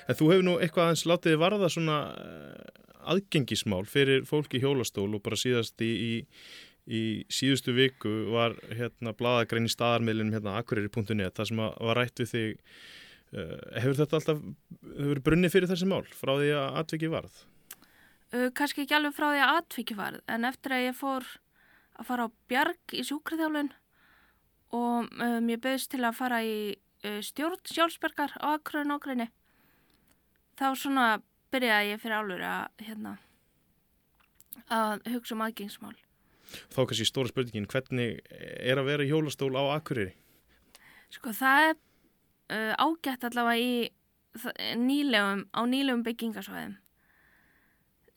En 0.08 0.16
þú 0.16 0.30
hefur 0.32 0.46
nú 0.46 0.54
eitthvað 0.62 0.88
aðeins 0.88 1.06
látið 1.08 1.34
þið 1.34 1.42
varða 1.42 1.70
svona 1.72 1.96
eh, 2.16 2.84
aðgengismál 3.12 3.84
fyrir 3.88 4.24
fólki 4.28 4.60
hjólastól 4.62 5.10
og 5.16 5.24
bara 5.24 5.38
síðast 5.38 5.82
í, 5.84 5.90
í, 5.90 6.14
í 6.88 7.02
síðustu 7.32 7.74
viku 7.76 8.14
var 8.32 8.56
hérna 8.72 9.14
bladagrein 9.16 9.68
í 9.68 9.72
staðarmiðlinum 9.72 10.38
hérna 10.38 10.56
akureyri.net 10.62 11.36
það 11.36 11.50
sem 11.50 11.62
var 11.62 12.00
rætt 12.00 12.22
við 12.22 12.32
þig 12.32 12.48
uh, 13.36 13.54
hefur 13.80 14.00
þetta 14.02 14.20
alltaf 14.20 14.42
hefur 14.94 15.22
brunnið 15.28 15.54
fyrir 15.54 15.72
þessi 15.72 15.90
mál 15.90 16.04
frá 16.08 16.34
því 16.36 16.52
að 16.60 16.80
atviki 16.82 17.12
varð? 17.12 17.42
Uh, 18.28 18.48
kannski 18.56 18.84
ekki 18.84 18.96
alveg 18.98 19.16
frá 19.16 19.28
því 19.30 19.44
að 19.44 19.60
atviki 19.62 19.98
varð 19.98 20.24
en 20.36 20.48
eftir 20.48 20.76
að 20.76 20.86
ég 20.88 20.98
fór 20.98 21.28
að 21.98 22.08
fara 22.08 22.28
á 22.28 22.36
bjarg 22.50 22.94
í 22.94 23.04
sjúkriðjálun 23.06 23.72
og 24.76 25.08
um, 25.08 25.48
ég 25.50 25.62
beðist 25.64 25.90
til 25.92 26.04
að 26.04 26.18
fara 26.18 26.42
í 26.44 26.58
uh, 27.04 27.20
stjórn 27.24 27.60
sjálfsbergar 27.64 28.36
á 28.38 28.54
akureyri 28.54 28.88
nákvæmni 28.90 29.28
þá 30.58 30.66
svona 30.76 31.06
byrjaði 31.52 31.94
ég 31.94 32.02
fyrir 32.02 32.20
álur 32.20 32.44
að, 32.44 32.84
hérna, 32.84 33.14
að 34.68 35.06
hugsa 35.14 35.36
um 35.36 35.44
aðgengsmál. 35.46 35.96
Þá 36.72 36.80
kannski 36.80 37.06
stóra 37.08 37.30
spurningin, 37.30 37.68
hvernig 37.68 38.22
er 38.32 38.80
að 38.80 38.88
vera 38.88 39.04
í 39.04 39.10
hjólastól 39.10 39.52
á 39.56 39.76
Akureyri? 39.76 40.14
Sko 41.12 41.32
það 41.36 41.68
er 41.68 41.74
uh, 41.76 42.74
ágætt 42.80 43.26
allavega 43.28 43.60
í 43.60 43.72
nýlegum, 44.78 45.44
á 45.52 45.60
nýlegum 45.68 46.04
byggingasvæðum. 46.06 46.76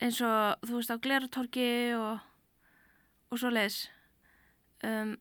Eins 0.02 0.20
og 0.26 0.68
þú 0.68 0.80
veist 0.80 0.94
á 0.94 0.98
Glertorki 1.04 1.70
og, 1.98 2.24
og 3.32 3.40
svo 3.40 3.52
leiðis. 3.52 3.86
Um, 4.84 5.16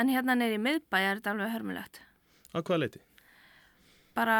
en 0.00 0.10
hérna 0.10 0.36
neyri 0.36 0.58
í 0.58 0.62
miðbæ 0.62 0.98
er 1.00 1.18
þetta 1.18 1.34
alveg 1.34 1.54
hörmulegt. 1.54 2.00
Á 2.54 2.58
hvaða 2.58 2.80
leiti? 2.84 3.02
Bara 4.14 4.38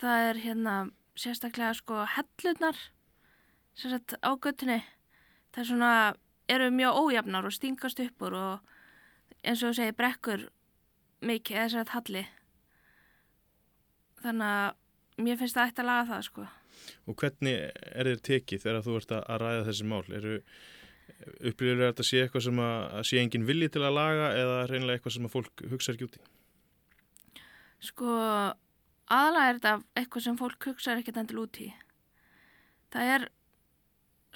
það 0.00 0.28
er 0.30 0.42
hérna 0.42 0.74
sérstaklega 1.18 1.74
sko 1.76 2.02
hellurnar 2.16 2.78
sérstaklega 3.76 4.20
á 4.24 4.30
göttunni 4.40 4.78
það 5.52 5.62
er 5.62 5.68
svona, 5.68 5.92
eru 6.48 6.70
mjög 6.72 7.00
ójafnar 7.02 7.48
og 7.48 7.54
stingast 7.56 8.00
uppur 8.00 8.36
og 8.36 8.74
eins 9.42 9.62
og 9.62 9.72
þú 9.72 9.78
segir 9.78 9.98
brekkur 9.98 10.46
mikið 11.22 11.58
eða 11.58 11.72
sérstaklega 11.74 11.98
halli 11.98 12.24
þannig 14.22 14.56
að 14.56 15.24
mér 15.26 15.40
finnst 15.40 15.58
það 15.58 15.70
eitt 15.70 15.82
að 15.82 15.90
laga 15.90 16.10
það 16.12 16.28
sko 16.30 16.48
Og 17.06 17.14
hvernig 17.20 17.58
er 17.94 18.08
þér 18.08 18.22
tekið 18.26 18.62
þegar 18.64 18.84
þú 18.86 18.94
ert 18.98 19.12
að 19.14 19.42
ræða 19.42 19.66
þessi 19.68 19.84
mál? 19.86 20.06
Eru 20.08 20.38
upplýður 21.42 21.84
þetta 21.88 22.06
sé 22.06 22.22
eitthvað 22.22 22.46
sem 22.48 22.62
að, 22.62 22.98
sé 23.08 23.20
engin 23.22 23.46
vilji 23.46 23.68
til 23.74 23.84
að 23.86 23.96
laga 23.98 24.30
eða 24.38 24.58
reynilega 24.70 24.98
eitthvað 24.98 25.16
sem 25.16 25.28
að 25.28 25.34
fólk 25.36 25.64
hugsa 25.70 25.94
ekki 25.94 26.08
út 26.08 26.18
í? 26.18 26.22
Sko 27.82 28.16
aðalega 29.12 29.48
er 29.48 29.58
þetta 29.58 29.74
eitthvað 30.00 30.26
sem 30.26 30.38
fólk 30.40 30.68
hugsaður 30.70 31.02
ekkert 31.02 31.20
endil 31.22 31.42
út 31.42 31.60
í. 31.62 31.68
Það 32.92 33.12
er, 33.16 33.26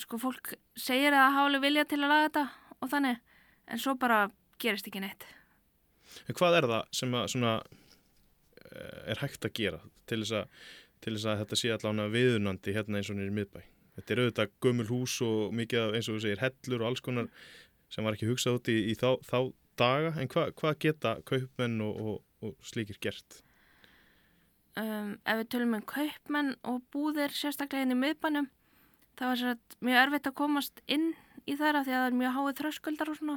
sko, 0.03 0.21
fólk 0.21 0.55
segir 0.79 1.15
að 1.15 1.25
það 1.25 1.37
háli 1.39 1.63
vilja 1.67 1.87
til 1.89 2.01
að 2.03 2.13
laga 2.13 2.29
þetta 2.29 2.45
og 2.77 2.93
þannig, 2.93 3.21
en 3.67 3.83
svo 3.83 3.97
bara 4.01 4.21
gerist 4.63 4.89
ekki 4.89 5.03
neitt. 5.05 5.27
En 6.27 6.39
hvað 6.39 6.61
er 6.61 6.69
það 6.71 6.91
sem 6.97 7.15
að, 7.19 7.31
svona, 7.35 7.55
eh, 8.71 8.99
er 9.13 9.23
hægt 9.23 9.47
að 9.47 9.57
gera 9.59 9.81
til 10.07 10.23
þess 10.23 10.37
að, 10.41 10.61
til 11.05 11.17
þess 11.17 11.31
að 11.31 11.41
þetta 11.43 11.61
sé 11.61 11.73
allavega 11.75 12.15
viðunandi 12.15 12.77
hérna 12.77 13.01
eins 13.01 13.11
og 13.13 13.19
nýri 13.19 13.35
miðbæ? 13.37 13.65
Þetta 13.97 14.13
er 14.13 14.23
auðvitað 14.23 14.53
gömul 14.65 14.89
hús 14.91 15.15
og 15.25 15.55
mikið 15.57 15.83
af, 15.83 15.95
eins 15.97 16.11
og 16.11 16.19
þú 16.19 16.25
segir, 16.27 16.43
hellur 16.45 16.85
og 16.85 16.91
alls 16.91 17.05
konar 17.05 17.31
sem 17.93 18.05
var 18.05 18.17
ekki 18.17 18.29
hugsað 18.29 18.61
út 18.61 18.71
í, 18.73 18.77
í 18.93 18.95
þá, 18.99 19.09
þá 19.25 19.39
daga, 19.81 20.13
en 20.21 20.31
hva, 20.33 20.49
hvað 20.57 20.79
geta 20.85 21.17
kaupmenn 21.29 21.81
og, 21.85 22.01
og, 22.01 22.23
og 22.45 22.57
slíkir 22.67 23.01
gert? 23.01 23.41
um, 24.77 25.17
ef 25.25 25.41
við 25.41 25.49
tölum 25.55 25.77
um 25.79 25.85
kaupmenn 25.89 26.55
og 26.69 26.83
búðir 26.93 27.35
sérstaklega 27.35 27.87
inn 27.87 27.95
í 27.95 27.99
miðbænum 28.01 28.49
það 29.17 29.31
var 29.31 29.41
sér 29.41 29.53
að 29.55 29.77
mjög 29.89 30.01
erfitt 30.03 30.31
að 30.31 30.39
komast 30.41 30.83
inn 30.87 31.07
í 31.47 31.57
þeirra 31.57 31.85
því 31.87 31.95
að 31.95 32.01
það 32.01 32.09
er 32.09 32.19
mjög 32.21 32.35
háið 32.37 32.59
þröskuldar 32.61 33.11
og 33.13 33.19
svona. 33.21 33.37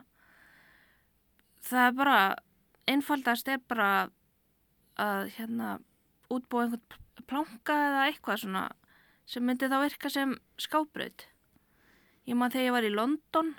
Það 1.70 1.86
er 1.86 1.96
bara 2.00 2.18
einfaldast 2.90 3.52
er 3.52 3.62
bara 3.70 3.90
að 5.00 5.30
hérna 5.38 5.78
útbúa 6.34 6.66
einhvern 6.66 7.28
planka 7.30 7.76
eða 7.88 8.06
eitthvað 8.10 8.44
svona 8.44 8.66
sem 9.30 9.46
myndi 9.46 9.70
þá 9.70 9.78
virka 9.84 10.12
sem 10.14 10.36
skábröð 10.62 11.26
ég 12.30 12.38
maður 12.38 12.58
þegar 12.58 12.68
ég 12.68 12.76
var 12.78 12.88
í 12.90 12.94
London 12.96 13.54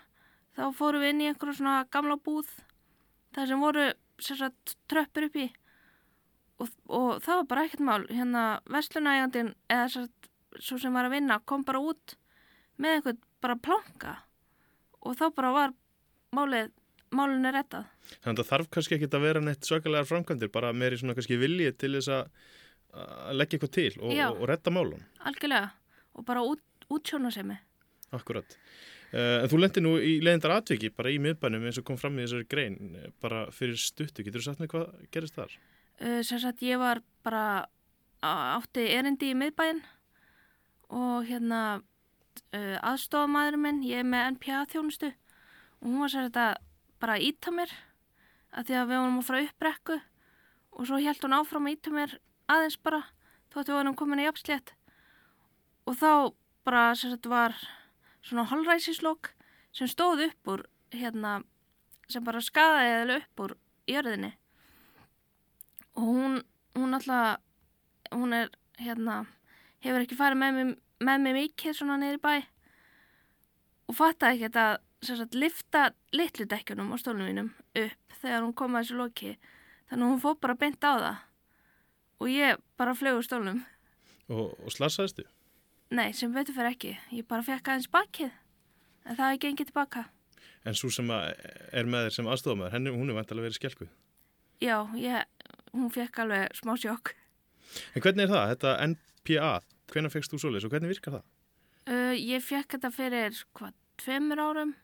þá 0.59 0.65
fórum 0.77 1.05
við 1.05 1.15
inn 1.15 1.25
í 1.25 1.31
einhverju 1.31 1.61
svona 1.61 1.79
gamla 1.95 2.19
búð 2.19 2.51
þar 3.37 3.51
sem 3.51 3.63
voru 3.63 3.89
sérstaklega 4.21 4.79
tröppur 4.91 5.29
upp 5.29 5.39
í 5.41 5.49
og, 6.61 6.73
og 6.89 7.11
það 7.25 7.41
var 7.41 7.49
bara 7.53 7.67
ekkert 7.67 7.85
mál. 7.87 8.03
Hérna 8.11 8.45
vestlunægandin 8.71 9.55
eða 9.71 9.87
svo 10.61 10.81
sem 10.81 10.97
var 10.97 11.09
að 11.09 11.17
vinna 11.17 11.41
kom 11.49 11.65
bara 11.67 11.83
út 11.83 12.17
með 12.81 12.99
eitthvað 12.99 13.25
bara 13.45 13.59
planka. 13.69 14.15
Og 15.01 15.17
þá 15.17 15.27
bara 15.37 15.53
var 15.57 15.75
málið 16.37 16.73
málun 17.17 17.49
er 17.49 17.57
rettað. 17.57 17.89
Þannig 18.21 18.33
að 18.33 18.41
það 18.41 18.51
þarf 18.53 18.73
kannski 18.77 18.97
ekki 18.97 19.11
að 19.11 19.27
vera 19.27 19.43
neitt 19.43 19.67
svakalega 19.67 20.09
framkvæmdir 20.09 20.53
bara 20.53 20.75
meiri 20.77 21.01
svona 21.01 21.17
kannski 21.19 21.41
viljið 21.41 21.79
til 21.81 21.95
þess 21.97 22.13
að 22.15 22.51
leggja 23.37 23.59
eitthvað 23.59 23.75
til 23.77 23.91
og, 24.01 24.13
og, 24.13 24.41
og 24.41 24.49
retta 24.51 24.73
málun. 24.75 25.03
Algjörlega 25.29 25.71
og 26.19 26.27
bara 26.27 26.45
út, 26.47 26.63
útsjóna 26.91 27.31
sem 27.35 27.53
er. 27.55 27.61
Akkurat. 28.17 28.57
Uh, 29.11 29.43
en 29.43 29.51
þú 29.51 29.59
lendi 29.59 29.83
nú 29.83 29.97
í 29.99 30.17
leðindar 30.23 30.57
atviki 30.61 30.93
bara 30.95 31.11
í 31.11 31.19
miðbænum 31.23 31.67
eins 31.67 31.79
og 31.81 31.87
kom 31.87 31.99
fram 31.99 32.19
í 32.19 32.25
þessari 32.25 32.47
grein 32.51 32.97
eh, 32.99 33.11
bara 33.23 33.45
fyrir 33.55 33.79
stuttu. 33.79 34.23
Getur 34.23 34.43
þú 34.43 34.47
sagt 34.47 34.63
með 34.63 34.73
hvað 34.75 35.07
gerist 35.15 35.39
þar? 35.39 35.55
Uh, 35.99 36.21
sem 36.27 36.39
sagt 36.43 36.63
ég 36.67 36.79
var 36.79 37.03
bara 37.27 37.45
átti 38.21 38.85
erindi 38.93 39.31
í 39.33 39.39
miðbæin 39.39 39.81
og 40.93 41.25
hérna 41.27 41.81
uh, 41.81 42.77
aðstofamæðurinn 42.91 43.65
minn, 43.65 43.85
ég 43.87 44.03
er 44.03 44.09
með 44.09 44.35
NPA 44.37 44.65
þjónustu 44.71 45.11
og 45.81 45.87
hún 45.87 46.03
var 46.05 46.13
sér 46.13 46.29
þetta 46.29 46.49
bara 47.01 47.17
að 47.17 47.27
íta 47.31 47.55
mér 47.55 47.73
að 48.51 48.69
því 48.69 48.77
að 48.77 48.91
við 48.91 49.01
vorum 49.01 49.21
að 49.21 49.29
fara 49.31 49.45
upp 49.47 49.63
brekku 49.65 49.99
og 50.71 50.89
svo 50.89 51.01
held 51.01 51.25
hún 51.25 51.37
áfram 51.39 51.69
að 51.69 51.77
íta 51.79 51.95
mér 51.95 52.17
aðeins 52.51 52.79
bara 52.83 53.05
þóttu 53.51 53.73
við 53.73 53.79
vorum 53.79 53.97
komin 53.99 54.23
í 54.23 54.27
jafnslétt. 54.27 54.75
Og 55.89 55.97
þá 55.99 56.11
bara 56.67 56.91
sér 56.99 57.17
þetta 57.17 57.33
var 57.33 57.57
svona 58.27 58.47
holræsislokk 58.51 59.33
sem 59.75 59.91
stóð 59.91 60.27
upp 60.29 60.53
úr 60.55 60.67
hérna 60.95 61.41
sem 62.11 62.25
bara 62.27 62.43
skadaði 62.43 62.93
eða 62.99 63.19
upp 63.21 63.45
úr 63.45 63.57
jörðinni. 63.91 64.33
Og 65.99 66.07
hún, 66.07 66.39
hún 66.79 66.97
alltaf, 66.97 67.41
hún 68.15 68.35
er 68.35 68.51
hérna, 68.81 69.25
hefur 69.85 70.05
ekki 70.05 70.19
farið 70.19 70.43
með 70.43 70.59
mig, 70.59 70.77
með 71.07 71.25
mig 71.25 71.37
mikið 71.39 71.79
svona 71.79 71.99
neyri 72.01 72.21
bæ. 72.23 72.35
Og 73.91 73.99
fattaði 73.99 74.39
ekki 74.39 74.49
þetta 74.49 74.67
sagt, 75.07 75.35
lifta 75.39 75.89
litlu 76.15 76.47
dekkjunum 76.51 76.95
á 76.95 76.97
stólunum 77.01 77.31
mínum 77.31 77.51
upp 77.79 78.21
þegar 78.21 78.45
hún 78.45 78.55
kom 78.55 78.77
að 78.77 78.85
þessu 78.85 79.01
loki. 79.01 79.35
Þannig 79.91 80.07
að 80.07 80.13
hún 80.13 80.23
fóð 80.23 80.41
bara 80.45 80.59
beint 80.61 80.87
á 80.87 80.93
það 80.93 81.19
og 82.21 82.31
ég 82.31 82.61
bara 82.81 82.97
flög 82.97 83.21
úr 83.21 83.27
stólunum 83.27 83.65
Og, 84.31 84.55
og 84.63 84.71
slassaðistu? 84.71 85.25
Nei, 85.91 86.13
sem 86.15 86.31
veitur 86.35 86.55
fyrir 86.55 86.75
ekki 86.75 86.95
ég 87.17 87.27
bara 87.27 87.43
fekk 87.47 87.73
aðeins 87.73 87.91
bakkið 87.91 88.31
en 89.09 89.17
það 89.17 89.27
er 89.27 89.43
gengið 89.47 89.73
tilbaka 89.73 90.07
En 90.69 90.77
svo 90.77 90.91
sem 90.93 91.09
er 91.09 91.89
með 91.89 92.07
þér 92.07 92.15
sem 92.19 92.29
aðstofamæður, 92.29 92.75
henni, 92.77 92.93
hún 92.93 93.09
er 93.09 93.17
vantilega 93.17 93.49
verið 93.49 93.59
skjálkuð 93.59 93.91
Já, 94.61 94.85
ég, 94.93 95.25
hún 95.73 95.89
fekk 95.89 96.19
alveg 96.21 96.53
smá 96.59 96.75
sjokk. 96.77 97.15
En 97.97 98.03
hvernig 98.05 98.27
er 98.27 98.33
það, 98.33 98.51
þetta 98.53 98.73
NPA, 98.91 99.53
hvernig 99.93 100.13
fegst 100.13 100.35
þú 100.35 100.41
svoleiðis 100.43 100.67
og 100.69 100.75
hvernig 100.75 100.93
virkar 100.93 101.15
það? 101.17 101.23
Uh, 101.89 102.13
ég 102.13 102.45
fekk 102.45 102.77
þetta 102.77 102.91
fyrir, 102.93 103.39
hvað, 103.57 103.73
tveimur 104.03 104.43
árum. 104.45 104.75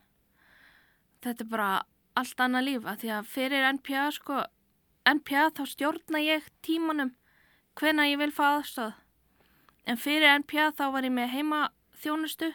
Þetta 1.27 1.45
er 1.45 1.51
bara 1.53 1.69
allt 2.17 2.41
annað 2.41 2.69
lífa 2.71 2.97
því 3.03 3.13
að 3.19 3.29
fyrir 3.35 3.69
NPA, 3.77 4.07
sko, 4.17 4.41
NPA 5.13 5.45
þá 5.59 5.63
stjórna 5.75 6.25
ég 6.25 6.49
tímanum 6.65 7.13
hvena 7.81 8.07
ég 8.11 8.21
vil 8.21 8.33
fá 8.35 8.47
aðstöð. 8.57 8.95
En 9.87 10.01
fyrir 10.01 10.41
NPA 10.43 10.73
þá 10.75 10.87
var 10.95 11.07
ég 11.07 11.15
með 11.15 11.33
heima 11.35 11.61
þjónustu 12.03 12.51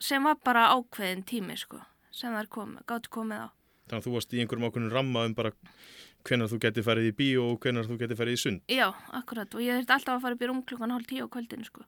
sem 0.00 0.24
var 0.24 0.36
bara 0.44 0.68
ákveðin 0.74 1.24
tími, 1.28 1.56
sko, 1.60 1.80
sem 2.12 2.34
þær 2.34 2.50
komið, 2.52 2.84
gáttu 2.88 3.12
komið 3.12 3.46
á. 3.46 3.48
Þannig 3.90 3.98
að 4.00 4.06
þú 4.06 4.14
varst 4.14 4.34
í 4.34 4.40
einhverjum 4.42 4.68
ákveðnum 4.68 4.94
ramma 4.94 5.24
um 5.28 5.36
bara 5.36 5.52
hvenar 6.28 6.50
þú 6.50 6.58
geti 6.62 6.84
farið 6.84 7.08
í 7.10 7.14
bíó 7.16 7.46
og 7.54 7.64
hvenar 7.64 7.88
þú 7.88 7.96
geti 8.00 8.18
farið 8.18 8.36
í 8.36 8.42
sund. 8.42 8.60
Já, 8.70 8.86
akkurat 9.16 9.56
og 9.56 9.64
ég 9.64 9.80
þurfti 9.80 9.96
alltaf 9.96 10.18
að 10.18 10.26
fara 10.26 10.36
upp 10.36 10.44
í 10.44 10.50
rúm 10.50 10.60
klukkan 10.68 10.94
hálf 10.94 11.08
tíu 11.08 11.26
á 11.26 11.32
kvöldinu 11.32 11.66
sko. 11.66 11.86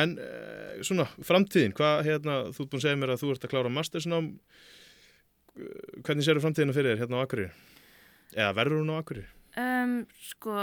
En 0.00 0.16
uh, 0.18 0.80
svona, 0.86 1.06
framtíðin, 1.22 1.74
hvað, 1.76 2.00
hérna, 2.08 2.38
þú 2.54 2.64
er 2.64 2.70
búin 2.70 2.80
að 2.80 2.86
segja 2.86 3.00
mér 3.02 3.14
að 3.14 3.20
þú 3.20 3.30
ert 3.34 3.46
að 3.46 3.52
klára 3.52 3.70
mastersnám, 3.74 4.30
hvernig 6.02 6.26
séru 6.26 6.42
framtíðina 6.42 6.74
fyrir 6.74 6.94
þér 6.94 7.04
hérna 7.04 7.20
á 7.22 7.24
Akureyri? 7.26 7.52
Eða 8.34 8.56
verður 8.58 8.80
hún 8.82 8.90
á 8.90 8.98
Akureyri? 8.98 9.28
Um, 9.60 9.94
sko, 10.32 10.56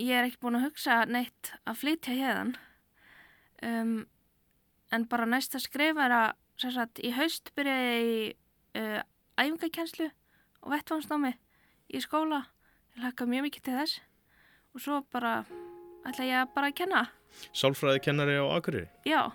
ég 0.00 0.16
er 0.16 0.26
ekki 0.26 0.40
búin 0.42 0.58
að 0.58 0.68
hugsa 0.68 1.02
neitt 1.08 1.52
að 1.68 1.80
flytja 1.82 2.16
hérðan, 2.16 2.54
um, 3.66 3.96
en 4.90 5.06
bara 5.10 5.28
næsta 5.28 5.60
skrif 5.62 5.98
er 6.00 6.14
að, 6.16 6.30
sagt, 6.62 7.02
í 7.04 7.12
haust 7.16 7.52
byrja 7.56 7.76
ég 7.84 8.08
í 8.08 8.20
uh, 8.80 9.02
æfingakenslu 9.40 10.08
og 10.60 10.72
vettvánsnámi 10.74 11.34
í 11.90 12.00
skóla 12.02 12.44
ég 12.94 13.04
hlakka 13.04 13.28
mjög 13.28 13.48
mikið 13.48 13.66
til 13.66 13.76
þess 13.78 14.00
og 14.74 14.84
svo 14.84 15.00
bara 15.12 15.40
ætla 16.06 16.26
ég 16.28 16.54
bara 16.54 16.70
að 16.70 16.78
kenna. 16.80 17.04
Sálfræði 17.54 18.02
kennari 18.04 18.38
á 18.38 18.46
Akureyri. 18.50 18.88
Já. 19.06 19.30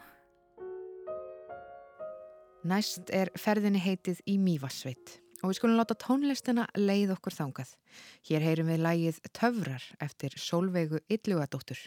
Næst 2.66 3.12
er 3.14 3.30
ferðinni 3.38 3.82
heitið 3.84 4.24
í 4.26 4.40
Mývassveit 4.42 5.20
og 5.46 5.52
við 5.52 5.60
skulum 5.60 5.78
láta 5.78 5.98
tónlistina 6.02 6.66
leið 6.74 7.14
okkur 7.16 7.36
þangað. 7.38 7.76
Hér 8.26 8.46
heyrum 8.48 8.72
við 8.74 8.82
lægið 8.82 9.20
Töfrar 9.38 9.86
eftir 10.02 10.34
Solveigu 10.42 11.04
Illugadóttur. 11.06 11.78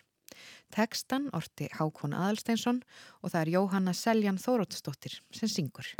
Tekstan 0.70 1.26
orti 1.34 1.66
Hákon 1.74 2.14
Aðalsteinsson 2.14 2.84
og 3.22 3.32
það 3.32 3.40
er 3.42 3.54
Jóhanna 3.56 3.96
Seljan 3.96 4.38
Þóróttsdóttir 4.38 5.18
sem 5.34 5.50
syngur. 5.50 5.90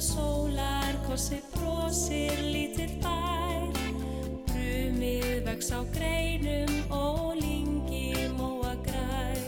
Sólar, 0.00 0.96
kossi 1.06 1.40
brosir 1.52 2.38
lítill 2.40 2.96
bær. 3.02 3.68
Brumið 4.48 5.44
vex 5.44 5.70
á 5.76 5.80
greinum 5.92 6.72
og 6.88 7.36
lingi 7.36 8.14
móa 8.38 8.72
grær. 8.86 9.40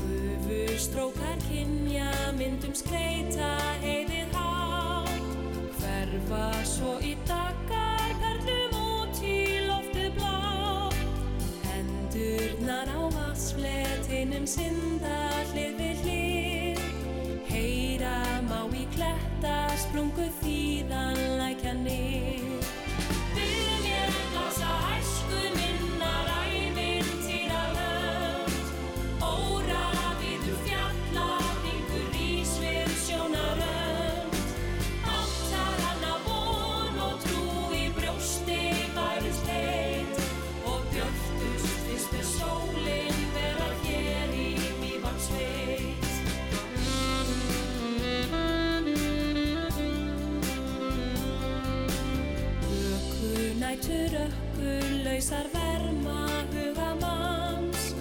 Gufustrókar 0.00 1.36
kynja, 1.44 2.08
myndum 2.38 2.72
skreita 2.74 3.52
heiðið 3.84 4.32
há 4.32 5.04
Hverfa 5.80 6.48
svo 6.64 6.96
í 7.04 7.12
dagar, 7.28 8.16
perlum 8.22 8.80
út 8.80 9.20
í 9.20 9.60
loftu 9.68 10.08
blá. 10.16 10.88
Hendurnar 11.68 12.88
á 12.88 13.02
vassfletinum 13.18 14.48
synda 14.48 15.20
hlið 15.52 15.76
við 15.84 16.04
hlið 16.06 16.19
kletta 18.94 19.56
sprungu 19.78 20.26
þýðan 20.42 21.20
ökkulausar 55.30 55.46
verma 55.54 56.28
huga 56.52 56.94
manns. 57.00 57.94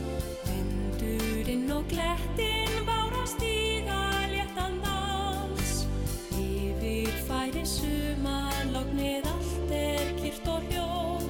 Vindurinn 0.46 1.72
og 1.72 1.84
glettinn 1.90 2.86
bára 2.86 3.26
stíga 3.26 4.02
léttan 4.32 4.82
dans. 4.84 5.86
Yfir 6.34 7.14
færi 7.28 7.66
sumarlognið 7.66 9.30
allt 9.34 9.72
er 9.72 10.14
kýrt 10.22 10.48
og 10.48 10.62
hljóð. 10.70 11.30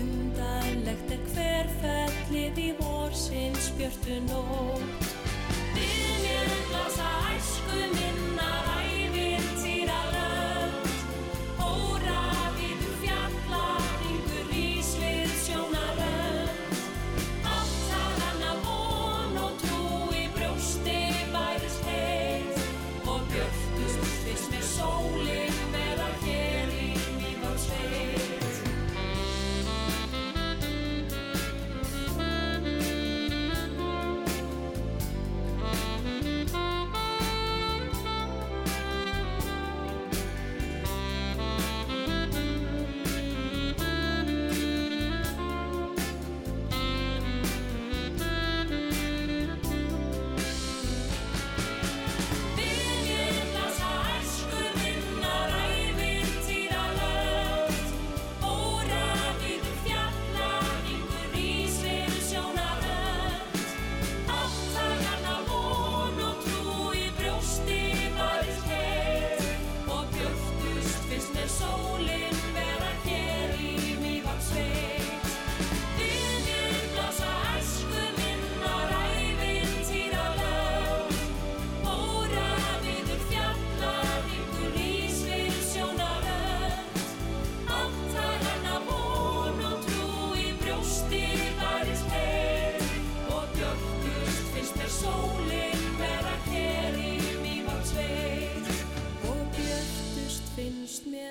Undarlegt 0.00 1.16
er 1.16 1.24
hver 1.34 1.72
fellið 1.80 2.58
í 2.58 2.70
vorsins 2.80 3.72
björtu 3.78 4.20
nótt 4.28 4.79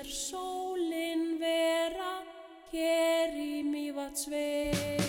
mér 0.00 0.06
sólin 0.06 1.38
vera 1.38 2.22
hér 2.70 3.34
í 3.36 3.62
Mývatnssveit. 3.64 5.00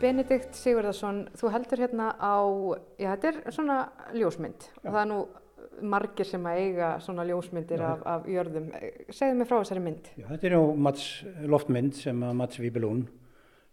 Benedikt 0.00 0.54
Sigurðarsson, 0.56 1.28
þú 1.36 1.50
heldur 1.52 1.78
hérna 1.78 2.14
á, 2.16 2.40
já 2.96 3.12
þetta 3.12 3.28
er 3.28 3.52
svona 3.52 3.76
ljósmynd. 4.16 4.70
Og 4.80 4.88
það 4.88 5.02
er 5.02 5.08
nú 5.10 5.18
margir 5.82 6.28
sem 6.28 6.44
að 6.46 6.60
eiga 6.64 6.90
svona 7.04 7.24
ljósmyndir 7.28 7.82
af, 7.84 8.04
af 8.08 8.28
jörðum. 8.30 8.68
Segðu 9.08 9.38
mig 9.38 9.48
frá 9.48 9.56
þessari 9.58 9.82
mynd. 9.84 10.10
Já, 10.18 10.26
þetta 10.28 10.48
er 10.50 10.56
á 10.58 10.62
Mats 10.86 11.06
loftmynd 11.50 11.96
sem 11.98 12.22
að 12.26 12.36
Mats 12.40 12.60
Víbelún 12.62 13.02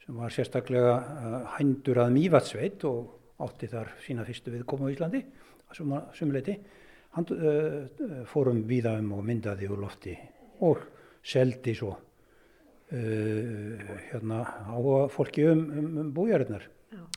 sem 0.03 0.17
var 0.17 0.33
sérstaklega 0.33 0.95
uh, 0.97 1.37
hændur 1.57 2.01
að 2.03 2.13
Mývatsveit 2.15 2.85
og 2.89 3.43
átti 3.43 3.69
þar 3.71 3.93
sína 4.03 4.25
fyrstu 4.27 4.53
viðkomu 4.55 4.87
á 4.87 4.93
Íslandi 4.93 5.23
að 5.67 5.79
sumuleiti. 6.17 6.57
Hann 7.17 7.27
uh, 7.35 8.23
fórum 8.29 8.63
víða 8.69 8.97
um 9.01 9.13
og 9.17 9.25
myndaði 9.27 9.69
úr 9.73 9.83
lofti 9.83 10.15
og 10.65 10.77
seldi 11.27 11.75
svo 11.77 11.91
uh, 11.91 12.01
hérna 14.07 14.41
á 14.47 14.77
fólki 15.11 15.45
um, 15.51 15.63
um, 15.67 15.93
um 16.05 16.11
bújarðnar 16.15 16.63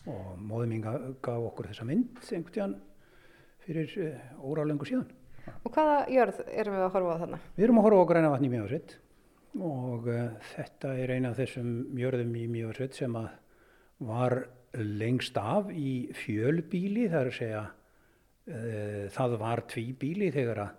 og 0.08 0.38
móðum 0.40 0.72
minga 0.74 0.94
gaf 1.22 1.44
okkur 1.50 1.70
þessa 1.70 1.86
mynd 1.86 2.18
einhvern 2.24 2.54
tíðan 2.54 2.76
fyrir 3.70 3.94
uh, 4.04 4.22
órálengu 4.44 4.88
síðan. 4.88 5.08
Og 5.64 5.74
hvaða 5.74 5.98
jörð 6.12 6.40
erum 6.52 6.76
við 6.76 6.84
að 6.84 6.94
horfa 6.96 7.14
á 7.14 7.20
þarna? 7.24 7.40
Við 7.56 7.66
erum 7.66 7.80
að 7.80 7.86
horfa 7.86 8.02
á 8.04 8.10
græna 8.10 8.32
vatni 8.34 8.50
í 8.50 8.52
Mjóðsveit 8.54 8.96
og 9.66 10.08
uh, 10.10 10.24
þetta 10.52 10.94
er 11.02 11.14
eina 11.16 11.30
af 11.32 11.40
þessum 11.40 11.70
jörðum 11.98 12.34
í 12.38 12.46
Mjóðsveit 12.54 12.98
sem 13.00 13.20
var 14.10 14.36
lengst 14.78 15.38
af 15.40 15.70
í 15.74 15.94
fjölbíli, 16.14 17.08
það 17.10 17.20
er 17.20 17.30
að 17.30 17.38
segja 17.38 17.62
uh, 17.70 19.06
það 19.16 19.38
var 19.40 19.64
tvíbíli 19.70 20.30
þegar 20.34 20.64
að, 20.66 20.76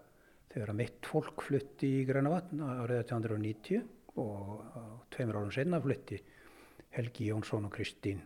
þegar 0.53 0.73
að 0.75 0.79
mitt 0.83 1.09
fólk 1.11 1.47
flutti 1.47 1.95
í 2.01 2.05
græna 2.07 2.35
vatn 2.35 2.63
árið 2.63 3.01
1890 3.03 3.89
og 4.21 5.07
tveimur 5.11 5.39
árum 5.39 5.51
senna 5.55 5.79
flutti 5.83 6.19
Helgi 6.91 7.29
Jónsson 7.29 7.65
og 7.65 7.71
Kristín 7.71 8.19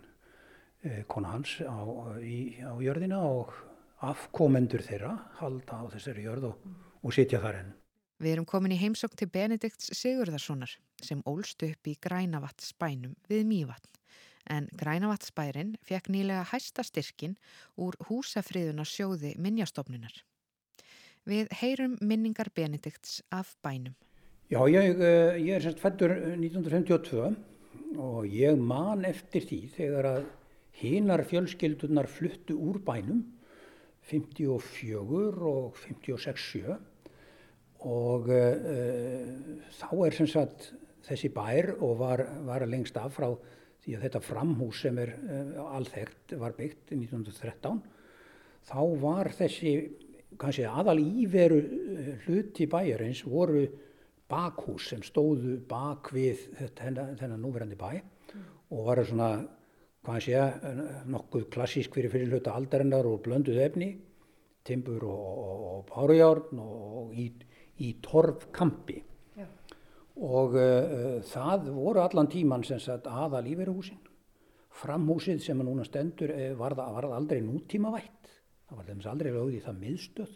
eh, 0.82 1.04
kona 1.08 1.36
hans 1.36 1.60
á, 1.62 1.78
í, 2.18 2.58
á 2.66 2.74
jörðina 2.82 3.22
og 3.22 3.54
afkomendur 4.04 4.84
þeirra 4.84 5.16
halda 5.40 5.80
á 5.80 5.84
þessari 5.96 6.26
jörð 6.26 6.52
og, 6.52 6.70
og 7.04 7.16
sitja 7.16 7.40
þar 7.44 7.62
enn. 7.62 7.74
Við 8.20 8.32
erum 8.32 8.48
komin 8.48 8.72
í 8.72 8.80
heimsókn 8.80 9.18
til 9.20 9.28
Benedikts 9.32 9.92
Sigurðarssonar 9.98 10.72
sem 11.04 11.24
ólst 11.28 11.64
upp 11.68 11.88
í 11.88 11.98
Grænavatnsbænum 12.00 13.16
við 13.30 13.44
Mývatn. 13.50 13.92
En 14.46 14.70
Grænavatnsbærin 14.78 15.74
fekk 15.84 16.08
nýlega 16.14 16.46
hæsta 16.52 16.86
styrkin 16.86 17.36
úr 17.82 17.98
húsafriðuna 18.08 18.86
sjóði 18.88 19.34
minjastofnunar. 19.42 20.14
Við 21.26 21.50
heyrum 21.60 21.98
minningar 22.02 22.52
Benedikts 22.56 23.24
af 23.34 23.56
bænum. 23.66 23.96
Já, 24.50 24.62
ég, 24.70 25.02
eh, 25.02 25.42
ég 25.42 25.56
er 25.56 25.62
semst 25.62 25.82
fættur 25.82 26.14
1952 26.38 27.36
og 27.98 28.26
ég 28.30 28.58
man 28.58 29.04
eftir 29.06 29.42
því 29.42 29.62
þegar 29.74 30.06
að 30.06 30.26
hinar 30.72 31.24
fjölskyldunar 31.26 32.08
fluttu 32.08 32.54
úr 32.54 32.78
bænum 32.80 33.24
54 34.10 35.50
og 35.50 35.80
56-7 35.82 36.76
og 37.86 38.30
uh, 38.30 39.28
þá 39.78 39.90
er 40.06 40.18
sem 40.18 40.30
sagt 40.30 40.72
þessi 41.06 41.30
bær 41.34 41.76
og 41.76 42.00
var, 42.02 42.26
var 42.48 42.66
lengst 42.70 42.98
af 42.98 43.14
frá 43.18 43.30
því 43.86 43.98
að 43.98 44.08
þetta 44.08 44.24
framhús 44.26 44.82
sem 44.86 44.98
er 45.02 45.14
uh, 45.18 45.76
alþekkt 45.78 46.38
var 46.42 46.58
byggt 46.58 46.96
1913 46.96 47.84
þá 48.66 48.82
var 49.02 49.30
þessi 49.38 49.76
kannski 50.40 50.66
aðal 50.68 51.00
íveru 51.00 51.60
hluti 52.26 52.68
bæjarins 52.70 53.24
voru 53.28 53.66
bakhús 54.30 54.90
sem 54.90 55.04
stóðu 55.06 55.60
bak 55.70 56.12
við 56.16 56.42
þennan 56.78 57.42
núverandi 57.42 57.78
bæ. 57.78 58.02
Og 58.74 58.88
var 58.88 59.04
svona 59.06 59.30
hvað 60.06 60.22
sé 60.26 60.42
nokkuð 61.12 61.48
klassísk 61.54 61.98
fyrir 61.98 62.14
fyrir 62.14 62.32
hluta 62.34 62.54
aldarinnar 62.56 63.08
og 63.10 63.24
blönduð 63.26 63.60
efni 63.66 63.90
timbur 64.66 65.04
og, 65.10 65.90
og, 65.90 65.92
og 65.92 67.14
í, 67.14 67.28
í 67.86 67.92
torfkampi. 68.02 69.02
Já. 69.36 69.46
og 70.16 70.56
uh, 70.56 71.20
það 71.28 71.70
voru 71.76 72.02
allan 72.06 72.30
tíman 72.32 72.64
sem 72.64 72.80
sagt 72.80 73.10
aðal 73.12 73.46
íveruhúsin 73.52 74.00
framhúsið 74.76 75.42
sem 75.44 75.60
að 75.60 75.70
núna 75.70 75.86
stendur 75.88 76.32
var 76.60 76.76
það 76.76 76.96
var 76.98 77.10
aldrei 77.18 77.42
nútíma 77.44 77.92
vætt 77.94 78.32
það 78.66 78.80
var 78.80 78.90
þeim 78.90 79.06
aldrei 79.12 79.32
lögð 79.36 79.56
í 79.56 79.62
það 79.64 79.82
miðstöð. 79.84 80.34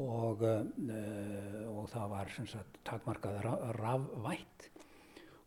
Og, 0.00 0.42
uh, 0.46 1.64
og 1.72 1.88
það 1.90 2.12
var 2.12 2.28
sem 2.30 2.46
sagt 2.46 2.76
takmarkað 2.86 3.40
ra 3.42 3.54
rafvætt 3.74 4.68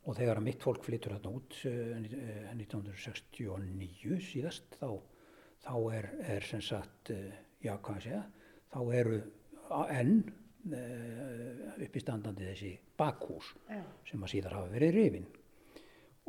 og 0.04 0.18
þegar 0.18 0.40
að 0.40 0.48
mitt 0.50 0.64
fólk 0.64 0.84
flyttur 0.84 1.16
þarna 1.16 1.34
út 1.38 1.58
uh, 1.70 2.54
1969 2.54 4.20
síðast 4.28 4.78
þá, 4.80 4.90
þá 5.64 5.76
er, 5.96 6.10
er 6.36 6.48
sem 6.48 6.64
sagt, 6.64 7.14
uh, 7.16 7.38
já 7.64 7.76
hvað 7.78 8.00
að 8.00 8.08
segja, 8.08 8.24
þá 8.74 8.80
eru 9.00 9.22
enn 9.94 10.18
uh, 10.24 11.80
uppistandandi 11.86 12.50
þessi 12.50 12.74
bakhús 13.00 13.54
Já. 13.70 13.82
sem 14.10 14.24
að 14.24 14.36
síðar 14.36 14.60
hafa 14.60 14.74
verið 14.74 14.96
rifin. 14.98 15.28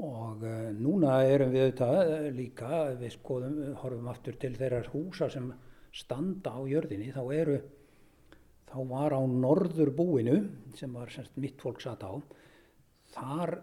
Og 0.04 0.42
uh, 0.42 0.70
núna 0.74 1.20
erum 1.26 1.52
við 1.54 1.68
auðvitað 1.68 2.28
líka, 2.34 2.82
við 2.98 3.14
skoðum, 3.14 3.60
horfum 3.82 4.10
aftur 4.10 4.38
til 4.40 4.54
þeirra 4.58 4.82
húsa 4.90 5.30
sem 5.30 5.50
standa 5.94 6.56
á 6.58 6.60
jörðinni, 6.66 7.12
þá 7.14 7.22
eru, 7.34 7.58
þá 8.70 8.78
var 8.90 9.14
á 9.14 9.22
norðurbúinu, 9.22 10.38
sem 10.78 10.94
var 10.94 11.12
semst 11.14 11.36
mitt 11.38 11.62
fólk 11.62 11.82
satt 11.84 12.02
á, 12.02 12.18
þar 13.14 13.54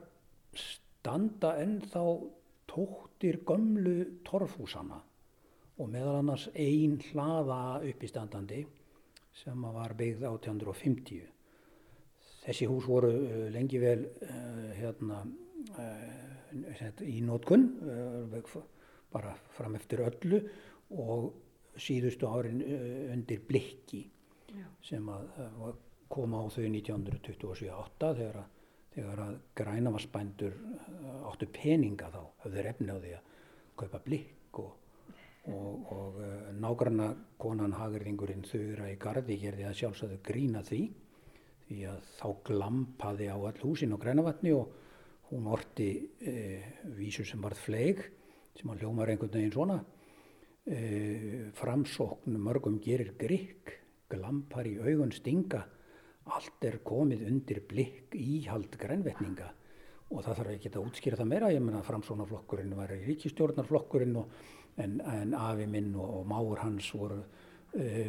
standa 0.58 1.56
ennþá 1.62 2.04
tóttir 2.72 3.42
gömlu 3.48 3.98
torfhúsana 4.28 5.00
og 5.82 5.90
meðal 5.92 6.20
annars 6.22 6.48
ein 6.56 6.98
hlaða 7.12 7.82
uppistandandi 7.90 8.62
sem 9.42 9.62
var 9.74 9.94
byggð 9.98 10.26
1850. 10.28 11.22
Þessi 12.42 12.68
hús 12.70 12.88
voru 12.90 13.10
uh, 13.12 13.46
lengi 13.54 13.80
vel 13.82 14.04
uh, 14.06 14.72
hérna, 14.78 15.22
uh, 15.78 17.04
í 17.06 17.20
nótkun, 17.26 17.66
uh, 17.86 18.56
bara 19.14 19.34
fram 19.56 19.76
eftir 19.80 20.04
öllu 20.06 20.42
og 21.02 21.32
síðustu 21.82 22.28
árin 22.28 22.62
undir 23.14 23.42
blikki 23.48 24.04
Já. 24.52 24.66
sem 24.84 25.08
að 25.12 25.30
uh, 25.46 25.70
kom 26.12 26.34
á 26.36 26.42
þau 26.52 26.66
1927-8 26.68 28.16
þegar, 28.20 28.42
að- 28.44 28.58
þegar 28.96 29.24
að 29.26 29.36
grænavarsbændur 29.60 30.56
uh, 30.58 31.30
áttu 31.32 31.48
peninga 31.54 32.12
þá, 32.14 32.22
höfðu 32.46 32.66
efni 32.72 32.92
á 32.92 32.98
því 32.98 33.14
að 33.18 33.30
kaupa 33.82 34.02
blikk 34.06 34.60
og, 34.62 34.74
og, 35.52 35.94
og 35.96 36.20
uh, 36.20 36.50
nágranna 36.62 37.12
konan 37.42 37.78
hagirðingurinn 37.78 38.46
þauðra 38.48 38.92
í 38.92 39.00
gardi 39.02 39.40
gerði 39.42 39.70
að 39.70 39.80
sjálfsögðu 39.82 40.20
grína 40.28 40.64
því 40.68 40.84
því 41.72 41.82
að 41.88 42.08
þá 42.18 42.28
glampaði 42.50 43.32
á 43.32 43.38
all 43.40 43.58
húsin 43.64 43.96
á 43.96 44.02
grænavatni 44.02 44.52
og 44.58 44.78
hún 45.32 45.48
orti 45.48 45.92
uh, 46.28 46.70
vísu 46.98 47.26
sem 47.28 47.42
varð 47.42 47.64
fleig 47.64 48.04
sem 48.60 48.72
að 48.72 48.84
hljómar 48.84 49.14
einhvern 49.14 49.38
veginn 49.38 49.54
svona 49.56 49.80
uh, 49.80 51.46
framsókn 51.58 52.36
mörgum 52.36 52.82
gerir 52.84 53.14
grikk 53.20 53.78
glampar 54.12 54.68
í 54.68 54.76
augun 54.84 55.14
stinga 55.16 55.64
allt 56.30 56.68
er 56.68 56.78
komið 56.86 57.26
undir 57.28 57.62
blikk 57.68 58.16
íhald 58.16 58.78
grænvetninga 58.80 59.50
og 60.12 60.26
það 60.26 60.38
þarf 60.42 60.54
ekki 60.56 60.72
að 60.74 60.84
útskýra 60.84 61.20
það 61.20 61.32
meira 61.32 61.52
ég 61.54 61.64
menna 61.64 61.82
framsónaflokkurinn 61.88 62.76
var 62.78 62.92
ríkistjórnarflokkurinn 63.08 64.18
og, 64.20 64.38
en, 64.78 65.00
en 65.02 65.34
afi 65.38 65.68
minn 65.72 65.94
og, 65.96 66.20
og 66.20 66.30
máur 66.30 66.62
hans 66.62 66.92
voru 66.94 67.22
uh, 67.22 68.08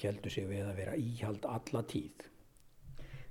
heldur 0.00 0.32
sig 0.32 0.48
við 0.48 0.66
að 0.66 0.78
vera 0.80 0.98
íhald 0.98 1.48
alla 1.48 1.84
tíð 1.88 2.28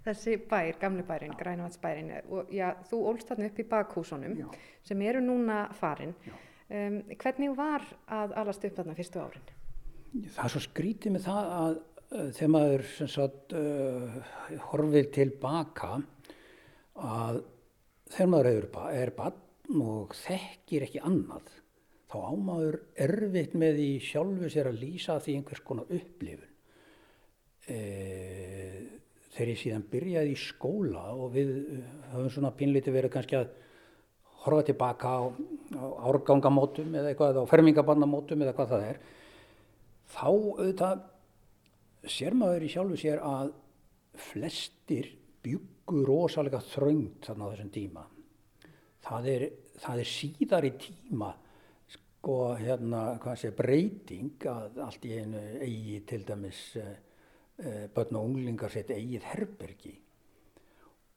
Þessi 0.02 0.40
bær, 0.50 0.80
gamli 0.82 1.04
bærin, 1.06 1.36
Grænavatsbærin, 1.38 2.08
og 2.34 2.50
já, 2.50 2.72
þú 2.90 3.04
ólst 3.12 3.30
þarna 3.30 3.52
upp 3.52 3.60
í 3.62 3.66
bakhúsunum 3.70 4.32
Já. 4.40 4.48
sem 4.88 5.02
eru 5.06 5.22
núna 5.22 5.68
farin. 5.78 6.16
Um, 6.72 6.96
hvernig 7.22 7.54
var 7.54 7.86
að 8.10 8.34
alast 8.42 8.66
upp 8.66 8.80
þarna 8.80 8.96
fyrstu 8.98 9.22
árin? 9.22 9.52
Það 10.26 10.42
er 10.44 10.54
svo 10.56 10.62
skrítið 10.66 11.14
með 11.14 11.28
það 11.28 11.52
að 11.58 11.78
þegar 12.12 12.52
maður 12.52 12.86
sagt 13.08 13.54
uh, 13.56 14.20
horfir 14.72 15.08
tilbaka 15.16 15.94
að 17.00 17.42
þegar 18.12 18.32
maður 18.34 18.52
er, 18.52 19.14
ba- 19.16 19.32
bann 19.72 19.82
og 19.82 20.16
þekkir 20.20 20.88
ekki 20.88 21.04
annað 21.08 21.48
þá 22.12 22.18
ámaður 22.28 22.78
erfitt 23.00 23.54
með 23.56 23.80
í 23.80 23.92
sjálfu 24.04 24.50
sér 24.52 24.68
að 24.72 24.82
lýsa 24.82 25.16
því 25.24 25.38
einhvers 25.38 25.62
konar 25.64 25.94
upplifun. 25.96 26.50
E, 27.72 27.78
þegar 29.32 29.52
ég 29.54 29.62
síðan 29.62 29.86
byrjaði 29.94 30.34
í 30.34 30.40
skóla 30.42 31.06
og 31.14 31.32
við 31.38 31.54
höfum 32.12 32.32
svona 32.34 32.52
pínlítið 32.58 32.98
verið 32.98 33.14
kannski 33.14 33.40
að 33.40 33.54
horfa 34.44 34.66
tilbaka 34.68 35.08
á, 35.08 35.22
á 35.78 35.86
árgangamótum 36.12 36.98
eða 37.00 37.14
eitthvað, 37.14 37.40
á 37.46 37.52
fermingabannamótum 37.54 38.44
eða 38.44 38.56
hvað 38.58 38.74
það 38.74 38.88
er, 38.90 39.02
þá 40.12 40.28
auðvitað 40.28 41.08
sér 42.08 42.36
maður 42.38 42.66
í 42.66 42.72
sjálfu 42.72 42.98
sér 43.00 43.22
að 43.26 43.54
flestir 44.32 45.12
byggu 45.42 46.04
rosalega 46.08 46.62
þröngt 46.72 47.28
þarna 47.28 47.48
á 47.48 47.52
þessum 47.54 47.72
tíma. 47.74 48.04
Það 49.02 49.30
er, 49.32 49.48
það 49.82 50.04
er 50.04 50.12
síðar 50.12 50.68
í 50.68 50.74
tíma 50.82 51.32
sko 51.92 52.38
hérna 52.60 53.02
hvað 53.22 53.40
sé 53.42 53.50
breyting 53.58 54.46
að 54.50 54.78
allt 54.86 55.08
í 55.10 55.16
einu 55.18 55.42
eigi 55.66 55.98
til 56.10 56.22
dæmis 56.28 56.62
uh, 56.78 56.92
uh, 57.64 57.86
börn 57.96 58.20
og 58.20 58.30
unglingar 58.30 58.74
sitt 58.74 58.94
eigið 58.94 59.26
herbergi 59.32 59.96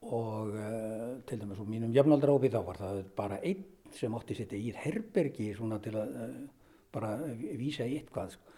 og 0.09 0.49
uh, 0.57 1.13
til 1.29 1.39
dæmis 1.41 1.61
úr 1.61 1.69
mínum 1.69 1.93
jafnaldra 1.93 2.33
þá 2.41 2.59
var 2.65 2.81
það 2.81 3.01
bara 3.17 3.39
einn 3.45 3.63
sem 3.93 4.17
átti 4.17 4.37
sitt 4.39 4.53
eigið 4.57 4.81
herbergi 4.81 5.51
svona 5.53 5.77
til 5.83 5.93
að 6.01 6.15
bara 6.95 7.15
vísa 7.59 7.85
í 7.85 7.99
eitthvað 7.99 8.33
sko. 8.33 8.53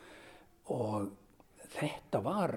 og 0.77 1.26
þetta 1.75 2.21
var 2.25 2.55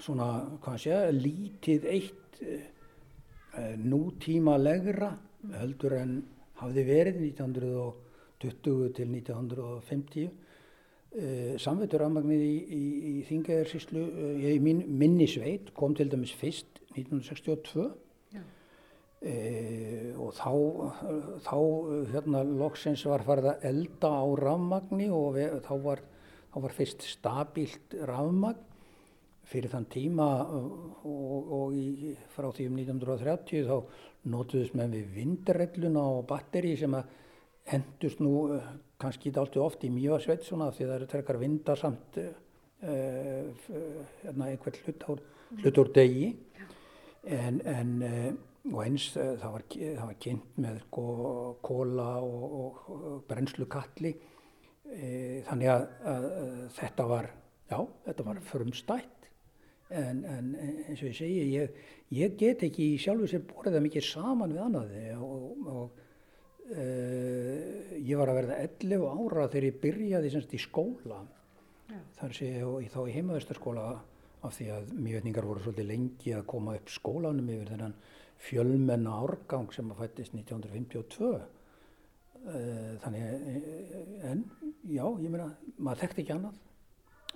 svona, 0.00 0.28
hvað 0.62 0.76
sé, 0.84 0.98
lítið 1.16 1.88
eitt 1.90 2.40
uh, 2.44 3.74
nútímalegra 3.80 5.10
heldur 5.60 5.96
en 5.98 6.14
hafði 6.60 6.84
verið 6.88 7.24
1920 7.30 8.92
til 8.96 9.08
1950 9.16 10.28
uh, 10.28 11.56
samveiturafmagnið 11.60 12.44
í, 12.44 12.54
í, 12.76 12.84
í 13.12 13.14
Þingæðarsíslu 13.28 14.04
uh, 14.04 14.46
í 14.52 14.60
mín, 14.64 14.84
minni 14.88 15.28
sveit 15.28 15.74
kom 15.76 15.96
til 15.96 16.10
dæmis 16.12 16.36
fyrst 16.36 16.80
1962 16.96 17.90
E, 19.20 20.14
og 20.16 20.30
þá, 20.32 20.52
þá 21.44 21.56
hérna 22.08 22.40
loksins 22.40 23.02
var 23.04 23.20
farið 23.26 23.50
að 23.50 23.66
elda 23.68 24.12
á 24.16 24.24
rafmagni 24.40 25.10
og 25.12 25.34
við, 25.34 25.58
þá, 25.66 25.74
var, 25.84 26.00
þá 26.50 26.58
var 26.64 26.74
fyrst 26.74 27.06
stabílt 27.06 27.94
rafmagn 28.08 28.66
fyrir 29.50 29.72
þann 29.72 29.86
tíma 29.90 30.26
og, 30.54 31.48
og 31.56 31.74
í, 31.74 32.12
frá 32.34 32.50
því 32.54 32.68
um 32.70 32.76
1930 32.82 33.64
þá 33.66 34.28
notuðust 34.30 34.76
menn 34.78 34.94
við 34.94 35.08
vindrelluna 35.16 36.04
og 36.18 36.26
batteri 36.30 36.76
sem 36.78 36.94
að 36.94 37.16
endust 37.74 38.20
nú 38.22 38.34
uh, 38.54 38.68
kannski 39.00 39.32
dálítið 39.34 39.64
oft 39.64 39.86
í 39.86 39.90
mjög 39.94 40.22
sveit 40.26 40.46
svona 40.46 40.70
því 40.74 40.86
það 40.86 40.94
eru 40.96 41.08
trekkar 41.10 41.40
vindar 41.40 41.80
samt 41.80 42.20
uh, 42.20 42.30
uh, 42.84 44.28
einhvern 44.28 44.78
hlut, 44.84 45.08
ár, 45.08 45.24
hlut 45.62 45.82
úr 45.82 45.92
degi. 45.96 46.30
En, 47.26 47.60
en 47.68 47.92
uh, 48.06 48.30
og 48.70 48.80
eins 48.84 49.06
það 49.14 49.46
var, 49.54 49.62
það 49.72 50.02
var 50.04 50.16
kynnt 50.20 50.58
með 50.60 50.82
kóla 50.92 52.10
og, 52.20 52.42
og, 52.60 52.82
og 52.92 53.22
brennslu 53.28 53.66
kalli 53.72 54.12
þannig 55.46 55.70
að, 55.70 55.86
að, 56.10 56.24
að 56.40 56.54
þetta 56.76 57.06
var 57.10 57.30
já, 57.70 57.78
þetta 58.06 58.26
var 58.26 58.44
frumstætt. 58.50 59.16
En, 59.90 60.22
en 60.22 60.52
eins 60.60 61.00
og 61.00 61.08
ég 61.08 61.16
segi 61.18 61.46
ég, 61.50 61.80
ég 62.14 62.36
get 62.38 62.62
ekki 62.66 62.92
í 62.92 63.00
sjálfu 63.02 63.26
sér 63.30 63.42
borðið 63.48 63.76
það 63.76 63.84
mikið 63.88 64.06
saman 64.06 64.54
við 64.54 64.62
annað. 64.66 64.92
Og, 65.26 65.66
og 65.74 66.70
e, 66.70 66.86
ég 67.98 68.20
var 68.20 68.30
að 68.30 68.40
verða 68.40 68.60
11 68.68 69.08
ára 69.10 69.48
þegar 69.50 69.68
ég 69.70 69.80
byrjaði 69.82 70.32
semst 70.34 70.54
í 70.54 70.62
skóla. 70.62 71.24
Þar 72.20 72.36
sé 72.36 72.52
ég 72.54 72.90
þá 72.92 73.00
í 73.02 73.16
heimaðustarskóla 73.16 73.86
af 74.46 74.54
því 74.56 74.68
að 74.76 74.92
mjögningar 74.94 75.46
voru 75.48 75.62
svolítið 75.64 75.90
lengi 75.90 76.34
að 76.36 76.46
koma 76.48 76.76
upp 76.78 76.92
skólanum 76.94 77.50
yfir 77.50 77.72
þennan 77.74 77.96
fjölmenna 78.40 79.16
árgang 79.26 79.74
sem 79.74 79.90
að 79.90 80.04
fættist 80.04 80.36
1952 80.38 81.34
Eh, 81.34 81.59
þannig 83.02 83.24
eh, 83.26 84.30
en 84.30 84.44
já, 84.88 85.04
ég 85.04 85.28
meina 85.28 85.50
maður 85.76 86.04
þekkti 86.04 86.24
ekki 86.24 86.34
annað 86.36 86.56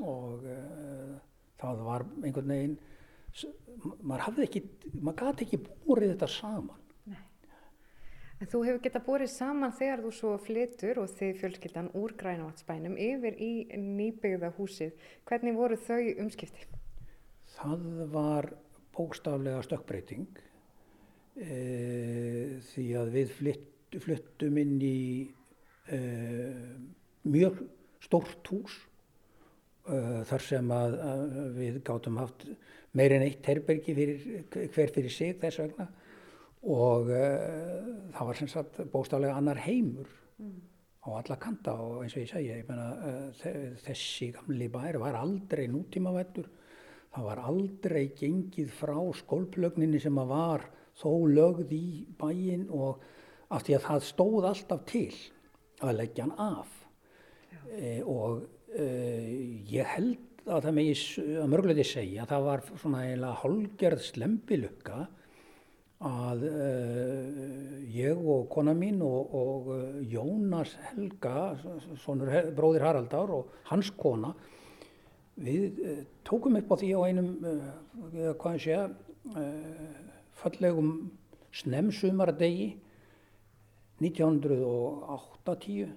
og 0.02 0.46
uh, 0.50 1.12
það 1.60 1.82
var 1.86 2.06
einhvern 2.24 2.54
veginn 2.54 2.78
maður 4.00 4.24
hafði 4.28 4.46
ekki 4.48 4.62
maður 4.96 5.20
gati 5.20 5.46
ekki 5.46 5.60
búrið 5.84 6.14
þetta 6.14 6.30
saman 6.38 6.80
En 8.42 8.48
þú 8.50 8.60
hefur 8.66 8.80
getað 8.82 9.04
borið 9.06 9.28
saman 9.30 9.72
þegar 9.78 10.00
þú 10.02 10.10
svo 10.12 10.30
flytur 10.42 10.98
og 11.00 11.12
þið 11.14 11.36
fjölskyldan 11.38 11.92
úr 11.96 12.12
Grænavatsbænum 12.18 12.96
yfir 13.00 13.38
í 13.40 13.52
nýbyggða 13.78 14.50
húsið. 14.58 14.90
Hvernig 15.30 15.54
voru 15.54 15.78
þau 15.78 16.02
umskipti? 16.26 16.66
það 17.54 17.84
var 18.12 18.50
bókstaflega 18.94 19.62
stökkbreyting 19.66 20.40
e, 21.36 21.58
því 22.70 22.86
að 23.00 23.12
við 23.14 23.32
flytt, 23.38 23.70
fluttum 24.02 24.58
inn 24.62 24.74
í 24.82 24.98
e, 25.92 25.98
mjög 27.30 27.62
stórt 28.04 28.50
hús 28.52 28.76
e, 29.86 29.98
þar 30.30 30.46
sem 30.48 30.74
að, 30.74 30.98
að 31.12 31.24
við 31.58 31.80
gátum 31.86 32.20
haft 32.22 32.46
meir 32.94 33.16
en 33.16 33.26
eitt 33.26 33.46
herbergi 33.50 33.94
fyrir, 33.96 34.28
hver 34.50 34.92
fyrir 34.94 35.12
sig 35.12 35.38
þess 35.42 35.62
vegna. 35.64 35.88
Og 36.74 37.10
e, 37.12 37.24
það 38.14 38.30
var 38.30 38.40
sem 38.40 38.52
sagt 38.52 38.84
bókstaflega 38.92 39.36
annar 39.40 39.60
heimur 39.66 40.08
á 41.04 41.08
alla 41.20 41.36
kanta 41.36 41.74
og 41.76 42.02
eins 42.04 42.14
og 42.16 42.22
ég 42.22 42.30
segi, 42.30 42.48
ég 42.48 42.70
uh, 42.72 43.26
þe- 43.36 43.74
þessi 43.84 44.30
gamli 44.32 44.70
bær 44.72 44.96
var 45.02 45.18
aldrei 45.20 45.66
nútímavættur, 45.68 46.46
það 47.12 47.26
var 47.28 47.42
aldrei 47.44 48.06
gengið 48.16 48.70
frá 48.72 48.96
skólplögninni 49.20 50.00
sem 50.00 50.16
að 50.22 50.32
var 50.32 50.64
þó 50.96 51.10
lögð 51.28 51.74
í 51.76 51.84
bæinn 52.18 52.70
og 52.72 53.04
af 53.54 53.64
því 53.66 53.76
að 53.78 53.84
það 53.88 54.06
stóð 54.10 54.48
alltaf 54.50 54.84
til 54.90 55.08
að 55.84 55.96
leggja 56.00 56.26
hann 56.26 56.38
af. 56.60 56.70
E, 57.74 57.96
og 58.02 58.44
e, 58.74 58.86
ég 59.70 59.88
held 59.96 60.44
að 60.44 60.66
það 60.68 60.80
s- 60.92 61.18
að 61.40 61.50
mörguleiti 61.52 61.84
segja 61.88 62.24
að 62.24 62.32
það 62.34 62.48
var 62.50 62.64
svona 62.76 63.04
eiginlega 63.06 63.38
hálgerð 63.42 64.02
slembilukka 64.10 65.04
að 66.04 66.42
uh, 66.44 67.76
ég 67.94 68.18
og 68.28 68.42
kona 68.52 68.74
mín 68.76 68.98
og, 69.06 69.30
og 69.38 69.68
Jónas 70.10 70.74
Helga, 70.90 71.54
sonur, 72.02 72.28
He- 72.34 72.50
bróðir 72.52 72.84
Haraldar 72.84 73.30
og 73.32 73.54
hans 73.70 73.88
kona, 73.96 74.34
við 75.40 75.78
uh, 75.80 76.02
tókum 76.28 76.58
upp 76.60 76.74
á 76.74 76.76
því 76.82 76.90
á 76.92 77.00
einum, 77.08 77.30
uh, 77.40 78.34
hvað 78.36 78.58
ég 78.58 78.64
segja, 78.66 78.82
fallegum 80.42 80.90
snemsumardegi 81.56 82.74
1980 84.04 85.92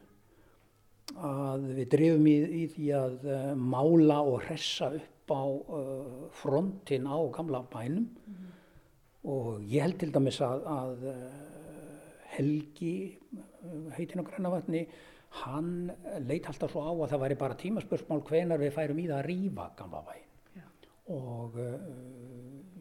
að 1.17 1.67
við 1.77 1.87
drifum 1.93 2.27
í, 2.27 2.37
í 2.61 2.63
því 2.73 2.87
að 2.97 3.13
uh, 3.27 3.51
mála 3.55 4.19
og 4.27 4.41
hressa 4.47 4.87
upp 4.97 5.31
á 5.31 5.43
uh, 5.43 6.27
frontin 6.35 7.07
á 7.07 7.17
gamla 7.35 7.61
bænum 7.71 8.07
og 9.27 9.63
ég 9.67 9.83
held 9.83 9.97
til 9.99 10.11
dæmis 10.15 10.39
að, 10.43 10.65
að 10.71 11.05
uh, 11.11 11.13
Helgi, 12.37 13.17
heitinn 13.95 14.21
á 14.21 14.27
Grænavatni, 14.27 14.83
hann 15.41 15.89
leit 16.27 16.45
alltaf 16.45 16.69
svo 16.69 16.83
á 16.85 16.91
að 16.93 17.09
það 17.13 17.23
væri 17.23 17.37
bara 17.39 17.57
tímaspörsmál 17.57 18.21
hvenar 18.27 18.61
við 18.61 18.75
færum 18.75 18.99
í 19.01 19.07
það 19.07 19.17
að 19.17 19.27
rífa 19.31 19.65
gamla 19.79 20.03
bæinn. 20.05 20.25
Og 21.15 21.55
uh, 21.63 21.73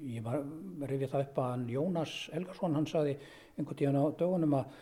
ég 0.03 0.25
var 0.27 0.43
rifja 0.91 1.09
það 1.15 1.25
upp 1.25 1.41
að 1.47 1.73
Jónas 1.73 2.15
Helgason, 2.35 2.77
hann 2.77 2.91
saði 2.91 3.17
einhvern 3.57 3.81
tíðan 3.81 4.01
á 4.03 4.05
dögunum 4.19 4.59
að, 4.59 4.77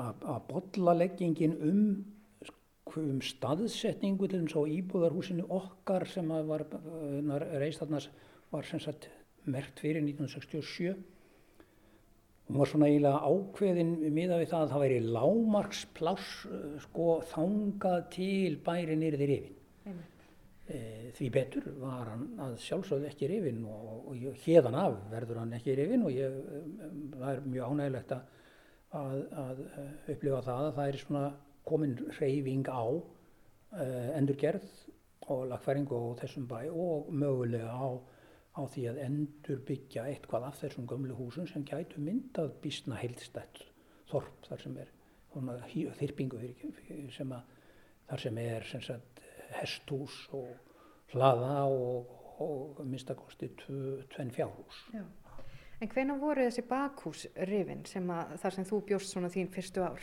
að, 0.00 0.22
að 0.34 0.40
bollaleggingin 0.50 1.56
um, 1.66 1.82
um 2.96 3.20
staðsetningu 3.24 4.28
til 4.30 4.44
þess 4.44 4.56
á 4.56 4.62
íbúðarhúsinu 4.76 5.46
okkar 5.52 6.06
sem 6.08 6.30
að 6.32 6.50
var 6.52 6.66
reist 7.60 7.82
þarna 7.82 8.00
var 8.52 8.68
sem 8.68 8.80
sagt 8.82 9.08
merkt 9.46 9.80
fyrir 9.82 10.02
1967 10.04 10.94
hún 12.46 12.60
var 12.60 12.70
svona 12.70 12.86
eiginlega 12.86 13.26
ákveðin 13.26 13.92
miða 14.14 14.36
við 14.40 14.50
það 14.52 14.64
að 14.64 14.72
það 14.72 14.82
væri 14.84 14.98
lámarkspláss 15.16 16.28
sko 16.84 17.06
þangað 17.32 18.04
til 18.14 18.58
bærin 18.66 19.02
yrði 19.08 19.26
rifin 19.32 19.56
e, 20.70 20.78
því 21.16 21.30
betur 21.34 21.66
var 21.82 22.12
hann 22.12 22.24
að 22.46 22.54
sjálfsögðu 22.62 23.10
ekki 23.10 23.30
rifin 23.32 23.60
og, 23.66 23.90
og 24.12 24.22
ég- 24.22 24.38
héðan 24.46 24.78
af 24.78 24.96
verður 25.10 25.42
hann 25.42 25.56
ekki 25.58 25.74
rifin 25.78 26.06
og 26.06 26.14
ég, 26.14 26.38
um, 26.60 27.02
það 27.16 27.28
er 27.32 27.44
mjög 27.50 27.74
ánægilegt 27.74 28.14
að, 28.16 28.35
að, 28.96 29.16
að 29.44 29.62
uh, 29.66 29.86
upplifa 30.14 30.42
það 30.48 30.66
að 30.66 30.74
það 30.78 30.90
er 30.92 31.00
svona 31.02 31.24
komin 31.66 31.96
reyfing 32.18 32.68
á 32.70 32.84
uh, 32.86 34.10
endurgerð 34.16 34.66
og 35.26 35.46
lagfæringu 35.50 35.98
á 35.98 36.18
þessum 36.22 36.46
bæ 36.50 36.58
og 36.70 37.08
mögulega 37.10 37.72
á 37.72 37.88
á 38.56 38.62
því 38.72 38.86
að 38.88 39.00
endur 39.04 39.58
byggja 39.68 40.06
eitthvað 40.08 40.46
af 40.48 40.60
þessum 40.62 40.86
gömlu 40.88 41.16
húsum 41.18 41.48
sem 41.50 41.64
gætu 41.68 42.00
myndað 42.00 42.54
býstna 42.62 42.96
heildstætt 43.02 43.66
þorp 44.08 44.46
þar 44.48 44.62
sem 44.62 44.78
er 44.80 44.92
þyrpingu 45.98 46.40
sem 47.12 47.34
að 47.36 47.50
þar 48.08 48.22
sem 48.22 48.38
er 48.40 48.64
sem 48.70 48.84
sagt 48.86 49.20
hesthús 49.58 50.16
og 50.36 50.48
hlaða 51.12 51.66
og, 51.68 52.14
og 52.40 52.80
minnstakosti 52.86 53.50
tve- 53.60 54.06
tvenn 54.14 54.32
fjárhús. 54.34 54.80
Já. 54.94 55.04
En 55.76 55.90
hvenær 55.92 56.16
voru 56.20 56.40
þessi 56.46 56.62
bakhús 56.64 57.26
rifin 57.50 57.82
sem 57.88 58.06
að, 58.12 58.36
þar 58.40 58.52
sem 58.56 58.66
þú 58.68 58.76
bjóst 58.90 59.08
svona 59.12 59.30
þín 59.32 59.48
fyrstu 59.52 59.80
ár? 59.84 60.02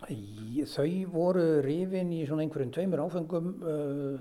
Þau 0.00 0.92
voru 1.12 1.60
rifin 1.64 2.12
í 2.16 2.24
svona 2.24 2.42
einhverjum 2.46 2.72
tveimur 2.72 3.02
áfengum 3.04 3.46
uh, 3.60 4.16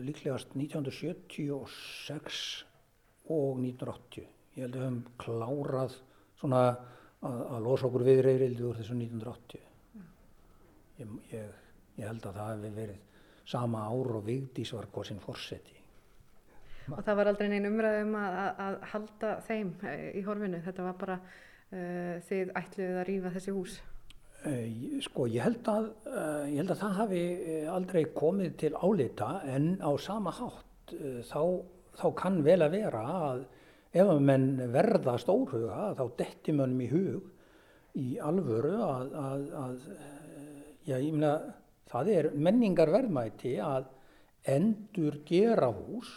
líklegast 0.00 0.48
1976 0.56 2.64
og 3.28 3.60
1980. 3.60 4.24
Ég 4.56 4.64
held 4.64 4.72
að 4.72 4.80
við 4.80 4.86
höfum 4.86 5.04
klárað 5.20 5.92
svona 6.40 6.60
að, 6.64 7.44
að 7.44 7.60
losa 7.66 7.84
okkur 7.90 8.08
við 8.08 8.24
reyðrildi 8.24 8.64
úr 8.64 8.80
þessu 8.80 8.96
1980. 8.96 9.60
Ég, 10.98 11.06
ég, 11.34 11.44
ég 12.00 12.04
held 12.08 12.24
að 12.24 12.36
það 12.40 12.50
hefði 12.54 12.70
verið 12.80 13.00
sama 13.48 13.80
ár 13.88 14.16
og 14.18 14.24
Vigdís 14.24 14.72
var 14.72 14.86
kosin 14.92 15.20
forseti. 15.20 15.77
Og 16.94 17.04
það 17.04 17.18
var 17.20 17.30
aldrei 17.32 17.48
neinn 17.52 17.68
umræðum 17.68 18.16
að, 18.18 18.38
að, 18.40 18.58
að 18.64 18.76
halda 18.92 19.30
þeim 19.48 19.70
eh, 19.90 20.08
í 20.18 20.24
horfinu. 20.26 20.60
Þetta 20.64 20.86
var 20.86 20.98
bara 21.02 21.18
uh, 21.20 22.14
þið 22.28 22.52
ætluðið 22.62 22.98
að 23.02 23.06
rífa 23.10 23.32
þessi 23.36 23.54
hús. 23.56 23.78
Eh, 24.48 24.98
Sko, 25.04 25.26
ég 25.30 25.44
held, 25.44 25.68
að, 25.72 25.88
ég 26.48 26.60
held 26.62 26.74
að 26.74 26.82
það 26.84 26.98
hafi 27.02 27.22
aldrei 27.74 28.02
komið 28.14 28.58
til 28.62 28.72
álita 28.78 29.32
en 29.50 29.72
á 29.82 29.90
sama 29.98 30.34
hátt 30.36 30.94
þá, 31.28 31.42
þá 31.98 32.06
kann 32.16 32.38
vel 32.46 32.60
að 32.62 32.76
vera 32.78 33.02
að 33.32 33.42
ef 33.98 34.12
að 34.12 34.22
menn 34.28 34.46
verða 34.72 35.16
stórhuga 35.20 35.90
þá 35.98 36.04
detti 36.20 36.54
mönnum 36.54 36.84
í 36.84 36.88
hug 36.92 37.98
í 37.98 38.08
alvöru 38.22 38.76
að, 38.84 39.14
að, 39.18 39.44
að 39.58 39.76
já, 40.88 40.96
meina, 41.12 41.32
það 41.88 42.10
er 42.14 42.28
menningar 42.36 42.92
verðmæti 42.92 43.56
að 43.64 43.88
endur 44.48 45.18
gera 45.28 45.70
hús, 45.72 46.10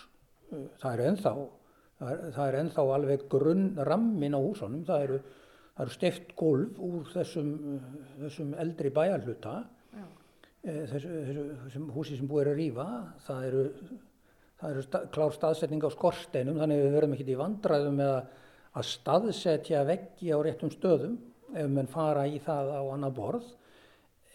það 0.81 0.93
er 0.93 1.05
ennþá, 1.09 1.35
það 1.99 2.15
er, 2.15 2.25
það 2.35 2.47
er 2.47 2.59
ennþá 2.61 2.87
alveg 2.95 3.27
grunn 3.31 3.69
rammin 3.87 4.35
á 4.35 4.39
húsunum, 4.39 4.83
það 4.87 5.07
eru 5.07 5.21
eru 5.81 5.93
steift 5.95 6.33
gólf 6.37 6.79
úr 6.83 7.09
þessum, 7.11 7.51
þessum 8.19 8.53
eldri 8.61 8.91
bæjarhluta, 8.93 9.55
Já. 9.95 10.05
eh, 10.63 10.83
þessu, 10.91 11.13
þessu, 11.27 11.45
þessum 11.65 11.89
húsi 11.95 12.17
sem 12.19 12.29
búið 12.29 12.43
er 12.43 12.51
að 12.51 12.61
rýfa. 12.61 12.87
Það 13.25 13.47
eru, 13.47 13.63
það 14.61 14.75
eru 14.75 14.85
sta, 14.85 15.03
klár 15.15 15.35
staðsetning 15.37 15.87
á 15.87 15.89
skorsteinum 15.95 16.61
þannig 16.61 16.83
við 16.83 16.95
verðum 16.97 17.17
ekkert 17.17 17.33
í 17.33 17.39
vandræðum 17.41 17.99
með 18.01 18.13
að, 18.17 18.37
að 18.71 18.87
staðsetja 18.91 19.83
veggi 19.89 20.31
á 20.31 20.37
réttum 20.45 20.73
stöðum 20.73 21.17
ef 21.51 21.67
menn 21.67 21.91
fara 21.91 22.27
í 22.29 22.39
það 22.43 22.71
á 22.77 22.81
annað 22.93 23.17
borð 23.17 23.47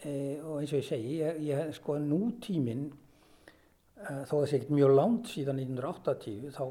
e, 0.03 0.37
og 0.43 0.59
eins 0.59 0.73
og 0.73 0.81
ég 0.81 0.85
segi, 0.85 1.15
ég, 1.23 1.39
ég 1.47 1.71
sko 1.79 1.95
nútíminn 2.01 2.91
e, 3.97 4.15
þó 4.29 4.33
það 4.37 4.47
sé 4.47 4.57
ekkert 4.59 4.75
mjög 4.77 4.95
langt 4.95 5.31
síðan 5.33 5.61
1980 5.65 6.55
þá 6.55 6.63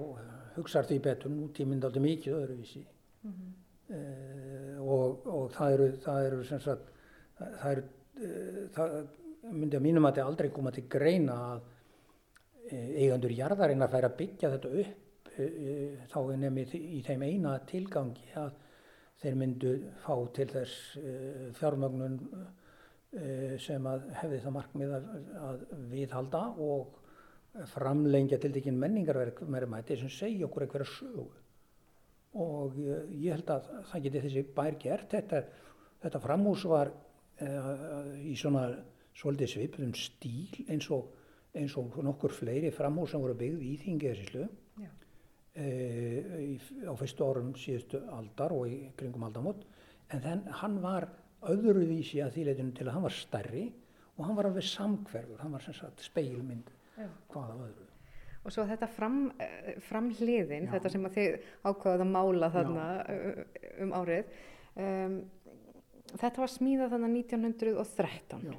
hugsar 0.56 0.88
því 0.88 0.98
betur. 1.04 1.32
Nútíminn 1.32 1.82
dálítið 1.82 2.06
mikið 2.06 2.38
öðruvísi. 2.40 2.84
E, 3.86 4.00
og, 4.82 5.26
og 5.30 5.50
það 5.54 5.76
eru, 5.76 5.86
það 6.02 6.24
eru 6.26 6.42
sem 6.46 6.60
sagt 6.62 6.88
það, 7.38 7.66
eru 7.70 7.84
e, 8.18 8.30
það 8.74 8.94
myndi 9.46 9.78
að 9.78 9.84
mínum 9.84 10.08
að 10.08 10.16
þetta 10.16 10.30
aldrei 10.32 10.48
koma 10.54 10.72
til 10.74 10.86
greina 10.90 11.36
að 11.52 11.66
e, 12.66 12.80
eigendur 13.04 13.34
jarðarinn 13.36 13.86
að 13.86 13.92
færa 13.94 14.10
að 14.10 14.16
byggja 14.22 14.52
þetta 14.56 14.72
upp 14.82 15.02
þá 15.36 16.16
er 16.18 16.38
nefnir 16.40 16.70
í 16.80 17.02
þeim 17.04 17.22
eina 17.28 17.50
tilgangi 17.68 18.30
að 18.40 18.54
þeir 19.20 19.34
myndu 19.36 19.72
fá 20.00 20.14
til 20.32 20.46
þess 20.48 20.94
fjármögnun 21.58 22.14
sem 23.60 23.88
að 23.90 24.06
hefði 24.16 24.38
það 24.46 24.54
markmið 24.54 24.94
að, 24.96 25.10
að 25.50 25.60
viðhalda 25.92 26.40
og 26.64 26.96
framlengja 27.64 28.38
til 28.40 28.54
dækin 28.54 28.78
menningarverk 28.80 29.40
meðrumæti 29.48 29.96
sem 30.00 30.10
segja 30.12 30.46
okkur 30.46 30.66
einhverja 30.66 30.88
sögu. 30.90 31.26
Og 32.36 32.76
ég, 32.76 33.06
ég 33.22 33.36
held 33.36 33.50
að 33.52 33.70
það 33.90 34.04
geti 34.06 34.22
þessi 34.26 34.42
bær 34.56 34.76
gert. 34.80 35.08
Þetta, 35.14 35.42
þetta 36.02 36.20
framhús 36.20 36.66
var 36.68 36.92
e, 37.40 37.48
í 38.28 38.36
svona 38.36 38.66
svolítið 39.16 39.52
svipuðum 39.54 39.94
stíl 39.96 40.66
eins 40.68 40.90
og, 40.92 41.08
eins 41.56 41.76
og 41.80 41.96
nokkur 42.04 42.34
fleiri 42.36 42.72
framhús 42.74 43.14
sem 43.14 43.24
voru 43.24 43.38
byggð 43.38 43.64
í 43.64 43.72
Þingeðsíslu 43.86 44.44
Já. 44.82 44.90
e, 45.56 45.66
á 46.84 46.92
fyrstu 47.00 47.24
árum 47.24 47.54
síðustu 47.56 48.02
aldar 48.18 48.52
og 48.52 48.68
í 48.68 48.82
kringum 48.98 49.24
aldamót. 49.30 49.64
En 50.12 50.20
þenn, 50.22 50.44
hann 50.60 50.80
var 50.84 51.08
öðruvísi 51.46 52.20
að 52.24 52.36
þýleitinu 52.36 52.76
til 52.76 52.88
að 52.90 52.98
hann 52.98 53.08
var 53.08 53.16
stærri 53.16 53.68
og 54.16 54.24
hann 54.26 54.36
var 54.36 54.50
alveg 54.50 54.64
samhverfur, 54.68 55.40
hann 55.40 55.56
var 55.56 55.64
sem 55.64 55.76
sagt 55.76 56.04
speilmynd 56.04 56.75
Já. 56.96 57.08
hvað 57.32 57.50
af 57.54 57.64
öðru. 57.68 57.88
Og 58.46 58.54
svo 58.54 58.66
þetta 58.68 58.86
fram, 58.88 59.32
eh, 59.42 59.72
framhliðin, 59.88 60.68
Já. 60.68 60.70
þetta 60.76 60.90
sem 60.92 61.08
að 61.08 61.16
þið 61.16 61.40
ákvaðað 61.66 62.04
að 62.04 62.12
mála 62.12 62.50
þarna 62.54 62.86
uh, 63.10 63.42
um 63.82 63.92
árið, 63.98 64.38
um, 64.76 65.16
þetta 66.14 66.44
var 66.44 66.52
smíðað 66.54 66.94
þarna 66.94 67.12
1913. 67.16 68.46
Já. 68.46 68.56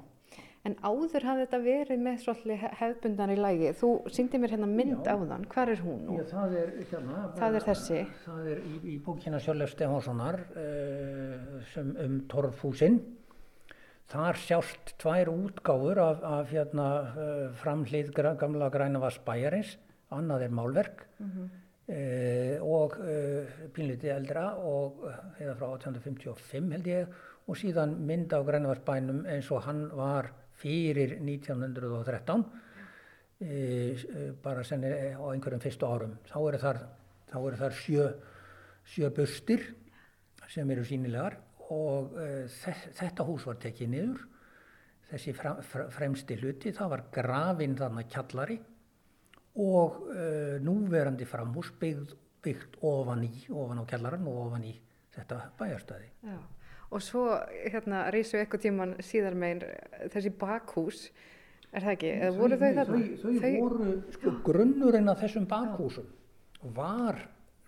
En 0.68 0.74
áður 0.84 1.24
hafði 1.24 1.44
þetta 1.46 1.60
verið 1.64 2.02
með 2.04 2.18
svolítið 2.26 2.64
hefðbundan 2.76 3.32
í 3.32 3.38
lægi. 3.40 3.70
Þú 3.80 3.92
síndi 4.12 4.40
mér 4.42 4.56
hérna 4.58 4.68
mynd 4.68 5.06
Já. 5.08 5.14
áðan. 5.16 5.46
Hvar 5.54 5.72
er 5.72 5.84
hún 5.86 6.02
nú? 6.04 6.18
Já, 6.18 6.26
það 6.34 6.56
er 6.60 6.74
hérna. 6.90 7.22
Það 7.38 7.60
er 7.60 7.68
þessi. 7.70 8.02
Það 8.26 8.50
er 8.52 8.60
í, 8.60 8.80
í 8.92 8.98
bókina 9.06 9.40
Sjálf 9.40 9.72
Stefánssonar 9.72 10.42
uh, 10.52 11.62
sem 11.72 11.94
um 12.04 12.20
torfhúsinn. 12.28 13.00
Þar 14.08 14.38
sjást 14.40 14.94
tvær 15.02 15.28
útgáfur 15.34 16.00
af, 16.00 16.22
af 16.24 16.52
hérna, 16.54 16.88
uh, 17.12 17.48
framhlið 17.60 18.14
gamla 18.16 18.70
grænavars 18.72 19.20
bæjarins. 19.26 19.78
Annað 20.16 20.46
er 20.48 20.54
málverk 20.56 21.02
Mhm. 21.20 21.50
uh, 21.90 22.64
og 22.64 22.96
uh, 23.00 23.50
pínlítið 23.76 24.14
eldra 24.16 24.46
og 24.56 25.04
uh, 25.04 25.18
eða 25.40 25.56
frá 25.60 25.68
1855 25.76 26.72
held 26.72 26.88
ég 26.88 27.08
og 27.48 27.56
síðan 27.60 27.98
mynd 28.08 28.32
á 28.32 28.40
grænavars 28.44 28.84
bænum 28.86 29.26
eins 29.26 29.52
og 29.52 29.64
hann 29.64 29.90
var 29.96 30.32
fyrir 30.58 31.18
1913 31.22 32.46
e, 33.40 34.32
bara 34.44 34.64
senni 34.64 34.90
á 35.14 35.22
einhverjum 35.32 35.62
fyrstu 35.62 35.86
árum. 35.86 36.18
Þá 36.28 36.38
eru 36.50 36.58
þar, 36.58 36.80
þá 37.30 37.38
eru 37.38 37.60
þar 37.60 37.76
sjö, 37.78 38.08
sjö 38.84 39.10
bustir 39.16 39.64
sem 40.50 40.70
eru 40.74 40.84
sínilegar 40.88 41.38
og 41.74 42.18
e, 42.20 42.48
þetta 42.98 43.26
hús 43.28 43.46
var 43.48 43.60
tekið 43.62 43.94
niður. 43.94 44.26
Þessi 45.08 45.34
fremsti 45.38 46.36
hluti, 46.42 46.74
það 46.76 46.90
var 46.92 47.04
grafinn 47.16 47.78
þarna 47.80 48.04
kjallari 48.12 48.58
og 49.64 50.02
e, 50.12 50.26
núverandi 50.62 51.26
framhús 51.28 51.72
byggð, 51.80 52.12
byggt 52.44 52.76
ofan 52.86 53.24
í, 53.26 53.32
ofan 53.50 53.82
á 53.82 53.86
kjallaran 53.88 54.28
og 54.28 54.42
ofan 54.48 54.68
í 54.68 54.74
þetta 55.16 55.40
bæjarstæði. 55.60 56.12
Já. 56.28 56.38
Og 56.88 57.04
svo 57.04 57.24
hérna 57.68 58.06
rísu 58.14 58.38
eitthvað 58.40 58.68
tíman 58.68 58.94
síðar 59.04 59.36
megin 59.40 59.64
þessi 60.14 60.32
bakhús, 60.40 61.08
er 61.72 61.84
það 61.84 61.96
ekki? 61.96 62.12
Eða 62.14 62.36
voru 62.38 62.60
þau 62.60 62.70
þarna? 62.78 63.00
Þau, 63.24 63.32
þau 63.42 63.56
voru, 63.58 63.96
sko, 64.16 64.36
grunnurinn 64.46 65.12
af 65.12 65.24
þessum 65.24 65.48
bakhúsum 65.52 66.14
var 66.78 67.20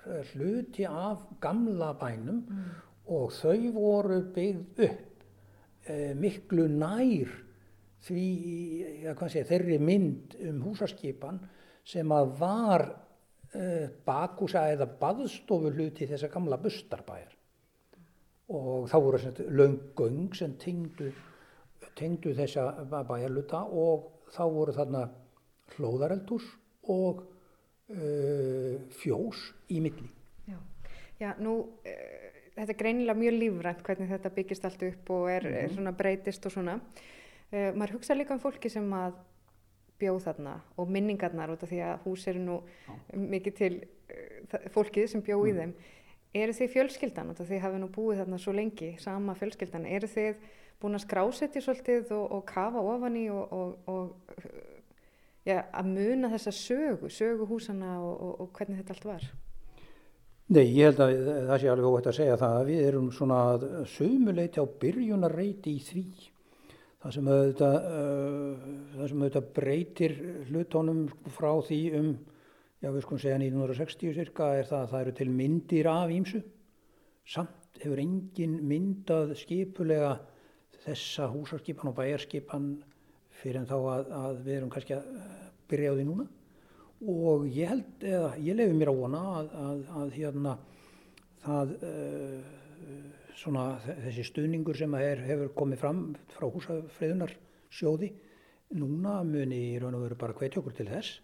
eh, 0.05 0.21
hluti 0.31 0.87
af 0.87 1.25
gamla 1.43 1.91
bænum 1.99 2.45
og 3.09 3.31
þau 3.33 3.71
voru 3.75 4.19
byggð 4.35 4.83
upp 4.87 5.23
e, 5.89 6.13
miklu 6.17 6.67
nær 6.71 7.31
því, 8.05 8.25
ja, 9.03 9.15
sé, 9.27 9.43
þeirri 9.47 9.79
mynd 9.81 10.37
um 10.49 10.61
húsaskipan 10.67 11.41
sem 11.89 12.13
að 12.15 12.35
var 12.39 12.85
e, 13.53 13.65
bakhúsa 14.05 14.67
eða 14.73 14.87
baðstofu 15.01 15.73
hluti 15.73 16.07
þessa 16.09 16.29
gamla 16.31 16.59
bustarbæjar 16.61 17.35
og 18.49 18.87
þá 18.89 18.95
voru 18.97 19.19
sem 19.21 19.33
sagt 19.33 19.51
löng 19.53 19.77
göng 19.97 20.35
sem 20.35 20.55
tengdu, 20.61 21.11
tengdu 21.97 22.33
þessa 22.37 22.69
bæjarluta 22.89 23.61
og 23.69 24.29
þá 24.33 24.43
voru 24.53 24.73
þarna 24.73 25.03
hlóðareldús 25.75 26.47
og 26.89 27.21
uh, 27.93 28.79
fjós 28.97 29.43
í 29.69 29.81
milli. 29.83 30.09
Já, 30.49 30.57
Já 31.21 31.33
nú, 31.43 31.55
þetta 32.59 32.73
er 32.75 32.79
greinilega 32.79 33.19
mjög 33.19 33.37
lífrænt 33.37 33.83
hvernig 33.85 34.11
þetta 34.11 34.33
byggist 34.35 34.67
allt 34.67 34.85
upp 34.89 35.11
og 35.15 35.29
er, 35.31 35.47
er 35.63 35.73
svona 35.73 35.95
breytist 35.95 36.45
og 36.45 36.55
svona. 36.55 36.77
Uh, 37.49 37.71
maður 37.73 37.97
hugsa 37.97 38.17
líka 38.17 38.35
um 38.35 38.41
fólki 38.43 38.71
sem 38.71 38.85
að 38.93 39.17
bjóð 39.99 40.21
þarna 40.27 40.57
og 40.79 40.91
minningarnar 40.93 41.51
út 41.53 41.63
af 41.65 41.71
því 41.71 41.79
að 41.87 42.03
hús 42.05 42.27
eru 42.31 42.43
nú 42.43 42.59
mikið 43.15 43.57
til 43.57 43.71
uh, 43.79 44.69
fólkið 44.75 45.09
sem 45.13 45.25
bjóð 45.25 45.51
í 45.51 45.57
þeim. 45.59 45.75
Eru 46.39 46.53
þið 46.53 46.73
fjölskyldan, 46.75 47.31
út 47.33 47.39
af 47.41 47.47
því 47.49 47.57
að 47.57 47.63
hafi 47.65 47.81
nú 47.81 47.89
búið 47.89 48.19
þarna 48.21 48.37
svo 48.39 48.53
lengi, 48.53 48.91
sama 49.01 49.33
fjölskyldan, 49.39 49.87
eru 49.89 50.09
þið 50.11 50.43
búin 50.79 50.95
að 50.95 51.05
skrásetja 51.07 51.63
svolítið 51.63 52.13
og, 52.15 52.25
og 52.37 52.43
kafa 52.47 52.83
ofan 52.85 53.17
í 53.17 53.25
og, 53.33 53.55
og, 53.55 53.89
og 53.89 54.43
ja, 55.47 55.63
að 55.73 55.91
muna 55.95 56.29
þessa 56.31 56.53
sögu, 56.55 57.09
sögu 57.11 57.47
húsana 57.49 57.97
og, 58.03 58.43
og 58.43 58.51
hvernig 58.55 58.83
þetta 58.83 58.95
allt 58.95 59.07
var? 59.09 59.29
Nei, 60.49 60.63
ég 60.73 60.87
held 60.87 61.01
að 61.05 61.11
það 61.45 61.59
sé 61.61 61.69
alveg 61.69 61.87
óvægt 61.91 62.07
að 62.09 62.17
segja 62.17 62.37
það 62.41 62.55
að 62.57 62.69
við 62.71 62.79
erum 62.87 63.09
svona 63.13 63.39
sömuleiti 63.91 64.63
á 64.63 64.65
byrjunarreiti 64.81 65.75
í 65.77 65.83
því. 65.85 66.03
Það 66.99 67.13
sem 67.15 67.29
auðvitað, 67.29 67.75
uh, 67.89 68.63
það 68.95 69.11
sem 69.11 69.21
auðvitað 69.21 69.51
breytir 69.59 70.15
hlutónum 70.49 71.03
frá 71.35 71.51
því 71.67 71.79
um 71.99 72.09
já 72.79 72.89
við 72.95 73.03
skulum 73.03 73.21
segja 73.21 73.37
1960 73.41 74.15
cirka 74.15 74.49
er 74.55 74.67
það 74.67 74.81
að 74.81 74.91
það 74.91 75.01
eru 75.03 75.13
til 75.19 75.29
myndir 75.35 75.89
af 75.91 76.11
ímsu 76.15 76.41
samt 77.27 77.81
hefur 77.83 78.01
engin 78.01 78.57
myndað 78.65 79.35
skipulega 79.39 80.13
þessa 80.85 81.27
húsarskipan 81.33 81.91
og 81.91 81.97
bæjarskipan 81.97 82.69
fyrir 83.41 83.61
en 83.61 83.67
þá 83.69 83.77
að, 83.77 84.13
að 84.23 84.43
við 84.45 84.57
erum 84.57 84.71
kannski 84.73 84.95
að 84.95 85.09
byrja 85.69 85.91
á 85.91 85.97
því 85.99 86.05
núna 86.07 86.27
og 86.99 87.45
ég 87.47 87.69
held, 87.71 87.91
eða 88.03 88.31
ég 88.43 88.57
lefi 88.59 88.75
mér 88.75 88.91
að 88.91 89.01
vona 89.03 89.21
að, 89.39 89.51
að, 89.65 89.83
að 90.01 90.15
hérna 90.17 90.55
það 91.39 91.75
uh, 91.87 92.57
svona 93.39 93.65
þessi 93.85 94.25
stuðningur 94.27 94.77
sem 94.77 94.95
er, 94.99 95.21
hefur 95.23 95.53
komið 95.55 95.83
fram 95.83 96.01
frá 96.33 96.47
húsafriðunar 96.51 97.35
sjóði 97.71 98.11
núna 98.75 99.21
muni 99.25 99.61
í 99.71 99.77
raun 99.81 99.97
og 99.97 100.05
veru 100.05 100.17
bara 100.19 100.35
hvetja 100.37 100.61
okkur 100.61 100.75
til 100.77 100.89
þess. 100.89 101.21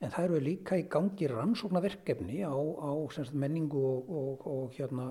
En 0.00 0.12
það 0.12 0.28
eru 0.28 0.40
líka 0.44 0.76
í 0.78 0.86
gangi 0.92 1.28
rannsóknarverkefni 1.32 2.42
á, 2.44 2.52
á 2.52 2.92
sagt, 3.12 3.32
menningu 3.32 3.80
og, 3.80 4.10
og, 4.12 4.46
og 4.52 4.74
hérna 4.76 5.08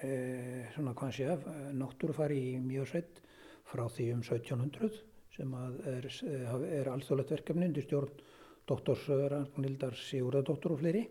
e, 0.00 0.64
svona 0.74 0.94
hvað 0.96 1.16
sé 1.16 1.34
náttúrufari 1.76 2.38
í 2.54 2.54
Mjöðsveit 2.64 3.20
frá 3.68 3.84
því 3.92 4.08
um 4.16 4.22
1700 4.24 5.02
sem 5.34 5.52
er, 5.90 6.08
er 6.80 6.90
alþjóðlegt 6.92 7.34
verkefni 7.36 7.68
undir 7.68 7.84
stjórn 7.84 8.12
doktors 8.68 9.04
Ragnhildar 9.08 9.96
Sigurðardóttur 9.98 10.74
og 10.74 10.82
fleiri 10.82 11.04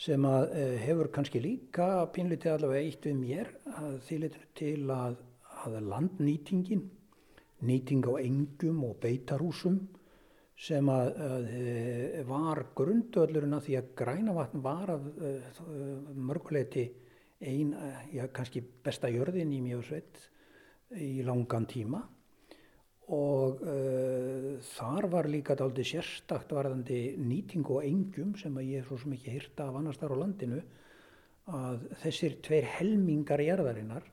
sem 0.00 0.24
að 0.24 0.54
e, 0.56 0.64
hefur 0.80 1.10
kannski 1.12 1.42
líka 1.44 1.88
pínlítið 2.14 2.54
allavega 2.54 2.88
eitt 2.88 3.08
við 3.08 3.18
mér 3.20 3.50
að 3.80 3.98
þýletur 4.08 4.46
til 4.56 4.76
að, 4.94 5.18
að 5.64 5.78
landnýtingin 5.90 6.86
nýting 7.68 8.06
á 8.08 8.14
engum 8.22 8.84
og 8.88 8.96
beitarhúsum 9.02 9.80
sem 10.60 10.88
að, 10.92 11.10
að 11.24 11.50
var 12.28 12.62
grundöllurinn 12.76 13.56
að 13.56 13.66
því 13.66 13.76
að 13.78 13.92
grænavatn 13.96 14.64
var 14.64 14.92
af 14.92 15.06
uh, 15.08 15.60
mörguleiti 16.16 16.86
ein, 17.40 17.72
já, 18.12 18.26
kannski 18.32 18.60
besta 18.84 19.08
jörðin 19.08 19.52
í 19.56 19.62
Mjögsveit 19.64 20.20
í 21.00 21.22
langan 21.24 21.68
tíma 21.70 22.02
og 23.10 23.62
uh, 23.66 24.52
þar 24.76 25.08
var 25.10 25.28
líka 25.30 25.56
dálítið 25.58 25.88
sérstakt 25.94 26.52
varðandi 26.54 27.16
nýting 27.18 27.66
og 27.66 27.82
engjum 27.86 28.36
sem 28.38 28.54
að 28.60 28.68
ég 28.70 28.82
er 28.82 28.88
svo 28.88 29.00
sem 29.02 29.16
ekki 29.16 29.34
hýrta 29.34 29.66
af 29.66 29.80
annars 29.80 29.98
þar 29.98 30.14
á 30.14 30.22
landinu 30.22 30.60
að 31.50 31.86
þessir 32.04 32.38
tveir 32.46 32.68
helmingar 32.76 33.42
jarðarinnar 33.42 34.06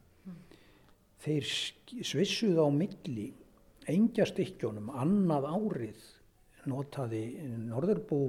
þeir 1.21 1.45
sk- 1.45 2.01
svissuðu 2.07 2.65
á 2.65 2.69
milli 2.73 3.29
engjastykkjónum 3.87 4.89
annað 4.97 5.49
árið 5.53 6.05
notaði 6.67 7.23
norðurbú 7.69 8.21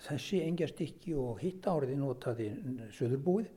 þessi 0.00 0.40
engjastykki 0.46 1.14
og 1.18 1.40
hitt 1.42 1.66
árið 1.68 1.98
notaði 2.00 2.48
söðurbúið 2.96 3.50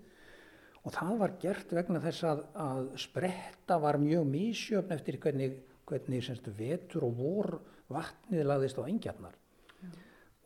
og 0.84 0.92
það 0.92 1.14
var 1.22 1.36
gert 1.42 1.72
vegna 1.74 2.02
þess 2.04 2.26
að, 2.28 2.42
að 2.60 2.88
spretta 3.00 3.78
var 3.80 3.98
mjög 4.02 4.26
mísjöfn 4.28 4.96
eftir 4.98 5.20
hvernig, 5.24 5.56
hvernig 5.90 6.24
semst, 6.26 6.50
vetur 6.58 7.08
og 7.08 7.16
vor 7.20 7.54
vatnið 7.92 8.46
lagðist 8.48 8.80
á 8.80 8.84
engjarnar. 8.88 9.38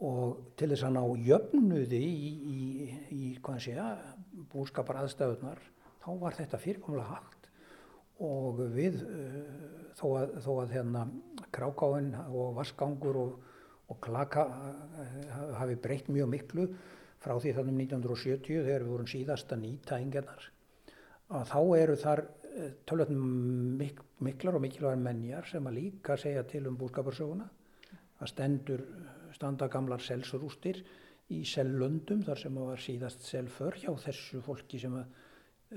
Og 0.07 0.53
til 0.59 0.69
þess 0.71 0.85
að 0.85 0.93
ná 0.97 1.03
jöfnuði 1.25 2.01
í, 2.05 2.29
í, 2.53 2.59
í 3.15 3.23
hvað 3.41 3.63
sé 3.65 3.87
búskapar 4.51 5.01
aðstæðunar 5.01 5.61
þá 6.03 6.09
var 6.21 6.37
þetta 6.37 6.59
fyrirkomlega 6.61 7.15
hægt 7.15 7.49
og 8.23 8.61
við 8.73 9.01
uh, 9.03 9.39
þó 9.97 10.05
að, 10.19 10.35
þó 10.45 10.51
að 10.61 10.75
hérna 10.75 11.01
krákáin 11.53 12.11
og 12.27 12.53
vaskangur 12.57 13.19
og, 13.21 13.33
og 13.89 13.99
klaka 14.05 14.45
uh, 14.47 15.17
hafi 15.57 15.77
breytt 15.81 16.11
mjög 16.13 16.29
miklu 16.33 16.67
frá 17.21 17.35
því 17.41 17.55
þannig 17.57 17.73
um 17.73 17.81
1970 17.81 18.63
þegar 18.67 18.85
við 18.85 18.93
vorum 18.93 19.11
síðast 19.11 19.53
að 19.53 19.63
nýta 19.65 19.99
engjarnar 20.01 20.47
að 21.27 21.49
þá 21.51 21.59
eru 21.81 21.97
þar 21.99 22.23
uh, 22.57 22.71
tölvöld 22.85 23.13
mik 23.79 24.01
miklar 24.25 24.57
og 24.57 24.63
mikilvægar 24.63 24.97
menjar 25.01 25.45
sem 25.45 25.67
að 25.69 25.77
líka 25.77 26.17
segja 26.17 26.43
til 26.49 26.65
um 26.67 26.77
búskaparsöguna. 26.77 27.45
Það 28.17 28.31
stendur 28.31 28.83
standa 29.35 29.67
gamlar 29.69 30.01
selsrústir 30.01 30.81
í 31.33 31.43
sellöndum 31.45 32.23
þar 32.25 32.41
sem 32.41 32.57
að 32.57 32.69
var 32.71 32.81
síðast 32.81 33.25
selför 33.27 33.77
hjá 33.77 33.91
þessu 34.07 34.41
fólki 34.45 34.81
sem 34.81 34.95
að 34.97 35.05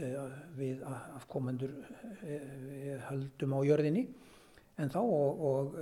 uh, 0.00 0.38
við 0.56 0.84
afkomendur 1.20 1.76
höldum 3.10 3.56
á 3.56 3.60
jörðinni. 3.68 4.06
En 4.80 4.88
þá 4.88 5.00
og, 5.02 5.44
og 5.44 5.74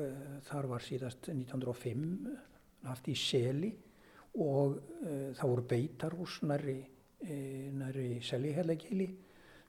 þar 0.49 0.67
var 0.73 0.83
síðast 0.83 1.29
1905 1.31 2.09
haft 2.89 3.07
í 3.07 3.15
seli 3.15 3.71
og 4.43 4.81
það 5.39 5.45
voru 5.45 5.65
beitarhús 5.71 6.41
næri, 6.43 6.81
næri 7.79 8.09
selihellagili 8.27 9.07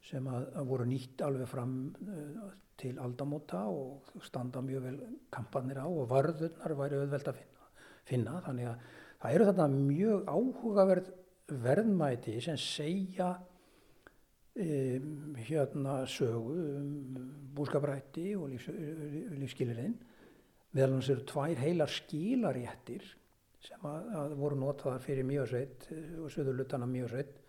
sem 0.06 0.26
að, 0.32 0.48
að 0.60 0.70
voru 0.70 0.88
nýtt 0.90 1.22
alveg 1.26 1.50
fram 1.50 1.76
uh, 2.08 2.50
til 2.80 2.96
aldamóta 3.04 3.66
og 3.68 4.24
standa 4.24 4.62
mjög 4.64 4.86
vel 4.88 5.00
kampanir 5.34 5.82
á 5.84 5.88
og 5.88 6.08
varðurnar 6.12 6.76
væri 6.80 7.00
auðvelt 7.02 7.32
að 7.32 7.40
finna, 7.42 7.70
finna. 8.08 8.36
Þannig 8.46 8.70
að 8.70 8.86
það 9.20 9.36
eru 9.36 9.48
þarna 9.50 9.68
mjög 9.76 10.32
áhugaverð 10.32 11.10
verðmæti 11.66 12.36
sem 12.46 12.60
segja 12.62 13.34
um, 14.56 15.36
hérna 15.36 16.00
sögu 16.08 16.56
um 16.78 16.94
búskaprætti 17.58 18.32
og 18.40 18.54
lífs, 18.54 18.72
lífskilirinn. 19.36 19.98
Meðal 20.78 21.00
hans 21.00 21.10
eru 21.12 21.26
tvær 21.28 21.60
heilar 21.60 21.92
skilaréttir 21.92 23.04
sem 23.66 23.86
að, 23.90 24.12
að 24.22 24.34
voru 24.40 24.60
notaðar 24.62 25.04
fyrir 25.04 25.28
mjögsveit 25.28 25.90
og 26.22 26.32
söðurlutana 26.32 26.88
mjögsveit 26.88 27.34
uh, 27.36 27.49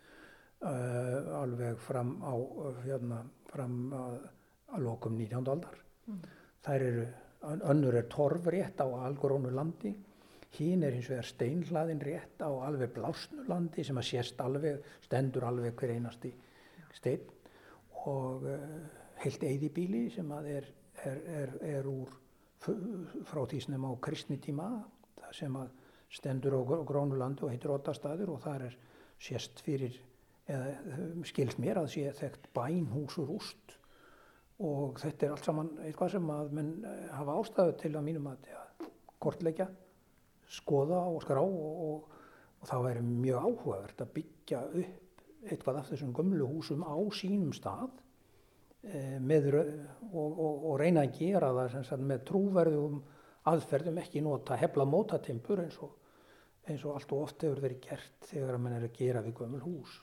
alveg 0.61 1.79
fram 1.81 2.15
á 2.21 2.33
hérna, 2.85 3.23
fram 3.51 3.77
að, 3.97 4.17
að 4.75 4.85
lokum 4.85 5.17
19. 5.17 5.49
aldar. 5.51 5.77
Þær 6.61 6.85
eru, 6.87 7.05
ön- 7.49 7.63
önnur 7.73 7.97
er 7.97 8.07
torfrétt 8.11 8.81
á 8.81 8.87
algrónu 9.07 9.51
landi, 9.53 9.95
hín 10.57 10.83
er 10.83 10.93
hins 10.93 11.09
vegar 11.09 11.25
steinhlaðin 11.25 12.01
rétt 12.03 12.41
á 12.43 12.51
alveg 12.51 12.91
blásnu 12.93 13.45
landi 13.47 13.83
sem 13.87 13.97
að 13.97 14.09
sést 14.09 14.41
alveg, 14.43 14.81
stendur 15.05 15.45
alveg 15.47 15.73
hver 15.79 15.93
einasti 15.95 16.33
steinn 16.93 17.23
og 18.03 18.43
uh, 18.43 18.59
heilt 19.23 19.43
eyðibíli 19.47 20.09
sem 20.11 20.27
að 20.35 20.49
er, 20.57 20.67
er, 21.07 21.21
er, 21.39 21.53
er 21.77 21.87
úr 21.87 22.11
frá 23.25 23.45
því 23.47 23.61
sem 23.63 23.85
á 23.87 23.91
kristnitíma, 24.03 24.67
sem 25.33 25.55
að 25.55 25.69
stendur 26.11 26.57
á 26.59 26.61
gr- 26.67 26.83
grónu 26.85 27.17
landi 27.17 27.45
og 27.47 27.53
heitir 27.53 27.71
Ottastaður 27.73 28.35
og 28.35 28.41
þar 28.43 28.67
er 28.67 28.75
sést 29.21 29.63
fyrir, 29.63 29.95
eða 30.51 30.97
um, 30.97 31.21
skilst 31.27 31.61
mér 31.61 31.81
að 31.81 31.91
sé 31.95 32.11
þekkt 32.17 32.49
bænhús 32.55 33.17
úr 33.21 33.31
rúst 33.33 33.77
og 34.61 34.99
þetta 35.01 35.25
er 35.25 35.35
allt 35.35 35.47
saman 35.47 35.69
eitthvað 35.85 36.15
sem 36.15 36.33
að 36.33 36.51
menn 36.57 36.73
eh, 36.85 37.05
hafa 37.15 37.37
ástæðu 37.41 37.77
til 37.81 37.93
að 37.95 38.05
mínum 38.07 38.27
að 38.29 38.49
ja, 38.51 38.65
kortleggja, 39.21 39.67
skoða 40.51 40.99
og 41.09 41.23
skrá 41.25 41.41
og, 41.41 41.85
og, 41.87 42.19
og 42.61 42.69
það 42.69 42.85
væri 42.87 43.05
mjög 43.07 43.47
áhugavert 43.47 44.03
að 44.03 44.13
byggja 44.19 44.61
upp 44.83 45.25
eitthvað 45.49 45.79
af 45.79 45.89
þessum 45.89 46.13
gömlu 46.13 46.47
húsum 46.49 46.83
á 46.85 46.97
sínum 47.17 47.53
stað 47.55 47.89
eh, 48.85 49.17
með, 49.17 49.49
og, 50.11 50.37
og, 50.37 50.75
reyna 50.81 51.07
að 51.07 51.17
gera 51.17 51.49
það 51.57 51.79
sagt, 51.79 52.05
með 52.05 52.23
trúverðum 52.29 53.01
aðferðum 53.49 53.97
ekki 54.03 54.21
nota 54.21 54.59
hefla 54.59 54.85
mótatimpur 54.85 55.63
eins 55.63 55.79
og, 55.81 55.95
eins 56.69 56.85
og 56.85 56.99
allt 56.99 57.15
og 57.15 57.25
oft 57.25 57.47
hefur 57.47 57.63
verið 57.63 57.81
gert 57.87 58.29
þegar 58.29 58.57
að 58.57 58.63
menn 58.67 58.77
er 58.77 58.85
að 58.85 58.97
gera 58.99 59.25
við 59.25 59.37
gömul 59.41 59.63
hús. 59.65 59.97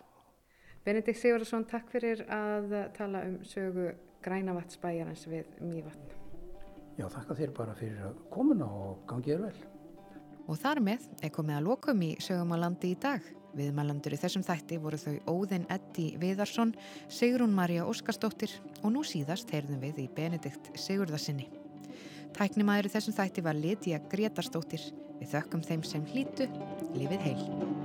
Benedikt 0.89 1.21
Sigurðarsson, 1.21 1.67
takk 1.69 1.91
fyrir 1.93 2.23
að 2.33 2.71
uh, 2.73 2.85
tala 2.97 3.21
um 3.29 3.35
sögu 3.45 3.91
Grænavatsbæjarins 4.25 5.27
við 5.29 5.51
Mývatn. 5.61 6.15
Já, 6.97 7.05
þakka 7.13 7.35
þér 7.37 7.51
bara 7.59 7.75
fyrir 7.77 8.07
að 8.09 8.23
komuna 8.33 8.65
og 8.73 9.03
gangið 9.11 9.35
er 9.35 9.43
vel. 9.43 9.59
Og 10.49 10.57
þar 10.57 10.81
með 10.87 11.05
er 11.21 11.33
komið 11.35 11.59
að 11.59 11.67
lokum 11.67 12.01
í 12.07 12.09
sögum 12.25 12.55
á 12.57 12.65
landi 12.65 12.95
í 12.95 12.97
dag. 13.03 13.27
Viðmælandur 13.59 14.17
í 14.17 14.21
þessum 14.23 14.47
þætti 14.47 14.79
voru 14.81 15.01
þau 15.03 15.19
Óðinn 15.29 15.67
Eddi 15.77 16.07
Viðarsson, 16.23 16.73
Sigrún 17.13 17.53
Marja 17.53 17.85
Óskarsdóttir 17.89 18.55
og 18.81 18.95
nú 18.95 19.05
síðast 19.05 19.53
heyrðum 19.53 19.83
við 19.85 20.07
í 20.07 20.09
Benedikt 20.17 20.73
Sigurðarsinni. 20.73 21.51
Tæknimaður 22.39 22.89
í 22.89 22.95
þessum 22.97 23.17
þætti 23.19 23.45
var 23.45 23.61
Lítiða 23.61 24.01
Gretarsdóttir. 24.09 24.89
Við 25.21 25.37
þökkum 25.37 25.69
þeim 25.69 25.85
sem 25.85 26.09
hlýtu. 26.15 26.49
Lifið 26.97 27.29
heil. 27.29 27.78